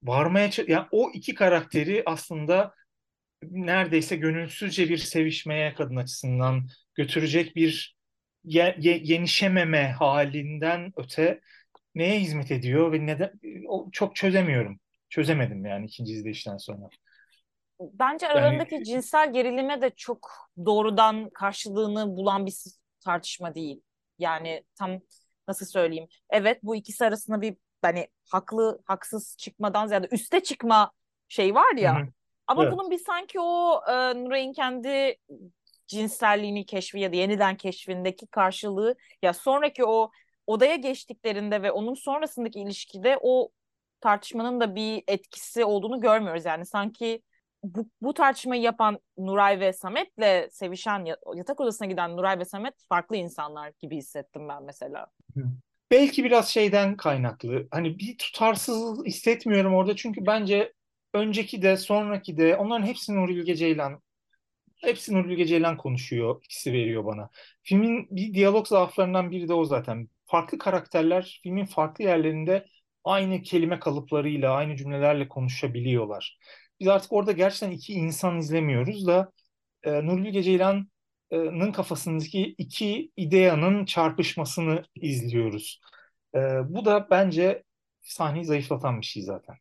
varmaya 0.03 0.51
yani 0.67 0.87
o 0.91 1.11
iki 1.15 1.35
karakteri 1.35 2.03
aslında 2.07 2.75
neredeyse 3.43 4.17
gönülsüzce 4.17 4.89
bir 4.89 4.99
sevişmeye 4.99 5.75
kadın 5.75 5.97
açısından 5.97 6.69
götürecek 6.95 7.57
bir 7.57 7.97
ye, 8.45 8.77
ye, 8.79 9.01
yenişememe 9.03 9.91
halinden 9.91 10.93
öte 10.97 11.41
neye 11.95 12.21
hizmet 12.21 12.51
ediyor 12.51 12.93
ve 12.93 13.07
neden 13.07 13.33
o, 13.69 13.89
çok 13.93 14.17
çözemiyorum. 14.17 14.81
Çözemedim 15.09 15.67
yani 15.67 15.87
ikinci 15.87 16.13
izleyişten 16.13 16.57
sonra. 16.57 16.89
Bence 17.81 18.29
aralarındaki 18.29 18.75
yani, 18.75 18.85
cinsel 18.85 19.33
gerilime 19.33 19.83
de 19.83 19.91
çok 19.97 20.31
doğrudan 20.67 21.31
karşılığını 21.31 22.17
bulan 22.17 22.47
bir 22.47 22.55
tartışma 23.05 23.55
değil. 23.55 23.83
Yani 24.19 24.65
tam 24.79 25.01
nasıl 25.49 25.67
söyleyeyim? 25.67 26.09
Evet 26.31 26.59
bu 26.63 26.77
ikisi 26.77 27.05
arasında 27.05 27.41
bir 27.41 27.57
hani 27.83 28.09
haklı 28.31 28.83
haksız 28.85 29.37
çıkmadan 29.39 29.87
ziyade 29.87 30.09
üste 30.11 30.43
çıkma 30.43 30.91
şey 31.29 31.55
var 31.55 31.77
ya. 31.77 31.99
Hı 31.99 32.03
hı. 32.03 32.09
Ama 32.47 32.63
evet. 32.63 32.73
bunun 32.73 32.91
bir 32.91 32.99
sanki 32.99 33.41
o 33.41 33.81
e, 33.89 34.25
Nuray'ın 34.25 34.53
kendi 34.53 35.17
cinselliğini 35.87 36.67
keşfi 36.67 37.01
ya 37.01 37.13
da 37.13 37.17
yeniden 37.17 37.57
keşfindeki 37.57 38.27
karşılığı 38.27 38.97
ya 39.23 39.33
sonraki 39.33 39.85
o 39.85 40.11
odaya 40.47 40.77
geçtiklerinde 40.77 41.63
ve 41.63 41.73
onun 41.73 41.95
sonrasındaki 41.95 42.61
ilişkide 42.61 43.19
o 43.21 43.51
tartışmanın 44.01 44.61
da 44.61 44.75
bir 44.75 45.05
etkisi 45.07 45.65
olduğunu 45.65 46.01
görmüyoruz. 46.01 46.45
Yani 46.45 46.67
sanki 46.67 47.23
bu, 47.63 47.89
bu 48.03 48.15
tartışmayı 48.15 48.63
yapan 48.63 48.99
Nuray 49.19 49.61
ve 49.61 49.73
Samet'le 49.73 50.53
sevişen 50.53 51.05
yatak 51.35 51.61
odasına 51.61 51.89
giden 51.89 52.17
Nuray 52.17 52.39
ve 52.39 52.45
Samet 52.45 52.75
farklı 52.89 53.17
insanlar 53.17 53.73
gibi 53.79 53.97
hissettim 53.97 54.49
ben 54.49 54.63
mesela. 54.63 55.07
Belki 55.91 56.25
biraz 56.25 56.49
şeyden 56.49 56.97
kaynaklı. 56.97 57.69
Hani 57.71 57.99
bir 57.99 58.19
tutarsız 58.19 59.05
hissetmiyorum 59.07 59.75
orada 59.75 59.97
çünkü 59.97 60.27
bence 60.27 60.73
önceki 61.15 61.63
de 61.63 61.77
sonraki 61.77 62.37
de 62.37 62.57
onların 62.57 62.87
hepsi 62.87 63.15
Nuri 63.15 63.37
Bilge 63.37 63.55
Ceylan. 63.55 64.03
Hepsi 64.77 65.15
Nuri 65.15 65.29
Bilge 65.29 65.47
Ceylan 65.47 65.77
konuşuyor, 65.77 66.43
hissi 66.51 66.73
veriyor 66.73 67.05
bana. 67.05 67.31
Filmin 67.63 68.09
bir 68.11 68.35
diyalog 68.35 68.67
zaaflarından 68.67 69.31
biri 69.31 69.49
de 69.49 69.55
o 69.55 69.65
zaten. 69.65 70.09
Farklı 70.27 70.59
karakterler 70.59 71.41
filmin 71.43 71.67
farklı 71.67 72.05
yerlerinde 72.05 72.67
aynı 73.05 73.43
kelime 73.43 73.81
kalıplarıyla, 73.81 74.53
aynı 74.53 74.77
cümlelerle 74.77 75.29
konuşabiliyorlar. 75.29 76.39
Biz 76.81 76.89
artık 76.89 77.13
orada 77.13 77.33
gerçekten 77.33 77.71
iki 77.71 77.93
insan 77.93 78.39
izlemiyoruz 78.39 79.07
da 79.07 79.33
e, 79.83 80.07
Nuri 80.07 80.25
Bilge 80.25 80.43
Ceylan'ın 81.33 81.73
kafasındaki 81.73 82.55
iki 82.59 83.13
ideyanın 83.17 83.85
çarpışmasını 83.85 84.85
izliyoruz. 84.95 85.81
Bu 86.65 86.85
da 86.85 87.09
bence 87.11 87.65
sahneyi 88.03 88.45
zayıflatan 88.45 89.01
bir 89.01 89.07
şey 89.07 89.23
zaten. 89.23 89.57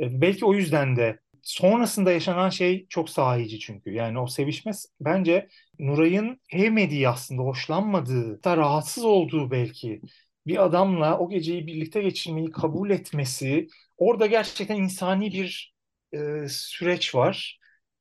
Belki 0.00 0.44
o 0.44 0.54
yüzden 0.54 0.96
de 0.96 1.20
sonrasında 1.42 2.12
yaşanan 2.12 2.50
şey 2.50 2.86
çok 2.88 3.10
sahici 3.10 3.58
çünkü. 3.60 3.92
Yani 3.92 4.18
o 4.18 4.26
sevişme 4.26 4.72
bence 5.00 5.48
Nuray'ın 5.78 6.40
sevmediği 6.52 7.08
aslında, 7.08 7.42
hoşlanmadığı, 7.42 8.44
da 8.44 8.56
rahatsız 8.56 9.04
olduğu 9.04 9.50
belki 9.50 10.02
bir 10.46 10.64
adamla 10.64 11.18
o 11.18 11.30
geceyi 11.30 11.66
birlikte 11.66 12.02
geçirmeyi 12.02 12.50
kabul 12.50 12.90
etmesi 12.90 13.68
orada 13.96 14.26
gerçekten 14.26 14.76
insani 14.76 15.32
bir 15.32 15.74
e, 16.14 16.18
süreç 16.48 17.14
var. 17.14 17.59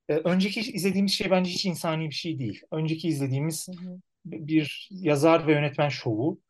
E, 0.09 0.13
önceki 0.13 0.59
izlediğimiz 0.59 1.11
şey 1.11 1.31
bence 1.31 1.51
hiç 1.51 1.65
insani 1.65 2.09
bir 2.09 2.15
şey 2.15 2.39
değil. 2.39 2.61
Önceki 2.71 3.07
izlediğimiz 3.07 3.67
hı 3.67 3.71
hı. 3.71 3.99
bir 4.25 4.89
yazar 4.91 5.47
ve 5.47 5.51
yönetmen 5.51 5.89
şovu. 5.89 6.41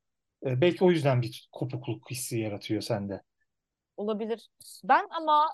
E, 0.45 0.61
belki 0.61 0.83
o 0.83 0.91
yüzden 0.91 1.21
bir 1.21 1.49
kopukluk 1.51 2.11
hissi 2.11 2.39
yaratıyor 2.39 2.81
sende. 2.81 3.21
Olabilir. 3.97 4.49
Ben 4.83 5.07
ama 5.11 5.45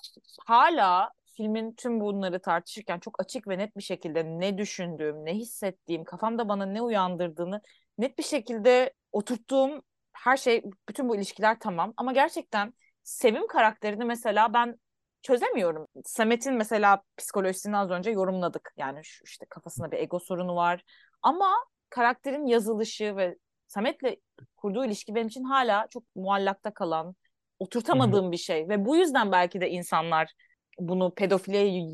hala 0.45 1.11
filmin 1.37 1.71
tüm 1.71 1.99
bunları 1.99 2.41
tartışırken 2.41 2.99
çok 2.99 3.19
açık 3.19 3.47
ve 3.47 3.57
net 3.57 3.77
bir 3.77 3.83
şekilde 3.83 4.23
ne 4.23 4.57
düşündüğüm, 4.57 5.25
ne 5.25 5.33
hissettiğim, 5.33 6.03
kafamda 6.03 6.49
bana 6.49 6.65
ne 6.65 6.81
uyandırdığını 6.81 7.61
net 7.97 8.17
bir 8.17 8.23
şekilde 8.23 8.93
oturttuğum 9.11 9.81
her 10.13 10.37
şey, 10.37 10.63
bütün 10.89 11.09
bu 11.09 11.15
ilişkiler 11.15 11.57
tamam. 11.59 11.93
Ama 11.97 12.13
gerçekten 12.13 12.73
Sevim 13.05 13.47
karakterini 13.47 14.05
mesela 14.05 14.53
ben 14.53 14.79
çözemiyorum. 15.25 15.87
Samet'in 16.05 16.53
mesela 16.53 17.01
psikolojisini 17.17 17.77
az 17.77 17.89
önce 17.89 18.11
yorumladık. 18.11 18.73
Yani 18.77 18.99
şu 19.03 19.23
işte 19.23 19.45
kafasında 19.49 19.91
bir 19.91 19.97
ego 19.97 20.19
sorunu 20.19 20.55
var. 20.55 20.83
Ama 21.21 21.55
karakterin 21.89 22.45
yazılışı 22.45 23.15
ve 23.15 23.37
Samet'le 23.67 24.19
kurduğu 24.57 24.85
ilişki 24.85 25.15
benim 25.15 25.27
için 25.27 25.43
hala 25.43 25.87
çok 25.89 26.03
muallakta 26.15 26.73
kalan, 26.73 27.15
oturtamadığım 27.59 28.23
Hı-hı. 28.23 28.31
bir 28.31 28.37
şey. 28.37 28.69
Ve 28.69 28.85
bu 28.85 28.95
yüzden 28.95 29.31
belki 29.31 29.61
de 29.61 29.69
insanlar 29.69 30.33
bunu 30.79 31.13
pedofiliye 31.13 31.93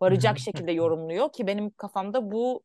varacak 0.00 0.38
şekilde 0.38 0.72
yorumluyor 0.72 1.32
ki 1.32 1.46
benim 1.46 1.70
kafamda 1.70 2.30
bu 2.32 2.62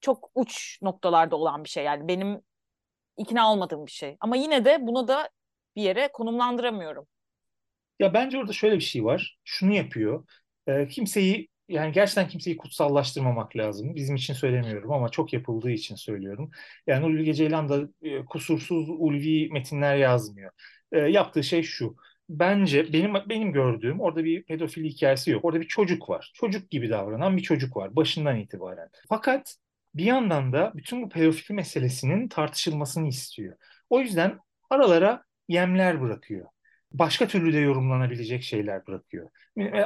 çok 0.00 0.30
uç 0.34 0.78
noktalarda 0.82 1.36
olan 1.36 1.64
bir 1.64 1.68
şey. 1.68 1.84
Yani 1.84 2.08
benim 2.08 2.40
ikna 3.16 3.52
olmadığım 3.52 3.86
bir 3.86 3.90
şey. 3.90 4.16
Ama 4.20 4.36
yine 4.36 4.64
de 4.64 4.78
bunu 4.86 5.08
da 5.08 5.28
bir 5.76 5.82
yere 5.82 6.08
konumlandıramıyorum. 6.12 7.06
Ya 8.02 8.14
bence 8.14 8.38
orada 8.38 8.52
şöyle 8.52 8.74
bir 8.76 8.80
şey 8.80 9.04
var. 9.04 9.38
Şunu 9.44 9.74
yapıyor. 9.74 10.26
E, 10.66 10.88
kimseyi 10.88 11.48
yani 11.68 11.92
gerçekten 11.92 12.28
kimseyi 12.28 12.56
kutsallaştırmamak 12.56 13.56
lazım. 13.56 13.94
Bizim 13.94 14.16
için 14.16 14.34
söylemiyorum 14.34 14.92
ama 14.92 15.08
çok 15.08 15.32
yapıldığı 15.32 15.70
için 15.70 15.94
söylüyorum. 15.96 16.50
Yani 16.86 17.04
Ulvi 17.06 17.34
Ceylan 17.34 17.68
da 17.68 17.88
e, 18.02 18.24
kusursuz 18.24 18.86
ulvi 18.90 19.48
metinler 19.52 19.96
yazmıyor. 19.96 20.52
E, 20.92 20.98
yaptığı 20.98 21.44
şey 21.44 21.62
şu. 21.62 21.96
Bence 22.28 22.92
benim 22.92 23.14
benim 23.28 23.52
gördüğüm 23.52 24.00
orada 24.00 24.24
bir 24.24 24.44
pedofili 24.44 24.88
hikayesi 24.88 25.30
yok. 25.30 25.44
Orada 25.44 25.60
bir 25.60 25.68
çocuk 25.68 26.08
var. 26.10 26.32
Çocuk 26.34 26.70
gibi 26.70 26.90
davranan 26.90 27.36
bir 27.36 27.42
çocuk 27.42 27.76
var 27.76 27.96
başından 27.96 28.36
itibaren. 28.38 28.88
Fakat 29.08 29.56
bir 29.94 30.04
yandan 30.04 30.52
da 30.52 30.72
bütün 30.76 31.02
bu 31.02 31.08
pedofili 31.08 31.56
meselesinin 31.56 32.28
tartışılmasını 32.28 33.08
istiyor. 33.08 33.56
O 33.90 34.00
yüzden 34.00 34.38
aralara 34.70 35.24
yemler 35.48 36.00
bırakıyor. 36.00 36.46
Başka 36.94 37.28
türlü 37.28 37.52
de 37.52 37.58
yorumlanabilecek 37.58 38.42
şeyler 38.42 38.86
bırakıyor. 38.86 39.30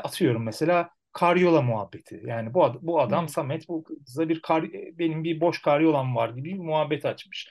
Atıyorum 0.02 0.44
mesela 0.44 0.90
karyola 1.12 1.62
muhabbeti. 1.62 2.22
Yani 2.26 2.54
bu 2.54 2.64
ad, 2.64 2.74
bu 2.82 3.00
adam. 3.00 3.28
Samet 3.28 3.68
bu 3.68 3.84
kızla 3.84 4.28
bir 4.28 4.42
kar, 4.42 4.64
benim 4.72 5.24
bir 5.24 5.40
boş 5.40 5.62
karyolam 5.62 6.16
var 6.16 6.28
gibi 6.28 6.48
bir 6.54 6.58
muhabbet 6.58 7.04
açmış. 7.04 7.48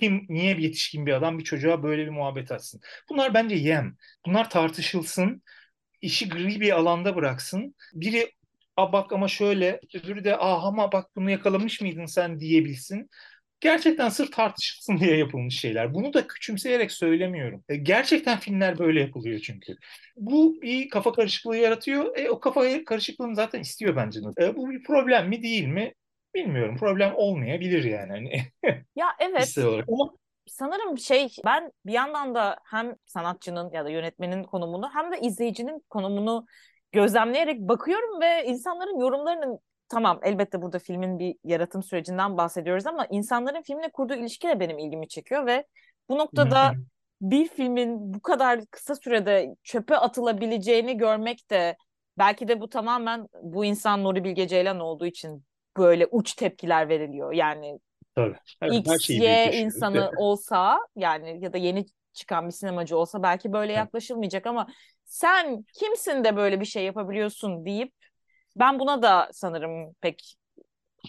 Kim 0.00 0.26
niye 0.28 0.58
bir 0.58 0.62
yetişkin 0.62 1.06
bir 1.06 1.12
adam 1.12 1.38
bir 1.38 1.44
çocuğa 1.44 1.82
böyle 1.82 2.04
bir 2.04 2.10
muhabbet 2.10 2.52
açsın? 2.52 2.80
Bunlar 3.10 3.34
bence 3.34 3.54
yem. 3.54 3.96
Bunlar 4.26 4.50
tartışılsın. 4.50 5.42
işi 6.00 6.28
gri 6.28 6.60
bir 6.60 6.72
alanda 6.76 7.16
bıraksın. 7.16 7.74
Biri 7.94 8.32
a 8.76 8.92
bak 8.92 9.12
ama 9.12 9.28
şöyle 9.28 9.80
öbürü 9.94 10.24
de 10.24 10.36
ah 10.36 10.64
ama 10.64 10.92
bak 10.92 11.16
bunu 11.16 11.30
yakalamış 11.30 11.80
mıydın 11.80 12.06
sen 12.06 12.40
diyebilsin 12.40 13.10
gerçekten 13.62 14.08
sırf 14.08 14.32
tartışılsın 14.32 14.96
diye 15.00 15.16
yapılmış 15.16 15.60
şeyler. 15.60 15.94
Bunu 15.94 16.14
da 16.14 16.26
küçümseyerek 16.26 16.92
söylemiyorum. 16.92 17.64
E, 17.68 17.76
gerçekten 17.76 18.38
filmler 18.38 18.78
böyle 18.78 19.00
yapılıyor 19.00 19.40
çünkü. 19.40 19.76
Bu 20.16 20.62
bir 20.62 20.88
kafa 20.88 21.12
karışıklığı 21.12 21.56
yaratıyor. 21.56 22.16
E, 22.16 22.30
o 22.30 22.40
kafa 22.40 22.84
karışıklığını 22.84 23.34
zaten 23.34 23.60
istiyor 23.60 23.96
bence. 23.96 24.20
E, 24.40 24.56
bu 24.56 24.70
bir 24.70 24.82
problem 24.82 25.28
mi 25.28 25.42
değil 25.42 25.66
mi? 25.66 25.94
Bilmiyorum. 26.34 26.76
Problem 26.76 27.12
olmayabilir 27.14 27.84
yani. 27.84 28.10
Hani 28.10 28.42
ya 28.96 29.06
evet. 29.18 29.58
Ama 29.88 30.10
sanırım 30.46 30.98
şey 30.98 31.28
ben 31.44 31.72
bir 31.86 31.92
yandan 31.92 32.34
da 32.34 32.58
hem 32.64 32.94
sanatçının 33.06 33.72
ya 33.72 33.84
da 33.84 33.90
yönetmenin 33.90 34.44
konumunu 34.44 34.90
hem 34.94 35.12
de 35.12 35.20
izleyicinin 35.20 35.84
konumunu 35.90 36.46
gözlemleyerek 36.92 37.60
bakıyorum 37.60 38.20
ve 38.20 38.44
insanların 38.46 39.00
yorumlarının 39.00 39.58
tamam 39.92 40.20
elbette 40.22 40.62
burada 40.62 40.78
filmin 40.78 41.18
bir 41.18 41.34
yaratım 41.44 41.82
sürecinden 41.82 42.36
bahsediyoruz 42.36 42.86
ama 42.86 43.06
insanların 43.10 43.62
filmle 43.62 43.90
kurduğu 43.90 44.14
ilişki 44.14 44.48
de 44.48 44.60
benim 44.60 44.78
ilgimi 44.78 45.08
çekiyor 45.08 45.46
ve 45.46 45.66
bu 46.08 46.18
noktada 46.18 46.72
bir 47.20 47.48
filmin 47.48 48.14
bu 48.14 48.20
kadar 48.20 48.60
kısa 48.70 48.94
sürede 48.94 49.54
çöpe 49.62 49.96
atılabileceğini 49.96 50.96
görmek 50.96 51.50
de 51.50 51.76
belki 52.18 52.48
de 52.48 52.60
bu 52.60 52.68
tamamen 52.68 53.28
bu 53.42 53.64
insan 53.64 54.04
Nuri 54.04 54.24
Bilge 54.24 54.48
Ceylan 54.48 54.80
olduğu 54.80 55.06
için 55.06 55.44
böyle 55.76 56.06
uç 56.06 56.34
tepkiler 56.34 56.88
veriliyor. 56.88 57.32
Yani 57.32 57.78
Tabii. 58.14 58.36
Evet, 58.62 58.86
X, 58.86 59.10
Y 59.10 59.52
insanı 59.52 60.10
olsa 60.16 60.78
yani 60.96 61.38
ya 61.44 61.52
da 61.52 61.58
yeni 61.58 61.86
çıkan 62.12 62.46
bir 62.46 62.52
sinemacı 62.52 62.96
olsa 62.96 63.22
belki 63.22 63.52
böyle 63.52 63.72
yaklaşılmayacak 63.72 64.46
ama 64.46 64.66
sen 65.04 65.64
kimsin 65.74 66.24
de 66.24 66.36
böyle 66.36 66.60
bir 66.60 66.64
şey 66.64 66.84
yapabiliyorsun 66.84 67.64
deyip 67.64 67.92
ben 68.56 68.78
buna 68.78 69.02
da 69.02 69.30
sanırım 69.32 69.94
pek 70.00 70.34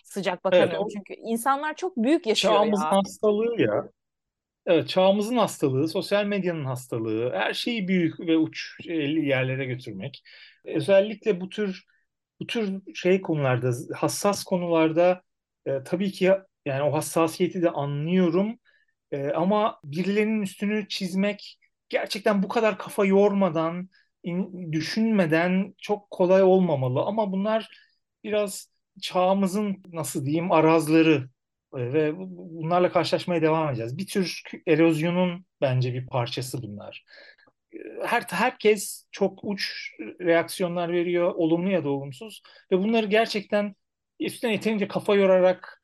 sıcak 0.04 0.44
bakamıyorum. 0.44 0.76
Evet, 0.76 0.86
o... 0.86 0.90
Çünkü 0.90 1.14
insanlar 1.14 1.76
çok 1.76 1.98
büyük 1.98 2.28
yaşıyor 2.28 2.54
Çağımızın 2.54 2.84
ya. 2.84 2.92
hastalığı 2.92 3.62
ya. 3.62 3.90
Evet, 4.66 4.90
çağımızın 4.90 5.38
hastalığı, 5.38 5.88
sosyal 5.88 6.26
medyanın 6.26 6.66
hastalığı, 6.66 7.32
her 7.34 7.54
şeyi 7.54 7.88
büyük 7.88 8.20
ve 8.20 8.38
uç 8.38 8.76
yerlere 8.86 9.66
götürmek. 9.66 10.24
Özellikle 10.66 11.42
bu 11.42 11.50
tür 11.50 11.86
bu 12.40 12.48
tür 12.48 12.82
şey 12.96 13.22
konularda, 13.22 13.72
hassas 13.96 14.44
konularda 14.44 15.22
e, 15.66 15.84
tabii 15.84 16.12
ki 16.12 16.32
yani 16.66 16.84
o 16.84 16.94
hassasiyeti 16.94 17.62
de 17.62 17.70
anlıyorum. 17.70 18.60
E, 19.12 19.30
ama 19.30 19.80
birilerinin 19.84 20.42
üstünü 20.42 20.88
çizmek 20.88 21.60
gerçekten 21.90 22.44
bu 22.44 22.48
kadar 22.48 22.78
kafa 22.78 23.06
yormadan 23.06 23.90
düşünmeden 24.72 25.74
çok 25.78 26.12
kolay 26.12 26.44
olmamalı 26.44 27.02
ama 27.02 27.32
bunlar 27.32 27.70
biraz 28.24 28.70
çağımızın 29.02 29.84
nasıl 29.94 30.26
diyeyim 30.26 30.52
arazları 30.52 31.30
e, 31.76 31.94
ve 31.94 32.14
bunlarla 32.18 32.92
karşılaşmaya 32.92 33.42
devam 33.42 33.70
edeceğiz. 33.70 33.98
Bir 33.98 34.08
tür 34.08 34.42
erozyonun 34.68 35.46
bence 35.62 35.94
bir 35.94 36.08
parçası 36.08 36.62
bunlar. 36.64 37.04
E, 37.74 37.78
her 38.06 38.22
herkes 38.30 39.08
çok 39.12 39.40
uç 39.44 39.92
reaksiyonlar 40.22 40.94
veriyor, 40.94 41.34
olumlu 41.36 41.72
ya 41.72 41.84
da 41.84 41.90
olumsuz 41.90 42.42
ve 42.72 42.80
bunları 42.80 43.06
gerçekten 43.06 43.76
üstüne 44.20 44.52
yeterince 44.52 44.88
kafa 44.88 45.16
yorarak 45.16 45.84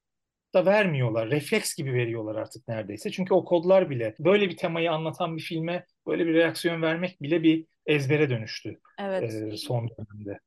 da 0.54 0.66
vermiyorlar. 0.66 1.30
Refleks 1.32 1.76
gibi 1.76 1.94
veriyorlar 1.94 2.36
artık 2.36 2.68
neredeyse. 2.68 3.12
Çünkü 3.12 3.34
o 3.34 3.46
kodlar 3.46 3.90
bile 3.90 4.16
böyle 4.20 4.50
bir 4.50 4.58
temayı 4.58 4.92
anlatan 4.92 5.38
bir 5.38 5.42
filme 5.42 5.86
böyle 6.08 6.26
bir 6.28 6.34
reaksiyon 6.34 6.82
vermek 6.82 7.22
bile 7.22 7.44
bir 7.44 7.66
ezbere 7.90 8.30
dönüştü 8.30 8.80
evet. 9.00 9.34
e, 9.34 9.58
son 9.58 9.90
dönemde. 9.90 10.40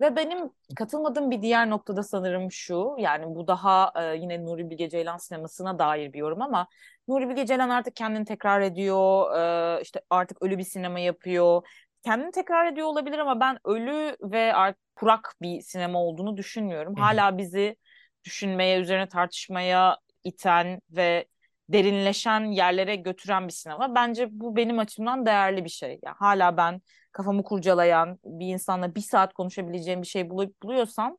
Ve 0.00 0.16
benim 0.16 0.50
katılmadığım 0.76 1.30
bir 1.30 1.42
diğer 1.42 1.70
noktada 1.70 2.02
sanırım 2.02 2.52
şu, 2.52 2.94
yani 2.98 3.34
bu 3.34 3.46
daha 3.46 3.92
e, 3.96 4.16
yine 4.16 4.44
Nuri 4.44 4.70
Bilge 4.70 4.88
Ceylan 4.88 5.16
sinemasına 5.16 5.78
dair 5.78 6.12
bir 6.12 6.18
yorum 6.18 6.42
ama 6.42 6.66
Nuri 7.08 7.28
Bilge 7.28 7.46
Ceylan 7.46 7.68
artık 7.68 7.96
kendini 7.96 8.24
tekrar 8.24 8.60
ediyor, 8.60 9.36
e, 9.36 9.82
işte 9.82 10.00
artık 10.10 10.42
ölü 10.42 10.58
bir 10.58 10.64
sinema 10.64 10.98
yapıyor. 10.98 11.62
Kendini 12.04 12.30
tekrar 12.30 12.72
ediyor 12.72 12.86
olabilir 12.86 13.18
ama 13.18 13.40
ben 13.40 13.58
ölü 13.64 14.16
ve 14.22 14.54
artık 14.54 14.82
kurak 14.94 15.34
bir 15.42 15.60
sinema 15.60 16.02
olduğunu 16.02 16.36
düşünmüyorum. 16.36 16.94
Hala 16.94 17.38
bizi 17.38 17.76
düşünmeye, 18.24 18.80
üzerine 18.80 19.08
tartışmaya 19.08 19.98
iten 20.24 20.80
ve 20.90 21.26
derinleşen 21.68 22.44
yerlere 22.44 22.96
götüren 22.96 23.48
bir 23.48 23.52
sinema. 23.52 23.94
Bence 23.94 24.28
bu 24.30 24.56
benim 24.56 24.78
açımdan 24.78 25.26
değerli 25.26 25.64
bir 25.64 25.70
şey. 25.70 25.98
Yani 26.04 26.16
hala 26.18 26.56
ben 26.56 26.82
kafamı 27.12 27.44
kurcalayan 27.44 28.18
bir 28.24 28.46
insanla 28.46 28.94
bir 28.94 29.00
saat 29.00 29.34
konuşabileceğim 29.34 30.02
bir 30.02 30.06
şey 30.06 30.30
bulup 30.30 30.62
buluyorsam 30.62 31.18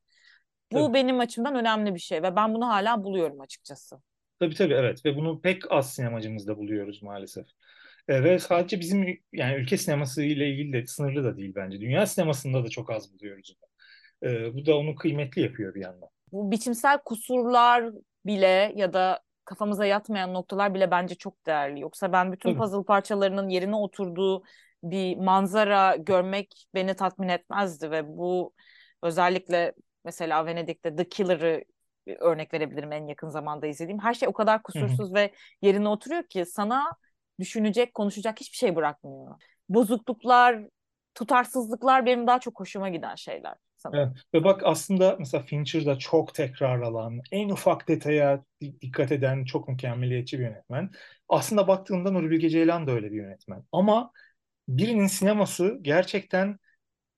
bu 0.72 0.78
tabii. 0.78 0.94
benim 0.94 1.20
açımdan 1.20 1.56
önemli 1.56 1.96
bir 1.96 2.00
şey 2.00 2.24
ve 2.24 2.36
ben 2.36 2.54
bunu 2.54 2.68
hala 2.68 3.04
buluyorum 3.04 3.42
açıkçası. 3.42 3.96
Tabii 4.40 4.56
tabii 4.56 4.74
evet 4.74 5.06
ve 5.06 5.16
bunu 5.16 5.42
pek 5.42 5.72
az 5.72 5.94
sinemacımızda 5.94 6.58
buluyoruz 6.58 7.04
maalesef. 7.04 7.46
E, 8.08 8.24
ve 8.24 8.40
sadece 8.40 8.80
bizim 8.80 9.20
yani 9.34 9.56
ülke 9.56 9.78
sineması 9.78 10.24
ile 10.24 10.50
ilgili 10.50 10.74
de 10.74 10.88
sınırlı 10.88 11.24
da 11.24 11.38
değil 11.38 11.54
bence. 11.56 11.82
Dünya 11.82 12.06
sinemasında 12.06 12.64
da 12.64 12.70
çok 12.70 12.92
az 12.92 13.14
buluyoruz. 13.14 13.56
E, 14.24 14.54
bu 14.54 14.66
da 14.66 14.78
onu 14.78 14.96
kıymetli 14.96 15.42
yapıyor 15.42 15.76
bir 15.76 15.82
yandan. 15.82 16.10
Bu 16.32 16.52
biçimsel 16.52 17.00
kusurlar 17.06 17.92
bile 18.26 18.74
ya 18.76 18.94
da 18.94 19.20
kafamıza 19.46 19.86
yatmayan 19.86 20.34
noktalar 20.34 20.74
bile 20.74 20.92
bence 20.92 21.16
çok 21.16 21.46
değerli. 21.46 21.80
Yoksa 21.80 22.12
ben 22.12 22.32
bütün 22.32 22.58
puzzle 22.58 22.84
parçalarının 22.84 23.50
yerine 23.50 23.76
oturduğu 23.76 24.44
bir 24.84 25.18
manzara 25.18 25.96
görmek 25.96 26.68
beni 26.74 26.96
tatmin 26.96 27.30
etmezdi 27.30 27.92
ve 27.92 28.08
bu 28.08 28.54
özellikle 29.02 29.74
mesela 30.06 30.46
Venedik'te 30.46 30.96
The 30.96 31.10
Killer'ı 31.10 31.64
örnek 32.08 32.54
verebilirim 32.54 32.92
en 32.92 33.08
yakın 33.08 33.30
zamanda 33.30 33.68
izlediğim. 33.68 34.00
Her 34.00 34.14
şey 34.14 34.28
o 34.28 34.34
kadar 34.34 34.64
kusursuz 34.64 35.08
Hı-hı. 35.08 35.14
ve 35.14 35.34
yerine 35.62 35.88
oturuyor 35.88 36.24
ki 36.24 36.46
sana 36.46 36.92
düşünecek, 37.40 37.94
konuşacak 37.94 38.40
hiçbir 38.40 38.58
şey 38.58 38.76
bırakmıyor. 38.76 39.42
Bozukluklar, 39.70 40.60
tutarsızlıklar 41.16 42.06
benim 42.06 42.28
daha 42.28 42.40
çok 42.40 42.60
hoşuma 42.60 42.90
giden 42.90 43.16
şeyler 43.16 43.56
sanırım. 43.84 44.14
Evet. 44.16 44.24
Ve 44.34 44.44
bak 44.44 44.62
aslında 44.66 45.16
mesela 45.20 45.44
Fincher'da 45.44 45.98
çok 45.98 46.36
tekrarlanan, 46.36 47.22
en 47.32 47.50
ufak 47.50 47.88
detaya 47.88 48.44
dikkat 48.62 49.12
eden 49.12 49.46
çok 49.46 49.68
mükemmeliyetçi 49.68 50.40
bir 50.40 50.44
yönetmen. 50.44 50.92
Aslında 51.30 51.68
baktığında 51.68 52.12
Nuri 52.12 52.32
Bilge 52.32 52.50
Ceylan 52.50 52.88
da 52.88 52.92
öyle 52.92 53.12
bir 53.12 53.18
yönetmen. 53.18 53.64
Ama 53.72 54.12
birinin 54.68 55.08
sineması 55.08 55.80
gerçekten 55.82 56.60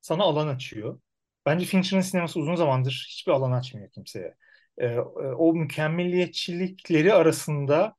sana 0.01 0.23
alan 0.23 0.47
açıyor. 0.47 0.99
Bence 1.45 1.65
Fincher'ın 1.65 2.01
sineması 2.01 2.39
uzun 2.39 2.55
zamandır 2.55 3.07
hiçbir 3.09 3.31
alan 3.31 3.51
açmıyor 3.51 3.89
kimseye. 3.91 4.35
Ee, 4.77 4.97
o 5.37 5.53
mükemmelliyetçilikleri 5.53 7.13
arasında 7.13 7.95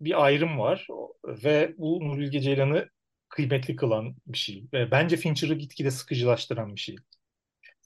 bir 0.00 0.24
ayrım 0.24 0.58
var 0.58 0.86
ve 1.24 1.74
bu 1.78 2.00
Nuri 2.08 2.20
Bilge 2.20 2.40
Ceylan'ı 2.40 2.88
kıymetli 3.28 3.76
kılan 3.76 4.16
bir 4.26 4.38
şey. 4.38 4.64
Ve 4.72 4.90
bence 4.90 5.16
Fincher'ı 5.16 5.54
gitgide 5.54 5.90
sıkıcılaştıran 5.90 6.76
bir 6.76 6.80
şey. 6.80 6.96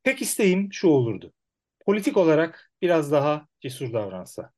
Tek 0.05 0.23
isteğim 0.23 0.73
şu 0.73 0.89
olurdu. 0.89 1.33
Politik 1.87 2.17
olarak 2.17 2.73
biraz 2.83 3.13
daha 3.13 3.49
cesur 3.61 3.93
davransa. 3.93 4.51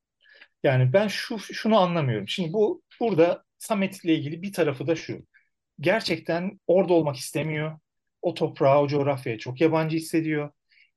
Yani 0.62 0.92
ben 0.92 1.09
şu 1.09 1.38
şunu 1.38 1.78
anlamıyorum. 1.78 2.28
Şimdi 2.28 2.53
bu 2.53 2.82
burada 3.01 3.44
Samet 3.59 4.05
ile 4.05 4.14
ilgili 4.14 4.42
bir 4.42 4.53
tarafı 4.53 4.86
da 4.86 4.97
şu. 4.97 5.26
Gerçekten 5.80 6.61
orada 6.66 6.92
olmak 6.94 7.16
istemiyor. 7.16 7.78
O 8.22 8.34
toprağa, 8.34 8.82
o 8.82 8.88
coğrafyaya 8.88 9.38
çok 9.38 9.61
yabancı 9.61 9.97
hissediyor. 9.97 10.51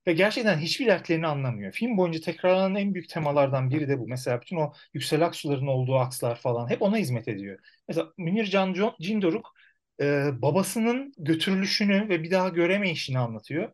Ve 0.07 0.13
gerçekten 0.13 0.59
hiçbir 0.59 0.87
dertlerini 0.87 1.27
anlamıyor. 1.27 1.71
Film 1.73 1.97
boyunca 1.97 2.21
tekrarlanan 2.21 2.75
en 2.75 2.93
büyük 2.93 3.09
temalardan 3.09 3.69
biri 3.71 3.87
de 3.89 3.99
bu. 3.99 4.07
Mesela 4.07 4.41
bütün 4.41 4.57
o 4.57 4.73
Yüksel 4.93 5.25
Aksu'ların 5.25 5.67
olduğu 5.67 5.95
akslar 5.99 6.35
falan 6.39 6.69
hep 6.69 6.81
ona 6.81 6.97
hizmet 6.97 7.27
ediyor. 7.27 7.59
Mesela 7.87 8.13
Münir 8.17 8.45
Can 8.45 8.75
Cindoruk 9.01 9.55
e, 10.01 10.29
babasının 10.41 11.13
götürülüşünü 11.17 12.09
ve 12.09 12.23
bir 12.23 12.31
daha 12.31 12.49
göremeyişini 12.49 13.19
anlatıyor. 13.19 13.71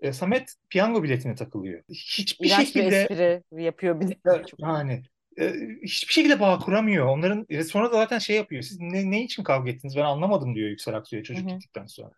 E, 0.00 0.12
Samet 0.12 0.54
piyango 0.70 1.02
biletine 1.02 1.34
takılıyor. 1.34 1.82
Hiçbir 1.90 2.46
İlaç 2.46 2.66
şekilde 2.66 3.00
espri 3.00 3.64
yapıyor 3.64 4.00
bir 4.00 4.08
de. 4.08 4.16
yani 4.58 5.02
e, 5.40 5.52
hiçbir 5.82 6.12
şekilde 6.12 6.40
bağ 6.40 6.58
kuramıyor. 6.58 7.06
Onların 7.06 7.46
e, 7.48 7.64
sonra 7.64 7.92
da 7.92 7.96
zaten 7.96 8.18
şey 8.18 8.36
yapıyor. 8.36 8.62
Siz 8.62 8.80
ne, 8.80 9.10
ne 9.10 9.22
için 9.22 9.42
kavga 9.42 9.70
ettiniz 9.70 9.96
ben 9.96 10.04
anlamadım 10.04 10.54
diyor 10.54 10.68
Yüksel 10.68 10.94
Aksu'ya 10.94 11.22
çocuk 11.22 11.46
Hı-hı. 11.46 11.54
gittikten 11.54 11.86
sonra. 11.86 12.12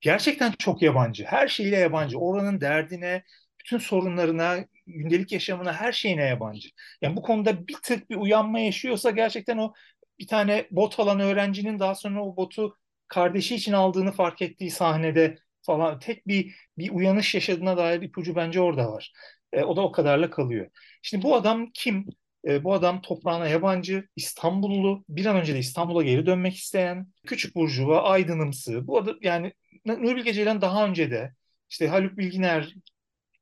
Gerçekten 0.00 0.52
çok 0.58 0.82
yabancı. 0.82 1.24
Her 1.24 1.48
şeyiyle 1.48 1.76
yabancı. 1.76 2.18
Oranın 2.18 2.60
derdine, 2.60 3.22
bütün 3.60 3.78
sorunlarına, 3.78 4.64
gündelik 4.86 5.32
yaşamına, 5.32 5.72
her 5.72 5.92
şeyine 5.92 6.22
yabancı. 6.22 6.68
Yani 7.02 7.16
bu 7.16 7.22
konuda 7.22 7.68
bir 7.68 7.76
tık 7.82 8.10
bir 8.10 8.16
uyanma 8.16 8.58
yaşıyorsa 8.58 9.10
gerçekten 9.10 9.58
o 9.58 9.72
bir 10.18 10.26
tane 10.26 10.66
bot 10.70 11.00
alan 11.00 11.20
öğrencinin 11.20 11.78
daha 11.78 11.94
sonra 11.94 12.24
o 12.24 12.36
botu 12.36 12.76
kardeşi 13.08 13.54
için 13.54 13.72
aldığını 13.72 14.12
fark 14.12 14.42
ettiği 14.42 14.70
sahnede 14.70 15.38
falan 15.66 15.98
tek 15.98 16.26
bir 16.26 16.54
bir 16.78 16.90
uyanış 16.90 17.34
yaşadığına 17.34 17.76
dair 17.76 18.02
ipucu 18.02 18.36
bence 18.36 18.60
orada 18.60 18.92
var. 18.92 19.12
E, 19.52 19.62
o 19.64 19.76
da 19.76 19.80
o 19.82 19.92
kadarla 19.92 20.30
kalıyor. 20.30 20.70
Şimdi 21.02 21.24
bu 21.24 21.34
adam 21.36 21.70
kim? 21.74 22.06
E, 22.48 22.64
bu 22.64 22.74
adam 22.74 23.02
toprağına 23.02 23.48
yabancı, 23.48 24.08
İstanbullu, 24.16 25.04
bir 25.08 25.26
an 25.26 25.36
önce 25.36 25.54
de 25.54 25.58
İstanbul'a 25.58 26.02
geri 26.02 26.26
dönmek 26.26 26.56
isteyen, 26.56 27.06
küçük 27.26 27.54
burjuva, 27.56 28.02
aydınımsı. 28.02 28.86
Bu 28.86 28.98
adam 28.98 29.16
yani 29.22 29.52
Nuri 29.86 30.16
Bilge 30.16 30.32
Ceylan 30.32 30.60
daha 30.60 30.86
önce 30.86 31.10
de 31.10 31.32
işte 31.70 31.88
Haluk 31.88 32.18
Bilginer 32.18 32.74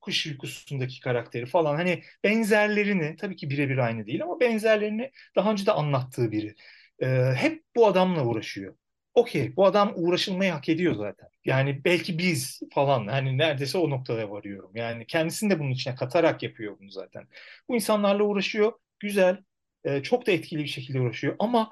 kuş 0.01 0.27
uykusundaki 0.27 1.01
karakteri 1.01 1.47
falan 1.47 1.75
hani 1.77 2.03
benzerlerini 2.25 3.17
tabii 3.17 3.37
ki 3.37 3.51
birebir 3.51 3.79
aynı 3.79 4.07
değil 4.07 4.23
ama 4.23 4.41
benzerlerini 4.41 5.11
daha 5.37 5.53
önce 5.53 5.67
de 5.67 5.73
anlattığı 5.73 6.33
biri. 6.33 6.55
E, 7.03 7.07
hep 7.37 7.65
bu 7.77 7.87
adamla 7.87 8.25
uğraşıyor 8.27 8.77
okey 9.15 9.57
bu 9.57 9.67
adam 9.67 9.93
uğraşılmayı 9.97 10.53
hak 10.53 10.69
ediyor 10.69 10.95
zaten. 10.95 11.29
Yani 11.45 11.85
belki 11.85 12.19
biz 12.19 12.61
falan 12.75 13.07
hani 13.07 13.39
neredeyse 13.39 13.79
o 13.79 13.91
noktada 13.91 14.31
varıyorum. 14.31 14.71
Yani 14.77 15.07
kendisini 15.07 15.51
de 15.51 15.59
bunun 15.61 15.71
içine 15.71 15.95
katarak 15.95 16.43
yapıyor 16.43 16.79
bunu 16.81 16.91
zaten. 16.91 17.29
Bu 17.69 17.75
insanlarla 17.75 18.23
uğraşıyor. 18.25 18.73
Güzel. 19.01 19.39
E, 19.85 20.03
çok 20.03 20.27
da 20.27 20.33
etkili 20.33 20.63
bir 20.63 20.69
şekilde 20.69 21.01
uğraşıyor. 21.01 21.37
Ama 21.39 21.71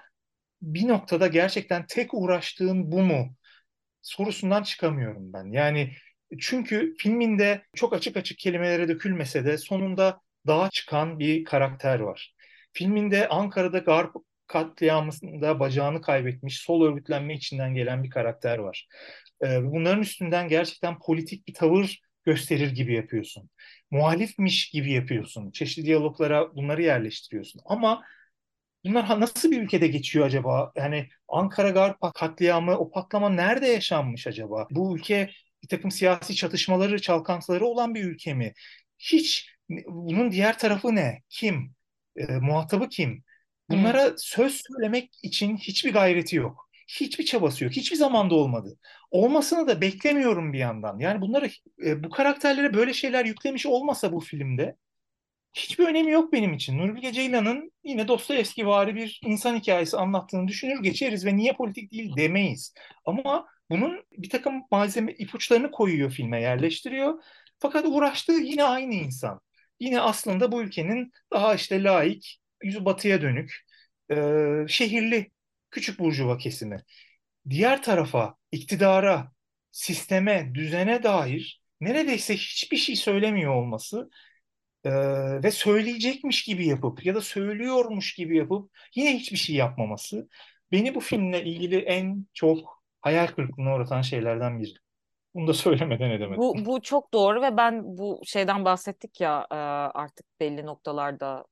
bir 0.62 0.88
noktada 0.88 1.26
gerçekten 1.26 1.86
tek 1.86 2.14
uğraştığın 2.14 2.93
bu 2.93 3.03
mu? 3.03 3.36
Sorusundan 4.03 4.62
çıkamıyorum 4.62 5.32
ben. 5.32 5.45
Yani 5.53 5.93
çünkü 6.40 6.95
filminde 6.99 7.62
çok 7.76 7.93
açık 7.93 8.16
açık 8.16 8.38
kelimelere 8.38 8.88
dökülmese 8.88 9.45
de 9.45 9.59
sonunda 9.59 10.20
dağa 10.47 10.70
çıkan 10.70 11.18
bir 11.18 11.45
karakter 11.45 12.01
var. 12.01 12.34
Filminde 12.72 13.28
Ankara'da 13.28 13.78
garp 13.78 14.16
katliamında 14.53 15.61
bacağını 15.61 16.03
kaybetmiş, 16.03 16.59
sol 16.61 16.84
örgütlenme 16.86 17.34
içinden 17.34 17.74
gelen 17.74 18.05
bir 18.05 18.11
karakter 18.11 18.59
var. 18.59 18.88
Ee, 19.44 19.62
bunların 19.64 20.03
üstünden 20.03 20.48
gerçekten 20.48 20.98
politik 20.98 21.48
bir 21.48 21.55
tavır 21.55 22.00
gösterir 22.24 22.70
gibi 22.70 22.94
yapıyorsun. 22.94 23.50
Muhalifmiş 23.90 24.70
gibi 24.70 24.92
yapıyorsun. 24.92 25.50
Çeşitli 25.50 25.86
diyaloglara 25.86 26.57
bunları 26.57 26.82
yerleştiriyorsun. 26.82 27.61
Ama 27.64 28.03
bunlar 28.84 29.20
nasıl 29.20 29.50
bir 29.50 29.62
ülkede 29.62 29.88
geçiyor 29.88 30.26
acaba? 30.26 30.72
Yani 30.76 31.09
Ankara 31.28 31.70
Garp 31.70 32.00
katliamı, 32.14 32.78
o 32.78 32.90
patlama 32.90 33.28
nerede 33.28 33.66
yaşanmış 33.66 34.26
acaba? 34.26 34.66
Bu 34.70 34.96
ülke 34.96 35.30
bir 35.62 35.68
takım 35.68 35.90
siyasi 35.90 36.34
çatışmaları, 36.34 37.00
çalkantıları 37.00 37.66
olan 37.66 37.94
bir 37.94 38.05
ülke 38.05 38.34
mi? 38.34 38.53
Hiç 38.98 39.50
bunun 39.88 40.32
diğer 40.32 40.59
tarafı 40.59 40.94
ne? 40.94 41.22
Kim? 41.28 41.74
E, 42.16 42.26
muhatabı 42.26 42.88
kim? 42.88 43.24
Bunlara 43.73 44.09
hmm. 44.09 44.14
söz 44.18 44.61
söylemek 44.68 45.11
için 45.23 45.57
hiçbir 45.57 45.93
gayreti 45.93 46.37
yok. 46.37 46.68
Hiçbir 46.89 47.25
çabası 47.25 47.64
yok. 47.64 47.73
Hiçbir 47.73 47.97
zamanda 47.97 48.35
olmadı. 48.35 48.79
Olmasını 49.11 49.66
da 49.66 49.81
beklemiyorum 49.81 50.53
bir 50.53 50.59
yandan. 50.59 50.99
Yani 50.99 51.20
bunları 51.20 51.51
e, 51.87 52.05
bu 52.05 52.11
karakterlere 52.11 52.75
böyle 52.75 52.95
şeyler 52.95 53.25
yüklemiş 53.25 53.66
olmasa 53.66 54.12
bu 54.12 54.20
filmde 54.20 54.77
hiçbir 55.53 55.87
önemi 55.87 56.12
yok 56.12 56.33
benim 56.33 56.53
için. 56.53 56.79
Nuri 56.79 56.95
Bilge 56.95 57.12
Ceylan'ın 57.12 57.73
yine 57.85 58.09
Dostoyevski 58.09 58.66
vari 58.66 58.95
bir 58.95 59.20
insan 59.25 59.57
hikayesi 59.57 59.97
anlattığını 59.97 60.49
düşünür 60.49 60.83
geçeriz 60.83 61.27
ve 61.27 61.37
niye 61.37 61.53
politik 61.53 61.93
değil 61.93 62.16
demeyiz. 62.16 62.75
Ama 63.05 63.47
bunun 63.70 64.05
bir 64.12 64.31
takım 64.31 64.62
malzeme 64.70 65.12
ipuçlarını 65.12 65.70
koyuyor 65.70 66.11
filme 66.11 66.41
yerleştiriyor. 66.41 67.23
Fakat 67.59 67.85
uğraştığı 67.87 68.33
yine 68.33 68.64
aynı 68.64 68.95
insan. 68.95 69.41
Yine 69.81 70.01
aslında 70.01 70.53
bu 70.53 70.62
ülkenin 70.62 71.12
daha 71.33 71.55
işte 71.55 71.83
laik, 71.83 72.41
yüzü 72.64 72.84
batıya 72.84 73.22
dönük, 73.22 73.66
e, 74.10 74.16
şehirli 74.68 75.30
küçük 75.70 75.98
burjuva 75.98 76.38
kesimi. 76.38 76.82
Diğer 77.50 77.82
tarafa, 77.82 78.34
iktidara, 78.52 79.32
sisteme, 79.70 80.54
düzene 80.54 81.02
dair 81.02 81.62
neredeyse 81.80 82.34
hiçbir 82.34 82.76
şey 82.76 82.96
söylemiyor 82.96 83.54
olması 83.54 84.10
e, 84.84 84.90
ve 85.42 85.50
söyleyecekmiş 85.50 86.44
gibi 86.44 86.66
yapıp 86.66 87.06
ya 87.06 87.14
da 87.14 87.20
söylüyormuş 87.20 88.14
gibi 88.14 88.36
yapıp 88.36 88.70
yine 88.94 89.14
hiçbir 89.14 89.36
şey 89.36 89.56
yapmaması 89.56 90.28
beni 90.72 90.94
bu 90.94 91.00
filmle 91.00 91.44
ilgili 91.44 91.76
en 91.76 92.26
çok 92.34 92.82
hayal 93.00 93.26
kırıklığına 93.26 93.74
uğratan 93.74 94.02
şeylerden 94.02 94.60
biri. 94.60 94.74
Bunu 95.34 95.46
da 95.46 95.54
söylemeden 95.54 96.10
edemedim. 96.10 96.36
Bu, 96.36 96.54
bu 96.66 96.82
çok 96.82 97.12
doğru 97.12 97.42
ve 97.42 97.56
ben 97.56 97.82
bu 97.84 98.20
şeyden 98.24 98.64
bahsettik 98.64 99.20
ya 99.20 99.46
e, 99.50 99.54
artık 99.54 100.26
belli 100.40 100.66
noktalarda 100.66 101.44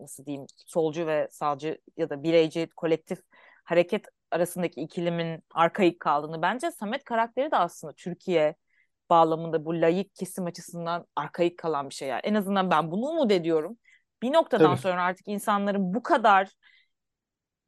nasıl 0.00 0.26
diyeyim 0.26 0.46
solcu 0.66 1.06
ve 1.06 1.28
sağcı 1.30 1.78
ya 1.96 2.10
da 2.10 2.22
bireyci 2.22 2.68
kolektif 2.76 3.18
hareket 3.64 4.06
arasındaki 4.30 4.80
ikilimin 4.80 5.42
arkaik 5.50 6.00
kaldığını 6.00 6.42
bence 6.42 6.70
Samet 6.70 7.04
karakteri 7.04 7.50
de 7.50 7.56
aslında 7.56 7.92
Türkiye 7.92 8.54
bağlamında 9.10 9.64
bu 9.64 9.80
layık 9.80 10.14
kesim 10.14 10.44
açısından 10.46 11.06
arkaik 11.16 11.58
kalan 11.58 11.88
bir 11.88 11.94
şey 11.94 12.08
yani. 12.08 12.20
En 12.24 12.34
azından 12.34 12.70
ben 12.70 12.90
bunu 12.90 13.06
umut 13.06 13.32
ediyorum. 13.32 13.78
Bir 14.22 14.32
noktadan 14.32 14.70
Tabii. 14.70 14.80
sonra 14.80 15.02
artık 15.02 15.28
insanların 15.28 15.94
bu 15.94 16.02
kadar 16.02 16.50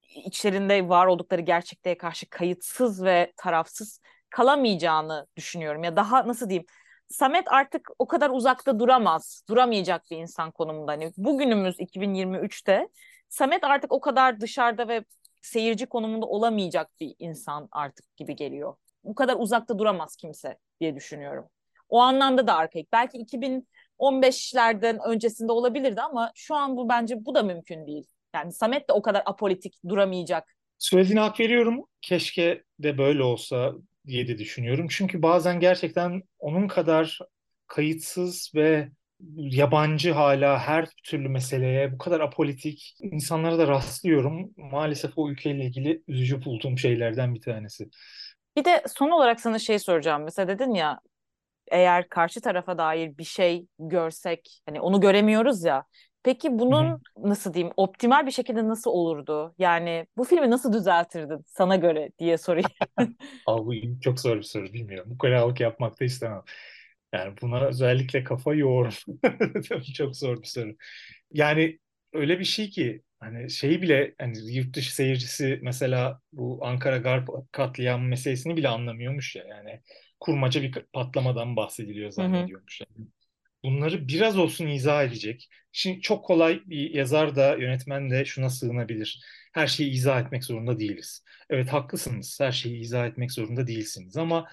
içlerinde 0.02 0.88
var 0.88 1.06
oldukları 1.06 1.40
gerçekliğe 1.40 1.98
karşı 1.98 2.30
kayıtsız 2.30 3.04
ve 3.04 3.32
tarafsız 3.36 4.00
kalamayacağını 4.30 5.26
düşünüyorum. 5.36 5.84
Ya 5.84 5.96
daha 5.96 6.28
nasıl 6.28 6.48
diyeyim 6.48 6.66
Samet 7.08 7.52
artık 7.52 7.88
o 7.98 8.06
kadar 8.06 8.30
uzakta 8.30 8.78
duramaz. 8.78 9.42
Duramayacak 9.48 10.02
bir 10.10 10.16
insan 10.16 10.50
konumunda. 10.50 10.92
Hani 10.92 11.12
bugünümüz 11.16 11.80
2023'te 11.80 12.88
Samet 13.28 13.64
artık 13.64 13.92
o 13.92 14.00
kadar 14.00 14.40
dışarıda 14.40 14.88
ve 14.88 15.04
seyirci 15.42 15.86
konumunda 15.86 16.26
olamayacak 16.26 16.90
bir 17.00 17.14
insan 17.18 17.68
artık 17.72 18.16
gibi 18.16 18.36
geliyor. 18.36 18.74
Bu 19.04 19.14
kadar 19.14 19.36
uzakta 19.38 19.78
duramaz 19.78 20.16
kimse 20.16 20.58
diye 20.80 20.96
düşünüyorum. 20.96 21.48
O 21.88 22.00
anlamda 22.00 22.46
da 22.46 22.54
arkaik. 22.54 22.92
Belki 22.92 23.18
2015'lerden 23.18 24.98
öncesinde 25.06 25.52
olabilirdi 25.52 26.00
ama 26.00 26.32
şu 26.34 26.54
an 26.54 26.76
bu 26.76 26.88
bence 26.88 27.24
bu 27.24 27.34
da 27.34 27.42
mümkün 27.42 27.86
değil. 27.86 28.06
Yani 28.34 28.52
Samet 28.52 28.88
de 28.88 28.92
o 28.92 29.02
kadar 29.02 29.22
apolitik 29.26 29.78
duramayacak. 29.88 30.56
Söylediğine 30.78 31.20
hak 31.20 31.40
veriyorum. 31.40 31.84
Keşke 32.02 32.62
de 32.78 32.98
böyle 32.98 33.22
olsa 33.22 33.72
diye 34.06 34.28
de 34.28 34.38
düşünüyorum. 34.38 34.86
Çünkü 34.90 35.22
bazen 35.22 35.60
gerçekten 35.60 36.22
onun 36.38 36.68
kadar 36.68 37.18
kayıtsız 37.66 38.52
ve 38.54 38.88
yabancı 39.36 40.12
hala 40.12 40.58
her 40.58 40.88
türlü 41.04 41.28
meseleye 41.28 41.92
bu 41.92 41.98
kadar 41.98 42.20
apolitik 42.20 42.94
insanlara 43.00 43.58
da 43.58 43.68
rastlıyorum. 43.68 44.50
Maalesef 44.56 45.18
o 45.18 45.30
ülkeyle 45.30 45.64
ilgili 45.64 46.02
üzücü 46.08 46.44
bulduğum 46.44 46.78
şeylerden 46.78 47.34
bir 47.34 47.40
tanesi. 47.40 47.88
Bir 48.56 48.64
de 48.64 48.82
son 48.94 49.10
olarak 49.10 49.40
sana 49.40 49.58
şey 49.58 49.78
soracağım. 49.78 50.22
Mesela 50.24 50.48
dedin 50.48 50.74
ya 50.74 51.00
eğer 51.70 52.08
karşı 52.08 52.40
tarafa 52.40 52.78
dair 52.78 53.18
bir 53.18 53.24
şey 53.24 53.66
görsek 53.78 54.62
hani 54.66 54.80
onu 54.80 55.00
göremiyoruz 55.00 55.64
ya. 55.64 55.84
Peki 56.26 56.58
bunun 56.58 56.84
Hı-hı. 56.84 56.98
nasıl 57.18 57.54
diyeyim 57.54 57.74
optimal 57.76 58.26
bir 58.26 58.30
şekilde 58.30 58.68
nasıl 58.68 58.90
olurdu? 58.90 59.54
Yani 59.58 60.06
bu 60.16 60.24
filmi 60.24 60.50
nasıl 60.50 60.72
düzeltirdin 60.72 61.44
sana 61.46 61.76
göre 61.76 62.10
diye 62.18 62.38
sorayım. 62.38 62.68
Abi 63.46 64.00
çok 64.00 64.20
zor 64.20 64.36
bir 64.36 64.42
soru 64.42 64.72
bilmiyorum. 64.72 65.10
Bu 65.10 65.18
kadar 65.18 65.60
yapmak 65.60 66.00
da 66.00 66.04
istemem. 66.04 66.42
Yani 67.12 67.34
buna 67.42 67.66
özellikle 67.66 68.24
kafa 68.24 68.54
yoğurum. 68.54 68.92
Çok 69.94 70.16
zor 70.16 70.42
bir 70.42 70.46
soru. 70.46 70.76
Yani 71.32 71.78
öyle 72.12 72.38
bir 72.38 72.44
şey 72.44 72.70
ki 72.70 73.02
hani 73.20 73.50
şeyi 73.50 73.82
bile 73.82 74.14
hani 74.18 74.54
yurt 74.54 74.76
dışı 74.76 74.94
seyircisi 74.94 75.58
mesela 75.62 76.20
bu 76.32 76.66
Ankara 76.66 76.96
Garp 76.96 77.28
katliam 77.52 78.08
meselesini 78.08 78.56
bile 78.56 78.68
anlamıyormuş 78.68 79.36
ya. 79.36 79.44
Yani 79.44 79.80
kurmaca 80.20 80.62
bir 80.62 80.72
patlamadan 80.92 81.56
bahsediliyor 81.56 82.10
zannediyormuş. 82.10 82.80
Yani. 82.80 83.06
Bunları 83.64 84.08
biraz 84.08 84.38
olsun 84.38 84.66
izah 84.66 85.04
edecek. 85.04 85.48
Şimdi 85.72 86.00
çok 86.00 86.24
kolay 86.24 86.62
bir 86.66 86.94
yazar 86.94 87.36
da 87.36 87.56
yönetmen 87.56 88.10
de 88.10 88.24
şuna 88.24 88.50
sığınabilir. 88.50 89.20
Her 89.52 89.66
şeyi 89.66 89.90
izah 89.90 90.20
etmek 90.20 90.44
zorunda 90.44 90.78
değiliz. 90.78 91.24
Evet 91.50 91.72
haklısınız. 91.72 92.40
Her 92.40 92.52
şeyi 92.52 92.80
izah 92.80 93.06
etmek 93.06 93.32
zorunda 93.32 93.66
değilsiniz 93.66 94.16
ama 94.16 94.48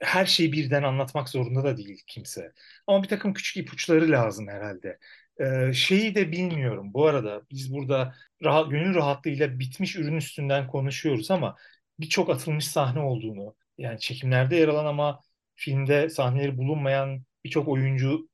her 0.00 0.26
şeyi 0.26 0.52
birden 0.52 0.82
anlatmak 0.82 1.28
zorunda 1.28 1.64
da 1.64 1.76
değil 1.76 2.02
kimse. 2.06 2.52
Ama 2.86 3.02
bir 3.02 3.08
takım 3.08 3.34
küçük 3.34 3.56
ipuçları 3.56 4.10
lazım 4.10 4.48
herhalde. 4.48 4.98
Ee, 5.40 5.72
şeyi 5.72 6.14
de 6.14 6.32
bilmiyorum. 6.32 6.94
Bu 6.94 7.06
arada 7.06 7.42
biz 7.50 7.74
burada 7.74 8.14
rahat, 8.44 8.70
gönül 8.70 8.94
rahatlığıyla 8.94 9.58
bitmiş 9.58 9.96
ürün 9.96 10.16
üstünden 10.16 10.66
konuşuyoruz 10.68 11.30
ama 11.30 11.56
birçok 12.00 12.30
atılmış 12.30 12.64
sahne 12.68 13.00
olduğunu, 13.00 13.54
yani 13.78 14.00
çekimlerde 14.00 14.56
yer 14.56 14.68
alan 14.68 14.86
ama 14.86 15.20
filmde 15.54 16.08
sahneleri 16.10 16.58
bulunmayan 16.58 17.24
birçok 17.44 17.68
oyuncu 17.68 18.28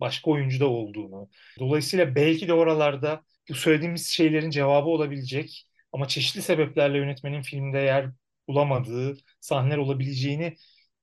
başka 0.00 0.30
oyuncu 0.30 0.60
da 0.60 0.66
olduğunu. 0.66 1.28
Dolayısıyla 1.58 2.14
belki 2.14 2.48
de 2.48 2.52
oralarda 2.52 3.22
bu 3.48 3.54
söylediğimiz 3.54 4.06
şeylerin 4.06 4.50
cevabı 4.50 4.88
olabilecek 4.88 5.66
ama 5.92 6.08
çeşitli 6.08 6.42
sebeplerle 6.42 6.98
yönetmenin 6.98 7.42
filmde 7.42 7.78
yer 7.78 8.10
bulamadığı 8.48 9.16
sahneler 9.40 9.76
olabileceğini 9.78 10.56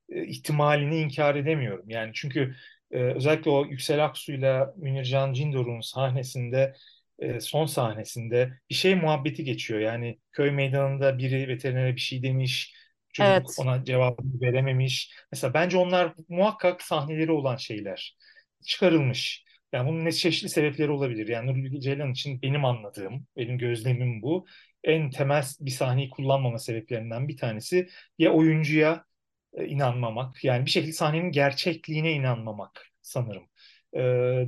e, 0.10 0.26
ihtimalini 0.28 0.98
inkar 1.00 1.36
edemiyorum. 1.36 1.89
Yani 1.89 2.12
çünkü 2.14 2.56
e, 2.91 2.98
özellikle 2.98 3.52
o 3.52 3.66
Yüksel 3.66 4.06
Aksu'yla 4.06 4.74
Münircan 4.78 5.34
Cindor'un 5.34 5.82
sahnesinde 5.82 6.74
e, 7.20 7.39
son 7.39 7.66
sahnesinde 7.66 8.60
bir 8.70 8.76
şey 8.76 8.96
muhabbeti 8.96 9.44
geçiyor. 9.44 9.80
Yani 9.80 10.20
köy 10.32 10.52
meydanında 10.52 11.18
biri 11.18 11.48
veterinere 11.48 11.96
bir 11.96 12.02
şey 12.02 12.24
demiş, 12.24 12.74
çocuk 13.14 13.32
evet. 13.32 13.56
ona 13.58 13.86
cevabını 13.86 14.41
verememiş. 14.41 15.14
Mesela 15.32 15.54
bence 15.54 15.78
onlar 15.78 16.14
muhakkak 16.30 16.82
sahneleri 16.82 17.32
olan 17.32 17.56
şeyler. 17.56 18.18
Çıkarılmış. 18.64 19.43
Yani 19.74 19.89
bunun 19.89 20.05
ne 20.05 20.11
çeşitli 20.11 20.49
sebepleri 20.49 20.91
olabilir. 20.91 21.28
Yani 21.28 21.64
Nuri 21.64 21.82
Ceylan 21.82 22.11
için 22.11 22.41
benim 22.41 22.66
anladığım, 22.66 23.28
benim 23.38 23.57
gözlemim 23.57 24.22
bu. 24.22 24.45
En 24.84 25.09
temel 25.09 25.43
bir 25.59 25.72
sahneyi 25.72 26.09
kullanmama 26.09 26.59
sebeplerinden 26.59 27.28
bir 27.28 27.38
tanesi 27.38 27.88
ya 28.20 28.32
oyuncuya 28.34 29.05
e, 29.53 29.66
inanmamak. 29.66 30.43
Yani 30.43 30.66
bir 30.66 30.72
şekilde 30.72 30.93
sahnenin 30.93 31.32
gerçekliğine 31.32 32.11
inanmamak 32.11 32.88
sanırım. 33.01 33.43
E, 33.93 33.99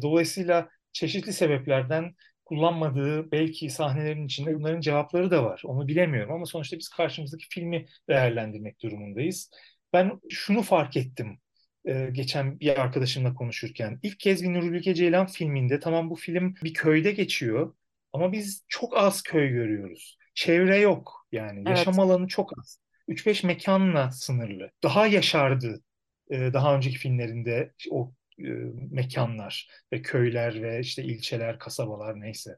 dolayısıyla 0.02 0.70
çeşitli 0.94 1.34
sebeplerden 1.34 2.16
kullanmadığı 2.46 3.32
belki 3.32 3.70
sahnelerin 3.70 4.26
içinde 4.26 4.56
bunların 4.56 4.82
cevapları 4.82 5.32
da 5.32 5.44
var. 5.44 5.62
Onu 5.66 5.88
bilemiyorum 5.88 6.34
ama 6.34 6.46
sonuçta 6.46 6.78
biz 6.78 6.90
karşımızdaki 6.90 7.46
filmi 7.50 7.86
değerlendirmek 8.10 8.82
durumundayız. 8.82 9.52
Ben 9.94 10.20
şunu 10.30 10.62
fark 10.62 10.98
ettim 10.98 11.40
e, 11.88 12.10
geçen 12.12 12.60
bir 12.60 12.82
arkadaşımla 12.82 13.34
konuşurken. 13.34 14.00
İlk 14.04 14.20
kez 14.20 14.44
bir 14.44 14.54
Nuri 14.54 14.74
Bilge 14.74 14.94
Ceylan 14.94 15.26
filminde 15.26 15.80
tamam 15.80 16.10
bu 16.10 16.16
film 16.16 16.56
bir 16.64 16.74
köyde 16.74 17.12
geçiyor 17.12 17.76
ama 18.14 18.32
biz 18.32 18.66
çok 18.68 18.98
az 18.98 19.24
köy 19.24 19.50
görüyoruz. 19.50 20.18
Çevre 20.34 20.78
yok 20.78 21.28
yani. 21.32 21.64
Evet. 21.68 21.78
Yaşam 21.78 22.00
alanı 22.00 22.28
çok 22.28 22.60
az. 22.60 22.80
3-5 23.08 23.46
mekanla 23.46 24.12
sınırlı. 24.12 24.72
Daha 24.84 25.08
yaşardı 25.08 25.82
e, 26.30 26.54
daha 26.54 26.76
önceki 26.76 26.98
filmlerinde 26.98 27.74
o 27.92 28.14
e, 28.40 28.44
mekanlar 28.92 29.70
ve 29.94 30.02
köyler 30.02 30.62
ve 30.64 30.80
işte 30.80 31.04
ilçeler, 31.04 31.60
kasabalar 31.60 32.22
neyse. 32.22 32.58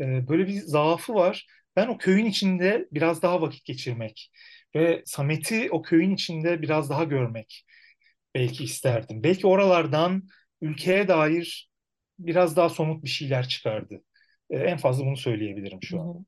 E, 0.00 0.28
böyle 0.28 0.46
bir 0.46 0.60
zaafı 0.60 1.14
var. 1.14 1.46
Ben 1.76 1.88
o 1.88 1.98
köyün 1.98 2.24
içinde 2.24 2.88
biraz 2.92 3.22
daha 3.22 3.40
vakit 3.40 3.64
geçirmek 3.64 4.32
ve 4.74 5.02
Samet'i 5.06 5.70
o 5.70 5.82
köyün 5.82 6.14
içinde 6.14 6.62
biraz 6.62 6.90
daha 6.90 7.04
görmek 7.04 7.66
belki 8.34 8.64
isterdim. 8.64 9.22
Belki 9.22 9.46
oralardan 9.46 10.22
ülkeye 10.60 11.08
dair 11.08 11.70
biraz 12.18 12.56
daha 12.56 12.68
somut 12.68 13.04
bir 13.04 13.08
şeyler 13.08 13.48
çıkardı. 13.48 14.02
En 14.50 14.76
fazla 14.78 15.06
bunu 15.06 15.16
söyleyebilirim 15.16 15.82
şu 15.82 16.00
an. 16.00 16.26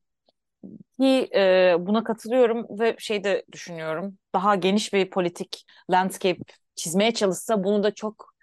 Ki 1.01 1.29
e, 1.35 1.75
buna 1.79 2.05
katılıyorum 2.05 2.67
ve 2.81 2.97
şey 2.99 3.25
de 3.25 3.45
düşünüyorum. 3.53 4.19
Daha 4.35 4.55
geniş 4.55 4.93
bir 4.93 5.11
politik 5.11 5.65
landscape 5.91 6.41
çizmeye 6.75 7.15
çalışsa 7.15 7.65
bunu 7.65 7.83
da 7.83 7.95
çok 7.95 8.35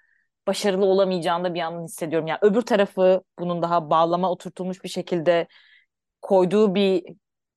başarılı 0.47 0.85
olamayacağını 0.85 1.43
da 1.43 1.53
bir 1.53 1.59
yandan 1.59 1.83
hissediyorum. 1.83 2.27
Yani 2.27 2.39
öbür 2.41 2.61
tarafı 2.61 3.23
bunun 3.39 3.61
daha 3.61 3.89
bağlama 3.89 4.31
oturtulmuş 4.31 4.83
bir 4.83 4.89
şekilde 4.89 5.47
koyduğu 6.21 6.75
bir 6.75 7.03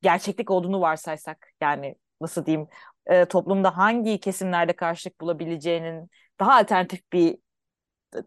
gerçeklik 0.03 0.51
olduğunu 0.51 0.81
varsaysak 0.81 1.49
yani 1.61 1.97
nasıl 2.21 2.47
diyeyim 2.47 2.69
e, 3.07 3.25
toplumda 3.25 3.77
hangi 3.77 4.21
kesimlerde 4.21 4.73
karşılık 4.73 5.21
bulabileceğinin 5.21 6.11
daha 6.41 6.55
alternatif 6.55 7.13
bir 7.13 7.39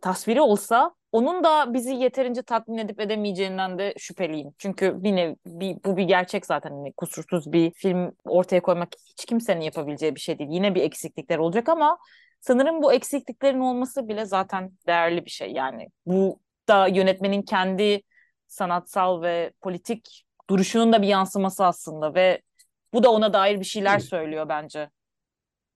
tasviri 0.01 0.41
olsa 0.41 0.95
onun 1.11 1.43
da 1.43 1.73
bizi 1.73 1.93
yeterince 1.93 2.41
tatmin 2.41 2.77
edip 2.77 2.99
edemeyeceğinden 2.99 3.79
de 3.79 3.93
şüpheliyim. 3.97 4.53
Çünkü 4.57 5.03
bir 5.03 5.15
nev, 5.15 5.35
bir, 5.45 5.77
bu 5.85 5.97
bir 5.97 6.03
gerçek 6.03 6.45
zaten. 6.45 6.69
Yani 6.69 6.93
kusursuz 6.93 7.53
bir 7.53 7.71
film 7.71 8.11
ortaya 8.25 8.61
koymak 8.61 8.89
hiç 9.09 9.25
kimsenin 9.25 9.61
yapabileceği 9.61 10.15
bir 10.15 10.19
şey 10.19 10.39
değil. 10.39 10.49
Yine 10.53 10.75
bir 10.75 10.81
eksiklikler 10.81 11.37
olacak 11.37 11.69
ama 11.69 11.97
sanırım 12.41 12.81
bu 12.83 12.93
eksikliklerin 12.93 13.59
olması 13.59 14.07
bile 14.07 14.25
zaten 14.25 14.71
değerli 14.87 15.25
bir 15.25 15.29
şey. 15.29 15.51
Yani 15.51 15.89
bu 16.05 16.39
da 16.67 16.87
yönetmenin 16.87 17.41
kendi 17.41 18.01
sanatsal 18.47 19.21
ve 19.21 19.51
politik 19.61 20.25
duruşunun 20.49 20.93
da 20.93 21.01
bir 21.01 21.07
yansıması 21.07 21.65
aslında 21.65 22.13
ve 22.13 22.41
bu 22.93 23.03
da 23.03 23.11
ona 23.11 23.33
dair 23.33 23.59
bir 23.59 23.65
şeyler 23.65 23.99
söylüyor 23.99 24.49
bence. 24.49 24.89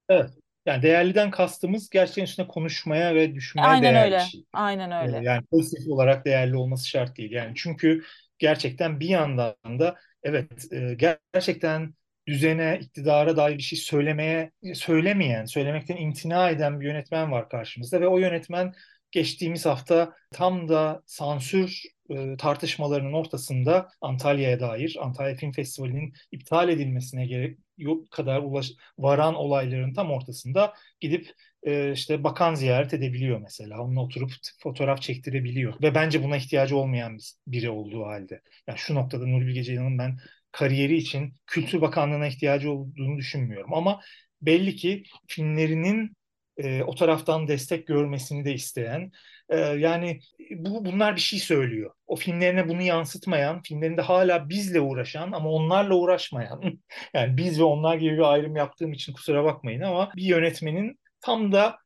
Evet. 0.09 0.29
Yani 0.65 0.81
değerliden 0.81 1.31
kastımız 1.31 1.89
gerçekten 1.89 2.23
üstüne 2.23 2.47
konuşmaya 2.47 3.15
ve 3.15 3.35
düşünmeye 3.35 3.67
Aynen 3.67 3.95
değer 3.95 4.05
öyle. 4.05 4.17
bir 4.17 4.21
şey. 4.21 4.45
Aynen 4.53 4.91
öyle. 4.91 5.21
Yani 5.23 5.45
pozitif 5.51 5.87
olarak 5.87 6.25
değerli 6.25 6.57
olması 6.57 6.89
şart 6.89 7.17
değil. 7.17 7.31
Yani 7.31 7.51
çünkü 7.55 8.03
gerçekten 8.39 8.99
bir 8.99 9.09
yandan 9.09 9.79
da 9.79 9.95
evet 10.23 10.73
e, 10.73 10.97
gerçekten 11.33 11.93
düzene, 12.27 12.79
iktidara 12.81 13.37
dair 13.37 13.57
bir 13.57 13.63
şey 13.63 13.79
söylemeye 13.79 14.51
söylemeyen, 14.73 15.45
söylemekten 15.45 15.97
imtina 15.97 16.49
eden 16.49 16.81
bir 16.81 16.85
yönetmen 16.85 17.31
var 17.31 17.49
karşımızda 17.49 18.01
ve 18.01 18.07
o 18.07 18.17
yönetmen 18.17 18.73
geçtiğimiz 19.11 19.65
hafta 19.65 20.13
tam 20.31 20.69
da 20.69 21.03
sansür 21.05 21.81
e, 22.15 22.37
tartışmalarının 22.37 23.13
ortasında 23.13 23.89
Antalya'ya 24.01 24.59
dair 24.59 24.97
Antalya 25.01 25.35
Film 25.35 25.51
Festivali'nin 25.51 26.13
iptal 26.31 26.69
edilmesine 26.69 27.25
gerek 27.25 27.59
yok 27.77 28.11
kadar 28.11 28.39
ulaş, 28.39 28.71
varan 28.97 29.35
olayların 29.35 29.93
tam 29.93 30.11
ortasında 30.11 30.73
gidip 30.99 31.31
e, 31.63 31.91
işte 31.91 32.23
bakan 32.23 32.55
ziyaret 32.55 32.93
edebiliyor 32.93 33.39
mesela. 33.41 33.81
Onunla 33.81 34.01
oturup 34.01 34.31
fotoğraf 34.59 35.01
çektirebiliyor. 35.01 35.73
Ve 35.81 35.95
bence 35.95 36.23
buna 36.23 36.37
ihtiyacı 36.37 36.77
olmayan 36.77 37.17
biri 37.47 37.69
olduğu 37.69 38.05
halde. 38.05 38.41
Yani 38.67 38.77
şu 38.77 38.95
noktada 38.95 39.25
Nuri 39.27 39.47
Bilge 39.47 39.63
Ceylan'ın 39.63 39.97
ben 39.97 40.17
kariyeri 40.51 40.95
için 40.97 41.33
Kültür 41.47 41.81
Bakanlığı'na 41.81 42.27
ihtiyacı 42.27 42.71
olduğunu 42.71 43.17
düşünmüyorum. 43.17 43.73
Ama 43.73 44.01
belli 44.41 44.75
ki 44.75 45.03
filmlerinin 45.27 46.15
e, 46.57 46.83
o 46.83 46.95
taraftan 46.95 47.47
destek 47.47 47.87
görmesini 47.87 48.45
de 48.45 48.53
isteyen 48.53 49.11
e, 49.49 49.57
yani 49.57 50.19
bu 50.51 50.85
bunlar 50.85 51.15
bir 51.15 51.21
şey 51.21 51.39
söylüyor. 51.39 51.91
O 52.07 52.15
filmlerine 52.15 52.69
bunu 52.69 52.81
yansıtmayan, 52.81 53.61
filmlerinde 53.61 54.01
hala 54.01 54.49
bizle 54.49 54.81
uğraşan 54.81 55.31
ama 55.31 55.49
onlarla 55.49 55.95
uğraşmayan 55.95 56.61
yani 57.13 57.37
biz 57.37 57.59
ve 57.59 57.63
onlar 57.63 57.95
gibi 57.97 58.13
bir 58.13 58.31
ayrım 58.33 58.55
yaptığım 58.55 58.93
için 58.93 59.13
kusura 59.13 59.43
bakmayın 59.43 59.81
ama 59.81 60.11
bir 60.15 60.23
yönetmenin 60.23 60.99
tam 61.21 61.51
da 61.51 61.77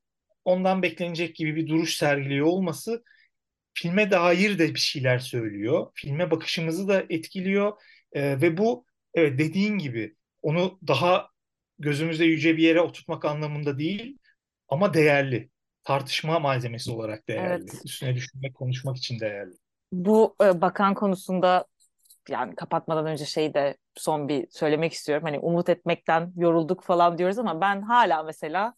ondan 0.45 0.81
beklenecek 0.81 1.35
gibi 1.35 1.55
bir 1.55 1.67
duruş 1.67 1.95
sergiliyor 1.95 2.45
olması 2.45 3.03
filme 3.73 4.11
dair 4.11 4.59
de 4.59 4.75
bir 4.75 4.79
şeyler 4.79 5.19
söylüyor. 5.19 5.87
Filme 5.95 6.31
bakışımızı 6.31 6.87
da 6.87 7.03
etkiliyor 7.09 7.73
e, 8.13 8.41
ve 8.41 8.57
bu 8.57 8.85
evet 9.13 9.39
dediğin 9.39 9.77
gibi 9.77 10.15
onu 10.41 10.79
daha 10.87 11.29
gözümüzde 11.79 12.25
yüce 12.25 12.57
bir 12.57 12.63
yere 12.63 12.81
oturtmak 12.81 13.25
anlamında 13.25 13.79
değil 13.79 14.17
ama 14.69 14.93
değerli. 14.93 15.49
Tartışma 15.87 16.39
malzemesi 16.39 16.91
olarak 16.91 17.27
değerli. 17.27 17.63
Evet. 17.63 17.81
Üstüne 17.85 18.15
düşünmek, 18.15 18.55
konuşmak 18.55 18.97
için 18.97 19.19
değerli. 19.19 19.53
Bu 19.91 20.35
e, 20.43 20.61
bakan 20.61 20.93
konusunda 20.93 21.65
yani 22.29 22.55
kapatmadan 22.55 23.05
önce 23.05 23.25
şeyi 23.25 23.53
de 23.53 23.77
son 23.95 24.27
bir 24.27 24.47
söylemek 24.51 24.93
istiyorum. 24.93 25.23
Hani 25.23 25.39
umut 25.39 25.69
etmekten 25.69 26.33
yorulduk 26.37 26.83
falan 26.83 27.17
diyoruz 27.17 27.39
ama 27.39 27.61
ben 27.61 27.81
hala 27.81 28.23
mesela 28.23 28.73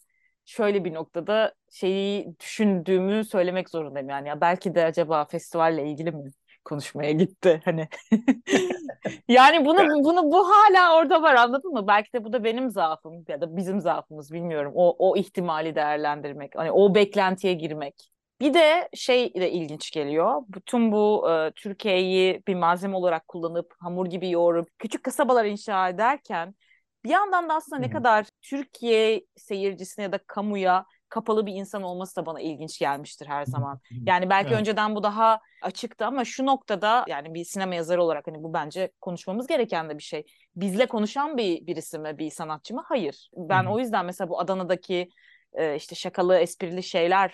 şöyle 0.45 0.85
bir 0.85 0.93
noktada 0.93 1.53
şeyi 1.71 2.39
düşündüğümü 2.39 3.25
söylemek 3.25 3.69
zorundayım 3.69 4.09
yani. 4.09 4.27
Ya 4.27 4.41
belki 4.41 4.75
de 4.75 4.85
acaba 4.85 5.25
festivalle 5.25 5.89
ilgili 5.91 6.11
mi? 6.11 6.31
Konuşmaya 6.69 7.11
gitti 7.11 7.61
hani. 7.65 7.87
yani 9.27 9.65
bunu 9.65 10.03
bunu 10.03 10.31
bu 10.31 10.49
hala 10.49 10.97
orada 10.97 11.21
var 11.21 11.35
anladın 11.35 11.71
mı? 11.71 11.87
Belki 11.87 12.13
de 12.13 12.23
bu 12.23 12.33
da 12.33 12.43
benim 12.43 12.69
zaafım 12.69 13.25
ya 13.27 13.41
da 13.41 13.57
bizim 13.57 13.79
zaafımız 13.79 14.33
bilmiyorum. 14.33 14.71
O 14.75 15.09
o 15.09 15.17
ihtimali 15.17 15.75
değerlendirmek. 15.75 16.51
Hani 16.55 16.71
o 16.71 16.95
beklentiye 16.95 17.53
girmek. 17.53 18.11
Bir 18.41 18.53
de 18.53 18.89
şey 18.93 19.33
de 19.33 19.51
ilginç 19.51 19.91
geliyor. 19.91 20.41
Bütün 20.47 20.91
bu 20.91 21.31
e, 21.31 21.51
Türkiye'yi 21.55 22.43
bir 22.47 22.55
malzeme 22.55 22.95
olarak 22.95 23.27
kullanıp 23.27 23.73
hamur 23.79 24.05
gibi 24.05 24.29
yoğurup 24.31 24.69
küçük 24.79 25.03
kasabalar 25.03 25.45
inşa 25.45 25.89
ederken 25.89 26.55
bir 27.03 27.09
yandan 27.09 27.49
da 27.49 27.53
aslında 27.53 27.81
ne 27.81 27.89
kadar 27.89 28.25
Türkiye 28.41 29.25
seyircisine 29.35 30.03
ya 30.03 30.11
da 30.11 30.17
kamuya 30.27 30.85
kapalı 31.09 31.45
bir 31.45 31.53
insan 31.53 31.83
olması 31.83 32.15
da 32.15 32.25
bana 32.25 32.41
ilginç 32.41 32.79
gelmiştir 32.79 33.25
her 33.25 33.45
zaman. 33.45 33.79
Yani 34.05 34.29
belki 34.29 34.49
evet. 34.49 34.59
önceden 34.59 34.95
bu 34.95 35.03
daha 35.03 35.39
açıktı 35.61 36.05
ama 36.05 36.25
şu 36.25 36.45
noktada 36.45 37.05
yani 37.07 37.33
bir 37.33 37.45
sinema 37.45 37.75
yazarı 37.75 38.03
olarak 38.03 38.27
hani 38.27 38.43
bu 38.43 38.53
bence 38.53 38.91
konuşmamız 39.01 39.47
gereken 39.47 39.89
de 39.89 39.97
bir 39.97 40.03
şey. 40.03 40.25
Bizle 40.55 40.85
konuşan 40.85 41.37
bir 41.37 41.67
birisi 41.67 41.99
mi, 41.99 42.17
bir 42.17 42.31
sanatçı 42.31 42.75
mı? 42.75 42.83
Hayır. 42.85 43.29
Ben 43.37 43.63
Hı-hı. 43.63 43.73
o 43.73 43.79
yüzden 43.79 44.05
mesela 44.05 44.29
bu 44.29 44.39
Adana'daki 44.39 45.09
e, 45.53 45.75
işte 45.75 45.95
şakalı, 45.95 46.37
esprili 46.37 46.83
şeyler 46.83 47.33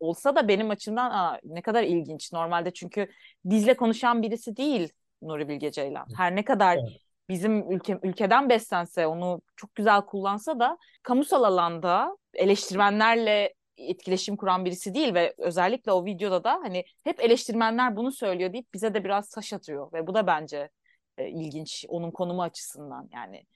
olsa 0.00 0.36
da 0.36 0.48
benim 0.48 0.70
açımdan 0.70 1.10
aa, 1.10 1.38
ne 1.44 1.62
kadar 1.62 1.82
ilginç. 1.82 2.32
Normalde 2.32 2.72
çünkü 2.72 3.08
bizle 3.44 3.76
konuşan 3.76 4.22
birisi 4.22 4.56
değil 4.56 4.92
Nuri 5.22 5.48
Bilge 5.48 5.70
Ceylan. 5.70 6.06
Her 6.16 6.36
ne 6.36 6.44
kadar 6.44 6.76
evet 6.76 7.05
bizim 7.28 7.72
ülke, 7.72 7.98
ülkeden 8.02 8.48
beslense, 8.48 9.06
onu 9.06 9.40
çok 9.56 9.74
güzel 9.74 10.00
kullansa 10.00 10.60
da 10.60 10.78
kamusal 11.02 11.42
alanda 11.42 12.16
eleştirmenlerle 12.34 13.54
etkileşim 13.76 14.36
kuran 14.36 14.64
birisi 14.64 14.94
değil 14.94 15.14
ve 15.14 15.34
özellikle 15.38 15.92
o 15.92 16.04
videoda 16.04 16.44
da 16.44 16.52
hani 16.52 16.84
hep 17.04 17.20
eleştirmenler 17.20 17.96
bunu 17.96 18.12
söylüyor 18.12 18.52
deyip 18.52 18.74
bize 18.74 18.94
de 18.94 19.04
biraz 19.04 19.30
taş 19.30 19.52
atıyor 19.52 19.92
ve 19.92 20.06
bu 20.06 20.14
da 20.14 20.26
bence 20.26 20.70
e, 21.18 21.28
ilginç 21.28 21.84
onun 21.88 22.10
konumu 22.10 22.42
açısından 22.42 23.08
yani. 23.12 23.46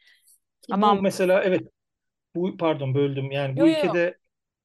Ama 0.71 0.99
bu 0.99 1.03
mesela 1.03 1.43
evet 1.45 1.69
bu 2.35 2.57
pardon 2.57 2.95
böldüm 2.95 3.31
yani 3.31 3.57
bu 3.57 3.61
yo, 3.61 3.67
ülkede 3.67 4.01
yo. 4.01 4.13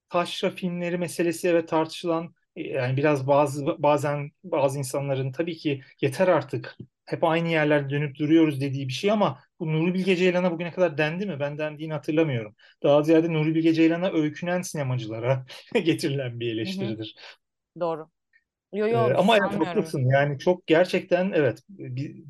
taşra 0.09 0.49
filmleri 0.49 0.97
meselesi 0.97 1.47
evet 1.47 1.67
tartışılan 1.67 2.33
e, 2.55 2.61
yani 2.61 2.97
biraz 2.97 3.27
bazı 3.27 3.65
bazen 3.65 4.31
bazı 4.43 4.79
insanların 4.79 5.31
tabii 5.31 5.57
ki 5.57 5.81
yeter 6.01 6.27
artık 6.27 6.77
hep 7.05 7.23
aynı 7.23 7.49
yerlerde 7.49 7.89
dönüp 7.89 8.17
duruyoruz 8.19 8.61
dediği 8.61 8.87
bir 8.87 8.93
şey 8.93 9.11
ama 9.11 9.39
bu 9.59 9.73
Nuri 9.73 9.93
Bilge 9.93 10.15
Ceylan'a 10.15 10.51
bugüne 10.51 10.71
kadar 10.71 10.97
dendi 10.97 11.25
mi? 11.25 11.39
Ben 11.39 11.57
dendiğini 11.57 11.93
hatırlamıyorum. 11.93 12.55
Daha 12.83 13.03
ziyade 13.03 13.33
Nuri 13.33 13.55
Bilge 13.55 13.73
Ceylan'a 13.73 14.11
öykünen 14.11 14.61
sinemacılara 14.61 15.45
getirilen 15.73 16.39
bir 16.39 16.53
eleştiridir. 16.53 17.15
Hı 17.17 17.79
hı. 17.79 17.81
Doğru. 17.81 18.09
Yo, 18.73 18.87
yo, 18.87 19.09
ee, 19.09 19.13
ama 19.13 19.37
evet, 19.37 19.67
haklısın. 19.67 20.09
Yani 20.09 20.39
çok 20.39 20.67
gerçekten 20.67 21.31
evet 21.31 21.63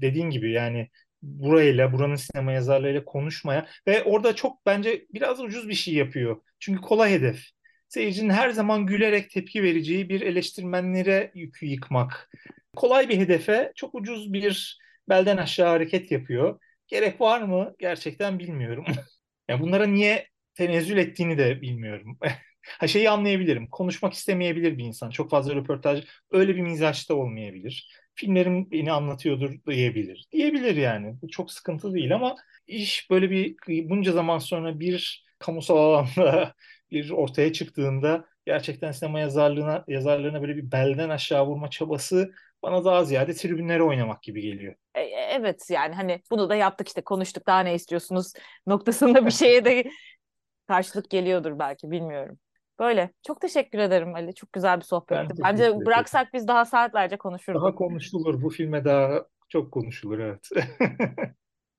dediğin 0.01 0.30
gibi 0.30 0.51
yani 0.51 0.89
burayla, 1.21 1.93
buranın 1.93 2.15
sinema 2.15 2.51
yazarlarıyla 2.51 3.05
konuşmaya 3.05 3.67
ve 3.88 4.03
orada 4.03 4.36
çok 4.36 4.65
bence 4.65 5.05
biraz 5.13 5.39
ucuz 5.39 5.69
bir 5.69 5.73
şey 5.73 5.93
yapıyor. 5.93 6.41
Çünkü 6.59 6.82
kolay 6.82 7.11
hedef. 7.11 7.45
Seyircinin 7.88 8.30
her 8.30 8.49
zaman 8.49 8.86
gülerek 8.86 9.30
tepki 9.30 9.63
vereceği 9.63 10.09
bir 10.09 10.21
eleştirmenlere 10.21 11.32
yükü 11.36 11.65
yıkmak 11.65 12.30
kolay 12.76 13.09
bir 13.09 13.17
hedefe 13.17 13.71
çok 13.76 13.95
ucuz 13.95 14.34
bir 14.34 14.80
belden 15.09 15.38
aşağı 15.38 15.69
hareket 15.69 16.11
yapıyor. 16.11 16.59
Gerek 16.88 17.21
var 17.21 17.41
mı? 17.41 17.76
Gerçekten 17.80 18.39
bilmiyorum. 18.39 18.86
yani 19.49 19.61
bunlara 19.61 19.86
niye 19.86 20.28
tenezzül 20.53 20.97
ettiğini 20.97 21.38
de 21.38 21.61
bilmiyorum. 21.61 22.17
ha 22.80 22.88
şeyi 22.88 23.09
anlayabilirim. 23.09 23.67
Konuşmak 23.67 24.13
istemeyebilir 24.13 24.78
bir 24.78 24.84
insan. 24.84 25.09
Çok 25.09 25.30
fazla 25.30 25.55
röportaj 25.55 26.05
öyle 26.32 26.55
bir 26.55 26.61
mizaçta 26.61 27.15
olmayabilir. 27.15 27.89
Filmlerim 28.15 28.71
beni 28.71 28.91
anlatıyordur 28.91 29.55
diyebilir. 29.67 30.28
Diyebilir 30.32 30.76
yani. 30.76 31.15
Bu 31.21 31.28
çok 31.30 31.51
sıkıntı 31.51 31.93
değil 31.93 32.15
ama 32.15 32.36
iş 32.67 33.09
böyle 33.09 33.32
bir 33.32 33.55
bunca 33.89 34.11
zaman 34.11 34.39
sonra 34.39 34.80
bir 34.80 35.26
kamusal 35.39 35.78
alanda 35.78 36.53
bir 36.91 37.09
ortaya 37.09 37.53
çıktığında 37.53 38.26
gerçekten 38.45 38.91
sinema 38.91 39.19
yazarlığına 39.19 39.84
yazarlarına 39.88 40.41
böyle 40.41 40.57
bir 40.57 40.71
belden 40.71 41.09
aşağı 41.09 41.45
vurma 41.47 41.69
çabası 41.69 42.34
bana 42.66 42.86
daha 42.86 43.03
ziyade 43.03 43.34
tribünlere 43.34 43.84
oynamak 43.84 44.24
gibi 44.24 44.41
geliyor. 44.41 44.76
E, 44.95 45.01
e, 45.01 45.28
evet 45.32 45.70
yani 45.70 45.95
hani 45.95 46.22
bunu 46.32 46.49
da 46.49 46.55
yaptık 46.55 46.88
işte 46.88 47.01
konuştuk 47.01 47.47
daha 47.47 47.59
ne 47.59 47.76
istiyorsunuz 47.76 48.34
noktasında 48.68 49.26
bir 49.26 49.32
şeye 49.32 49.66
de 49.66 49.89
karşılık 50.68 51.09
geliyordur 51.09 51.59
belki 51.59 51.91
bilmiyorum. 51.91 52.39
Böyle. 52.80 53.09
Çok 53.28 53.41
teşekkür 53.41 53.80
ederim 53.80 54.16
Ali. 54.16 54.36
Çok 54.36 54.53
güzel 54.53 54.78
bir 54.78 54.86
sohbetti. 54.86 55.43
Bence 55.43 55.86
bıraksak 55.86 56.34
biz 56.34 56.47
daha 56.47 56.66
saatlerce 56.66 57.18
konuşurduk. 57.18 57.61
Daha 57.61 57.76
konuşulur. 57.76 58.41
Bu 58.41 58.49
filme 58.49 58.86
daha 58.86 59.26
çok 59.49 59.72
konuşulur 59.72 60.20
evet. 60.20 60.49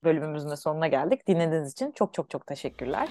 Bölümümüzün 0.04 0.50
de 0.50 0.56
sonuna 0.56 0.88
geldik. 0.88 1.28
Dinlediğiniz 1.28 1.72
için 1.72 1.92
çok 1.92 2.14
çok 2.14 2.30
çok 2.30 2.46
teşekkürler. 2.46 3.08